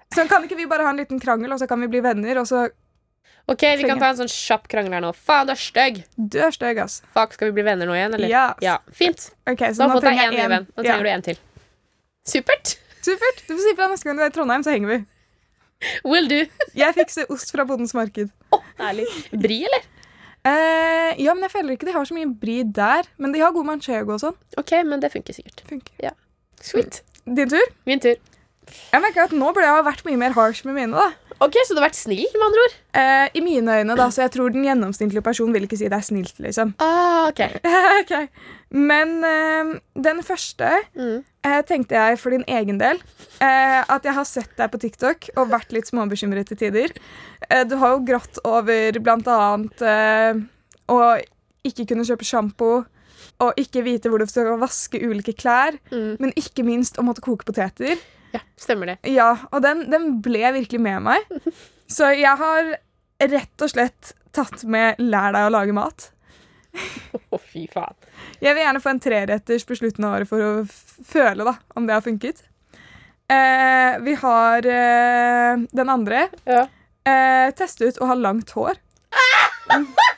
Så 0.09 0.25
kan 0.25 0.47
ikke 0.47 0.57
vi 0.57 0.65
bare 0.71 0.87
ha 0.87 0.93
en 0.95 1.01
liten 1.03 1.21
krangel, 1.21 1.53
og 1.53 1.61
så 1.61 1.69
kan 1.69 1.81
vi 1.85 1.91
bli 1.93 2.01
venner, 2.01 2.41
og 2.41 2.49
så 2.49 2.63
Ok, 3.51 3.63
vi 3.77 3.85
kan 3.85 3.99
ta 3.99 4.13
en 4.13 4.21
sånn 4.23 4.31
kjapp 4.31 4.69
krangel 4.71 4.95
her 4.95 5.03
nå 5.03 5.11
Faen, 5.19 5.49
du 5.49 5.53
er 5.53 5.59
stygg 5.59 6.03
Du 6.17 6.39
er 6.41 6.55
stygg, 6.55 6.79
ass. 6.81 7.01
Fuck, 7.13 7.35
skal 7.37 7.51
vi 7.51 7.59
bli 7.59 7.65
venner 7.67 7.91
nå 7.91 7.97
igjen, 7.97 8.15
eller? 8.17 8.31
Ja. 8.31 8.45
Ja, 8.65 8.79
fint 8.95 9.33
Okay, 9.45 9.75
så 9.75 9.85
har 9.85 9.91
nå 9.91 9.97
du 9.97 9.99
fått 9.99 10.07
deg 10.07 10.21
trenger 10.21 10.37
ny 10.37 10.49
venn 10.55 10.69
Nå 10.71 10.85
trenger 10.87 11.09
du 11.09 11.13
en 11.13 11.27
til 11.29 11.43
Supert 12.33 12.77
Supert. 13.03 13.43
Du 13.49 13.57
får 13.57 13.65
si 13.67 13.75
fra 13.75 13.89
neste 13.91 14.07
gang 14.07 14.21
du 14.21 14.23
er 14.23 14.31
i 14.31 14.35
Trondheim, 14.35 14.63
så 14.63 14.71
henger 14.71 14.93
vi. 14.93 14.99
Will 16.05 16.29
do 16.31 16.43
Jeg 16.79 16.95
fikser 16.97 17.31
ost 17.33 17.53
fra 17.55 17.65
Bondens 17.69 17.95
marked. 17.95 18.31
Ærlig 18.81 19.07
Bri, 19.31 19.63
eller? 19.69 19.89
Eh, 20.43 21.23
ja, 21.23 21.35
men 21.35 21.45
jeg 21.47 21.53
føler 21.53 21.77
ikke 21.77 21.87
de 21.87 21.95
har 21.95 22.07
så 22.09 22.17
mye 22.17 22.27
bry 22.41 22.63
der. 22.67 23.07
Men 23.23 23.35
de 23.35 23.43
har 23.43 23.55
god 23.55 23.69
manchego 23.69 24.17
og 24.17 24.23
sånn. 24.25 24.39
Ok, 24.59 24.75
men 24.87 25.03
det 25.03 25.13
funker 25.15 25.37
sikkert 25.37 25.63
Funker. 25.69 26.17
Sweet 26.63 27.03
Din 27.27 27.51
tur. 27.51 27.69
Min 27.87 28.01
tur 28.03 28.17
Jeg 28.93 29.03
merker 29.03 29.27
at 29.27 29.35
Nå 29.35 29.53
burde 29.55 29.67
jeg 29.69 29.77
ha 29.79 29.85
vært 29.87 30.05
mye 30.07 30.19
mer 30.19 30.35
harsh 30.37 30.67
med 30.67 30.75
mine. 30.79 30.95
da 30.99 31.11
Ok, 31.43 31.57
Så 31.67 31.75
du 31.75 31.81
har 31.81 31.89
vært 31.89 31.99
snill, 31.99 32.27
med 32.37 32.45
andre 32.47 32.63
ord? 32.67 32.75
Eh, 33.01 33.29
I 33.39 33.43
mine 33.43 33.75
øyne, 33.81 33.97
da, 33.99 34.07
så 34.15 34.23
jeg 34.23 34.33
tror 34.37 34.53
den 34.55 34.63
gjennomsnittlige 34.67 35.25
personen 35.27 35.55
vil 35.57 35.65
ikke 35.67 35.79
si 35.81 35.89
det 35.91 35.99
er 35.99 36.07
snilt, 36.07 36.37
liksom. 36.45 36.75
Ah, 36.87 37.29
ok. 37.31 37.41
okay. 38.03 38.29
Men 38.71 39.17
eh, 39.27 39.73
den 40.07 40.23
første 40.27 40.71
Mm. 40.95 41.25
eh, 41.45 41.59
tenkte 41.69 41.99
jeg 41.99 42.19
for 42.23 42.31
din 42.37 42.45
egen 42.47 42.79
del. 42.79 43.01
Eh, 43.43 43.83
at 43.83 44.07
jeg 44.07 44.15
har 44.15 44.25
sett 44.29 44.55
deg 44.57 44.71
på 44.73 44.81
TikTok 44.85 45.31
og 45.37 45.51
vært 45.51 45.73
litt 45.75 45.91
småbekymret 45.91 46.47
til 46.53 46.61
tider. 46.63 46.95
Eh, 47.51 47.65
du 47.65 47.77
har 47.83 47.97
jo 47.97 48.05
grått 48.07 48.39
over 48.45 49.01
blant 49.03 49.27
annet 49.29 49.83
eh, 49.83 50.41
å 50.93 51.01
ikke 51.67 51.89
kunne 51.91 52.07
kjøpe 52.07 52.27
sjampo. 52.27 52.85
Og 53.43 53.57
ikke 53.59 53.83
vite 53.83 54.11
hvor 54.11 54.21
du 54.23 54.27
skal 54.31 54.53
vaske 54.61 55.01
ulike 55.03 55.33
klær. 55.35 55.75
Mm. 55.91 56.17
Men 56.23 56.33
ikke 56.39 56.63
minst 56.67 56.99
å 57.01 57.05
måtte 57.07 57.23
koke 57.25 57.47
poteter. 57.49 57.99
Ja, 58.33 58.41
stemmer 58.57 58.93
det. 58.93 58.97
Ja, 59.13 59.31
og 59.51 59.63
den, 59.65 59.87
den 59.93 60.09
ble 60.25 60.53
virkelig 60.57 60.81
med 60.83 61.05
meg. 61.05 61.37
Så 61.93 62.09
jeg 62.17 62.37
har 62.41 62.75
rett 63.23 63.65
og 63.65 63.71
slett 63.71 64.15
tatt 64.33 64.65
med 64.65 64.97
'lær 64.99 65.35
deg 65.37 65.49
å 65.49 65.53
lage 65.53 65.75
mat'. 65.77 66.09
Å, 66.73 67.37
fy 67.37 67.67
faen. 67.69 67.97
Jeg 68.41 68.57
vil 68.57 68.65
gjerne 68.65 68.81
få 68.81 68.95
en 68.95 69.03
treretters 69.05 69.67
på 69.69 69.77
slutten 69.77 70.07
av 70.09 70.17
året 70.17 70.31
for 70.31 70.41
å 70.41 70.53
føle 71.05 71.45
da, 71.45 71.53
om 71.77 71.85
det 71.89 71.99
har 71.99 72.05
funket. 72.05 72.41
Eh, 73.29 73.99
vi 74.07 74.15
har 74.23 74.67
eh, 74.67 75.61
den 75.71 75.93
andre. 75.93 76.29
Ja. 76.49 76.65
Eh, 77.05 77.53
teste 77.59 77.91
ut 77.91 78.01
å 78.01 78.09
ha 78.09 78.17
langt 78.17 78.55
hår. 78.57 78.81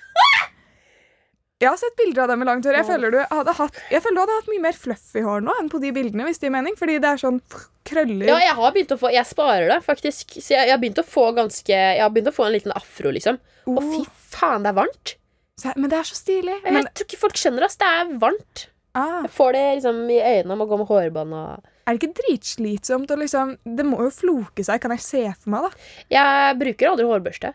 Jeg 1.62 1.70
har 1.70 1.78
sett 1.80 1.94
bilder 1.96 2.24
av 2.24 2.32
deg 2.32 2.40
med 2.40 2.48
langt 2.50 2.66
hår. 2.66 2.76
Jeg 2.76 2.86
føler, 2.88 3.14
du 3.14 3.20
hadde 3.30 3.52
hatt, 3.56 3.76
jeg 3.88 4.02
føler 4.04 4.16
du 4.18 4.22
hadde 4.24 4.34
hatt 4.36 4.48
mye 4.52 4.62
mer 4.66 4.76
fluffy 4.76 5.22
hår 5.24 5.44
nå 5.46 5.54
enn 5.62 5.70
på 5.72 5.78
de 5.80 5.92
bildene. 5.96 6.26
hvis 6.26 6.42
det 6.42 6.50
gir 6.50 6.52
mening, 6.52 6.74
Fordi 6.76 6.98
det 7.00 7.08
er 7.08 7.22
sånn 7.22 7.38
krøller. 7.84 8.26
Ja, 8.26 8.38
jeg 8.40 8.54
har 8.58 8.72
begynt 8.72 8.92
å 8.94 8.98
få 8.98 9.10
Jeg 9.12 9.26
sparer 9.28 9.68
det, 9.68 9.80
faktisk. 9.84 10.36
Så 10.40 10.54
jeg, 10.56 10.66
jeg 10.68 10.72
har 10.74 10.78
begynt 10.82 10.98
å 11.02 11.04
få 11.06 11.26
ganske 11.36 11.68
Jeg 11.74 12.00
har 12.00 12.10
begynt 12.10 12.30
å 12.32 12.34
få 12.36 12.46
en 12.46 12.52
liten 12.56 12.72
afro, 12.74 13.10
liksom. 13.14 13.38
Oh. 13.66 13.76
Og 13.78 13.82
fy 13.82 14.02
faen, 14.34 14.62
det 14.64 14.72
er 14.72 14.78
varmt. 14.80 15.14
så- 15.60 15.72
men 15.76 15.88
det 15.90 15.98
er 15.98 16.02
så 16.08 16.14
stilig. 16.18 16.56
Jeg 16.64 16.84
tror 16.94 17.06
ikke 17.06 17.18
folk 17.20 17.34
skjønner 17.36 17.62
ass. 17.64 17.76
Det 17.76 17.86
er 17.86 18.18
varmt. 18.18 18.66
ah, 18.94 19.22
Jeg 19.22 19.30
får 19.30 19.52
det 19.52 19.62
liksom 19.82 20.10
i 20.10 20.20
øynene 20.20 20.52
om 20.52 20.60
å 20.60 20.68
gå 20.68 20.78
med 20.78 20.86
hårbånd 20.88 21.32
og 21.34 21.64
er 21.86 21.96
det 21.96 22.00
ikke 22.00 22.14
dritslitsomt 22.22 23.10
å 23.10 23.16
liksom 23.18 23.58
Det 23.76 23.84
må 23.84 23.98
jo 24.00 24.10
floke 24.10 24.64
seg, 24.64 24.80
kan 24.80 24.90
jeg 24.92 25.00
se 25.00 25.34
for 25.40 25.50
meg, 25.50 25.62
da. 25.62 25.70
Jeg 26.10 26.58
bruker 26.58 26.88
aldri 26.90 27.04
hårbørste, 27.04 27.52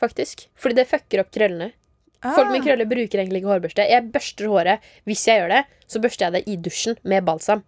faktisk. 0.00 0.46
Fordi 0.58 0.74
det 0.74 0.88
fucker 0.88 1.20
opp 1.20 1.30
krøllene. 1.30 1.72
Folk 2.22 2.50
med 2.50 2.60
Ah. 2.60 2.64
krøller 2.64 2.84
bruker 2.88 3.18
egentlig 3.20 3.40
ikke 3.42 3.52
hårbørste. 3.60 3.88
Jeg 3.88 4.12
børster 4.12 4.46
håret. 4.48 4.80
Hvis 5.06 5.24
jeg 5.26 5.40
gjør 5.40 5.48
det, 5.48 5.64
så 5.88 6.00
børster 6.02 6.26
jeg 6.26 6.32
det 6.32 6.48
i 6.48 6.56
dusjen 6.56 6.96
med 7.04 7.24
balsam. 7.24 7.62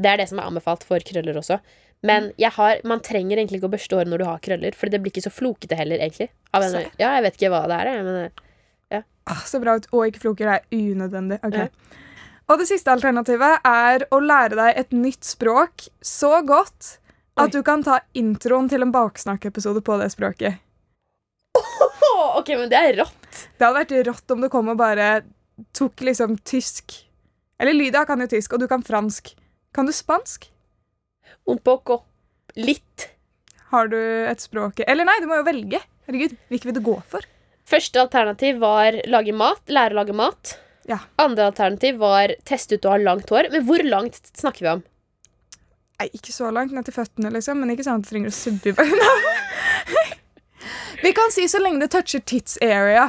Det 0.00 0.10
er 0.10 0.20
det 0.20 0.28
som 0.30 0.40
er 0.40 0.48
anbefalt 0.48 0.84
for 0.88 1.02
krøller 1.04 1.36
også. 1.36 1.60
Men 2.06 2.30
jeg 2.40 2.54
har, 2.56 2.78
man 2.88 3.02
trenger 3.04 3.36
egentlig 3.36 3.60
ikke 3.60 3.68
å 3.68 3.74
børste 3.74 3.96
håret 3.98 4.08
når 4.08 4.22
du 4.22 4.28
har 4.30 4.44
krøller, 4.44 4.76
for 4.76 4.92
det 4.92 5.02
blir 5.02 5.12
ikke 5.12 5.26
så 5.26 5.32
flokete 5.34 5.76
heller, 5.76 6.00
egentlig. 6.00 6.30
En, 6.56 6.78
ja, 6.96 7.10
jeg 7.18 7.26
vet 7.26 7.36
ikke 7.36 7.50
hva 7.52 7.66
det 7.68 7.80
er, 7.82 7.90
men 8.06 8.22
ja. 8.94 9.02
Ah, 9.28 9.42
så 9.46 9.60
bra 9.62 9.76
ut. 9.76 9.88
Og 9.92 10.08
ikke 10.08 10.24
floker. 10.24 10.48
Det 10.48 10.56
er 10.56 10.94
unødvendig. 10.94 11.40
Ok. 11.44 11.58
Ja. 11.60 11.98
Og 12.50 12.58
det 12.58 12.66
siste 12.66 12.90
alternativet 12.90 13.66
er 13.68 14.04
å 14.10 14.18
lære 14.24 14.56
deg 14.58 14.80
et 14.80 14.96
nytt 14.96 15.28
språk 15.28 15.86
så 16.02 16.40
godt 16.42 16.96
Oi. 16.96 17.44
at 17.44 17.54
du 17.54 17.60
kan 17.66 17.84
ta 17.86 18.00
introen 18.18 18.66
til 18.72 18.82
en 18.82 18.94
baksnakkepisode 18.94 19.84
på 19.86 20.00
det 20.00 20.10
språket. 20.16 20.58
Ok, 22.40 22.50
men 22.54 22.68
det 22.70 22.78
er 22.78 22.96
rått. 22.98 23.38
Det 23.58 23.64
hadde 23.64 23.76
vært 23.76 23.92
rått 24.06 24.32
om 24.32 24.42
du 24.44 24.48
kom 24.52 24.68
og 24.72 24.78
bare 24.78 25.06
tok 25.76 26.02
liksom 26.06 26.36
tysk. 26.46 26.94
Eller 27.60 27.74
Lydia 27.76 28.04
kan 28.08 28.20
jo 28.22 28.28
tysk, 28.30 28.54
og 28.54 28.62
du 28.62 28.68
kan 28.70 28.84
fransk. 28.86 29.32
Kan 29.74 29.86
du 29.86 29.92
spansk? 29.94 30.48
Un 31.46 31.58
poco. 31.58 32.02
Litt. 32.58 33.08
Har 33.70 33.86
du 33.86 33.98
et 34.26 34.40
språk 34.42 34.80
Eller 34.82 35.06
nei, 35.06 35.14
du 35.22 35.28
må 35.30 35.36
jo 35.38 35.46
velge. 35.46 35.78
Herregud, 36.08 36.34
hvilket 36.50 36.66
vil 36.66 36.78
du 36.80 36.82
gå 36.88 36.96
for? 37.10 37.26
Første 37.70 38.02
alternativ 38.02 38.58
var 38.62 38.96
lage 39.06 39.34
mat. 39.36 39.62
Lære 39.70 39.94
å 39.94 40.00
lage 40.00 40.16
mat. 40.16 40.56
Ja. 40.90 40.98
Andre 41.22 41.46
alternativ 41.52 42.00
var 42.02 42.34
teste 42.48 42.74
ut 42.80 42.88
å 42.88 42.96
ha 42.96 42.98
langt 42.98 43.30
hår. 43.30 43.52
Men 43.52 43.62
hvor 43.68 43.84
langt 43.86 44.18
snakker 44.34 44.66
vi 44.66 44.72
om? 44.72 44.82
Nei, 46.00 46.08
ikke 46.16 46.34
så 46.34 46.50
langt 46.50 46.74
ned 46.74 46.88
til 46.88 46.96
føttene, 46.96 47.30
liksom, 47.34 47.60
men 47.60 47.74
ikke 47.74 47.84
sånn 47.86 48.00
at 48.00 48.08
du 48.08 48.10
trenger 48.10 48.32
å 48.32 48.34
subbe 48.34 48.72
i 48.72 48.76
beina. 48.78 49.10
Vi 51.04 51.12
kan 51.16 51.32
si 51.32 51.46
så 51.48 51.60
lenge 51.60 51.80
det 51.80 51.90
toucher 51.94 52.20
tits 52.24 52.58
area. 52.64 53.06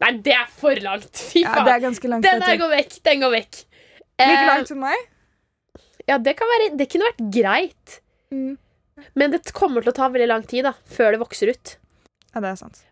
Nei, 0.00 0.12
det 0.24 0.32
er 0.36 0.46
for 0.52 0.76
langt. 0.84 1.10
Fy 1.32 1.42
Ja, 1.42 1.64
det 1.64 1.74
er 1.74 1.82
ganske 1.84 2.08
langt. 2.08 2.24
Den 2.24 2.40
der 2.44 2.58
går 2.60 2.72
vekk. 2.72 2.96
Den 3.08 3.24
går 3.24 3.32
vekk. 3.34 3.58
Like 4.20 4.32
Eh, 4.36 4.46
langt 4.48 4.70
som 4.70 4.80
meg. 4.80 5.08
Ja, 6.06 6.18
det, 6.22 6.36
kan 6.38 6.46
være, 6.46 6.70
det 6.78 6.86
kunne 6.90 7.08
vært 7.08 7.24
greit. 7.34 7.96
Mm. 8.30 8.54
Men 9.18 9.32
det 9.34 9.42
kommer 9.56 9.82
til 9.82 9.92
å 9.92 9.96
ta 9.96 10.08
veldig 10.12 10.28
lang 10.30 10.44
tid 10.46 10.68
da, 10.68 10.72
før 10.88 11.16
det 11.16 11.22
vokser 11.22 11.50
ut. 11.52 11.74
Ja, 12.32 12.42
det 12.42 12.52
er 12.52 12.60
sant. 12.60 12.84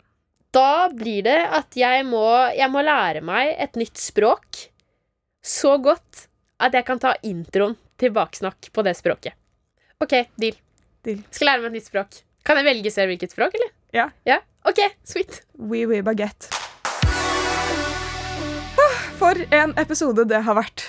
Da 0.55 0.89
blir 0.91 1.25
det 1.27 1.39
at 1.57 1.75
jeg 1.79 2.05
må, 2.07 2.27
jeg 2.55 2.71
må 2.71 2.83
lære 2.87 3.23
meg 3.27 3.55
et 3.59 3.79
nytt 3.79 3.99
språk 3.99 4.69
så 5.45 5.77
godt 5.83 6.29
at 6.63 6.75
jeg 6.77 6.87
kan 6.87 7.01
ta 7.03 7.15
introen 7.27 7.75
til 8.01 8.15
baksnakk 8.15 8.71
på 8.75 8.85
det 8.87 8.95
språket. 8.99 9.35
OK, 10.03 10.15
deal. 10.41 10.59
Deal. 11.07 11.23
Skal 11.35 11.51
lære 11.51 11.65
meg 11.65 11.73
et 11.73 11.79
nytt 11.81 11.91
språk. 11.91 12.21
Kan 12.47 12.61
jeg 12.61 12.69
velge 12.69 12.93
selv 12.95 13.13
hvilket 13.13 13.35
språk, 13.35 13.57
eller? 13.59 13.71
Ja. 13.95 14.09
Ja, 14.29 14.41
OK, 14.67 14.83
sweet. 15.07 15.43
Oui, 15.59 15.85
oui, 15.87 16.03
baguette. 16.07 16.51
For 19.15 19.39
en 19.55 19.73
episode 19.79 20.27
det 20.29 20.43
har 20.47 20.59
vært. 20.59 20.83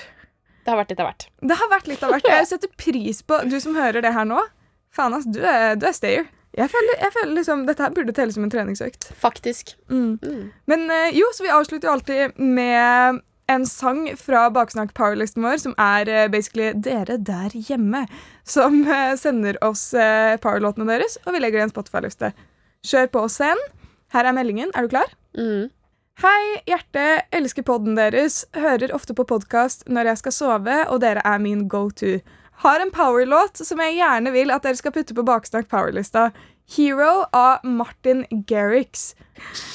Det 0.66 0.74
har 0.74 0.80
vært 0.82 0.92
litt 0.92 1.02
av 1.04 1.12
hvert. 1.12 1.28
Det 1.46 1.58
har 1.60 1.70
vært 1.70 1.90
litt 1.92 2.04
av 2.04 2.16
hvert. 2.16 2.32
Jeg 2.32 2.48
setter 2.54 2.72
pris 2.82 3.22
på 3.22 3.38
du 3.46 3.60
som 3.62 3.78
hører 3.78 4.02
det 4.02 4.16
her 4.16 4.26
nå. 4.26 4.40
Faen, 4.96 5.14
ass, 5.14 5.28
du 5.30 5.44
er, 5.46 5.76
du 5.78 5.86
er 5.86 5.94
stayer. 5.94 6.26
Jeg 6.56 6.72
føler, 6.72 6.98
jeg 7.04 7.12
føler 7.12 7.36
liksom, 7.36 7.64
Dette 7.68 7.84
her 7.84 7.94
burde 7.96 8.16
telle 8.16 8.34
som 8.34 8.46
en 8.48 8.52
treningsøkt. 8.52 9.10
Faktisk. 9.20 9.76
Mm. 9.92 10.18
Mm. 10.24 10.44
Men 10.72 10.86
eh, 10.90 11.12
jo, 11.20 11.28
så 11.36 11.46
vi 11.46 11.54
avslutter 11.54 11.90
jo 11.90 11.96
alltid 11.98 12.40
med 12.40 13.22
en 13.52 13.66
sang 13.70 14.08
fra 14.18 14.48
Baksnakk 14.50 14.96
Powerlisten 14.98 15.46
vår, 15.46 15.60
som 15.62 15.76
er 15.78 16.10
eh, 16.10 16.28
basically 16.32 16.72
dere 16.74 17.20
der 17.22 17.54
hjemme, 17.54 18.06
som 18.48 18.80
eh, 18.88 19.14
sender 19.20 19.60
oss 19.68 19.92
powerlåtene 20.42 20.88
deres, 20.90 21.20
og 21.26 21.36
vi 21.36 21.44
legger 21.44 21.60
det 21.60 21.66
i 21.66 21.68
en 21.68 21.76
Spotify-liste. 21.76 22.32
Kjør 22.88 23.12
på 23.14 23.28
scenen. 23.36 23.62
sen. 23.62 23.84
Her 24.16 24.30
er 24.30 24.38
meldingen. 24.38 24.72
Er 24.74 24.88
du 24.88 24.96
klar? 24.96 25.12
Mm. 25.38 25.68
Hei, 26.24 26.62
hjerte. 26.64 27.26
Elsker 27.36 27.66
podden 27.68 27.98
deres. 27.98 28.46
Hører 28.56 28.94
ofte 28.96 29.12
på 29.12 29.26
podkast 29.28 29.82
når 29.92 30.08
jeg 30.14 30.20
skal 30.22 30.32
sove, 30.32 30.76
og 30.88 31.02
dere 31.04 31.20
er 31.28 31.42
min 31.44 31.66
go 31.68 31.90
to. 31.92 32.14
Har 32.64 32.80
en 32.80 32.94
powerlåt 32.96 33.60
som 33.60 33.82
jeg 33.84 33.98
gjerne 33.98 34.32
vil 34.32 34.54
at 34.56 34.64
dere 34.64 34.80
skal 34.80 34.94
putte 34.96 35.12
på 35.18 35.26
Baksnakk 35.28 35.68
Powerlista. 35.68 36.30
Hero 36.72 37.26
av 37.36 37.68
Martin 37.68 38.24
Garrix. 38.48 39.10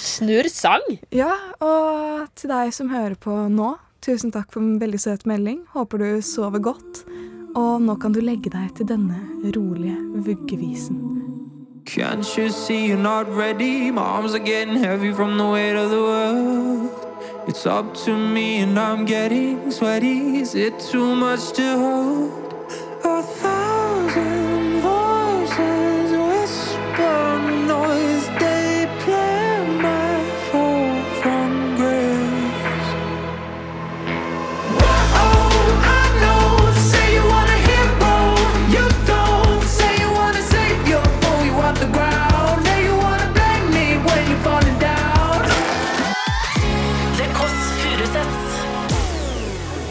Snurr 0.01 0.49
sang. 0.49 0.87
Ja, 1.13 1.35
og 1.61 2.33
til 2.41 2.55
deg 2.55 2.73
som 2.73 2.89
hører 2.89 3.21
på 3.21 3.37
nå, 3.53 3.75
tusen 4.01 4.33
takk 4.33 4.49
for 4.57 4.65
en 4.65 4.81
veldig 4.81 5.03
søt 5.05 5.29
melding. 5.29 5.67
Håper 5.77 6.01
du 6.01 6.25
sover 6.25 6.65
godt. 6.71 7.05
Og 7.53 7.85
nå 7.85 8.01
kan 8.01 8.17
du 8.17 8.25
legge 8.25 8.49
deg 8.49 8.73
til 8.81 8.89
denne 8.89 9.21
rolige 9.45 10.01
vuggevisen. 10.25 11.05
Can't 11.93 12.37
you 12.37 12.51
see 12.51 12.87
you're 12.87 12.97
not 12.97 13.29
ready? 13.29 13.91
My 13.91 14.03
arms 14.03 14.33
are 14.33 14.39
getting 14.39 14.77
heavy 14.77 15.13
from 15.13 15.37
the 15.37 15.45
weight 15.45 15.75
of 15.75 15.91
the 15.91 16.01
world. 16.01 17.45
It's 17.49 17.67
up 17.67 17.95
to 18.05 18.17
me 18.17 18.59
and 18.59 18.79
I'm 18.79 19.05
getting 19.05 19.73
sweaty. 19.73 20.39
Is 20.39 20.55
it 20.55 20.79
too 20.79 21.17
much 21.17 21.51
to 21.55 21.79
hold? 21.79 22.41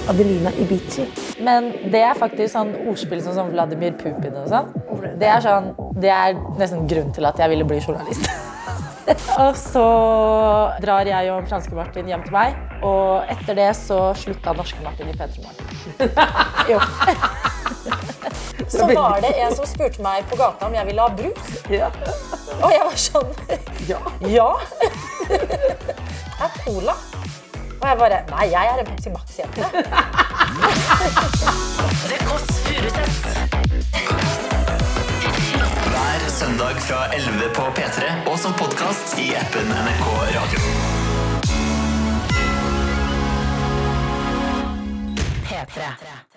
Adelina 0.10 0.52
Ibici. 0.58 1.06
Men 1.46 1.72
det 1.94 2.02
er 2.02 2.18
faktisk 2.18 2.54
sånn 2.56 2.72
ordspill 2.90 3.22
som 3.24 3.36
sånn 3.38 3.52
Vladimir 3.54 3.94
Putin 4.00 4.38
og 4.42 4.48
sånn. 4.50 4.72
Det 5.22 5.30
er 5.30 5.44
sånn, 5.46 5.72
det 6.02 6.12
er 6.14 6.38
nesten 6.60 6.88
grunnen 6.90 7.14
til 7.16 7.28
at 7.30 7.40
jeg 7.40 7.54
ville 7.54 7.68
bli 7.68 7.80
journalist. 7.84 8.30
og 9.44 9.58
så 9.58 9.86
drar 10.84 11.10
jeg 11.10 11.32
og 11.34 11.48
franske 11.50 11.78
Martin 11.78 12.10
hjem 12.10 12.26
til 12.26 12.36
meg, 12.36 12.58
og 12.86 13.30
etter 13.32 13.58
det 13.58 13.70
så 13.78 14.00
slutta 14.18 14.54
norske 14.58 14.82
Martin 14.86 15.12
i 15.12 15.16
P3 15.18 15.46
Morgen. 15.46 15.66
jo. 16.74 16.82
Så 18.70 18.86
var 18.86 19.22
det 19.24 19.32
en 19.42 19.56
som 19.56 19.66
spurte 19.66 20.04
meg 20.04 20.28
på 20.30 20.38
gata 20.38 20.68
om 20.68 20.76
jeg 20.76 20.86
ville 20.86 21.02
ha 21.02 21.10
brus. 21.16 21.48
Og 22.60 22.70
jeg 22.70 22.84
var 22.86 23.00
sånn 23.02 23.32
Ja. 23.90 24.02
ja. 24.30 24.50
Det 25.30 26.46
er 26.46 26.54
cola. 26.66 26.94
Og 27.82 27.88
jeg 27.88 27.98
bare 27.98 28.10
Nei, 28.30 28.52
jeg 28.52 28.68
er 28.72 28.78
en 28.82 28.86
Pepsi 28.86 29.10
Max-jente. 29.10 29.64
Kåss. 32.30 32.50
Hver 35.90 36.30
søndag 36.30 36.76
fra 36.88 37.00
11 37.16 37.50
på 37.56 37.62
og 38.32 38.40
som 38.40 38.54
podkast 38.54 39.20
i 39.20 39.36
appen 39.36 39.68
NRK 39.68 40.08
Radio. 40.36 40.60
P3. 45.46 46.29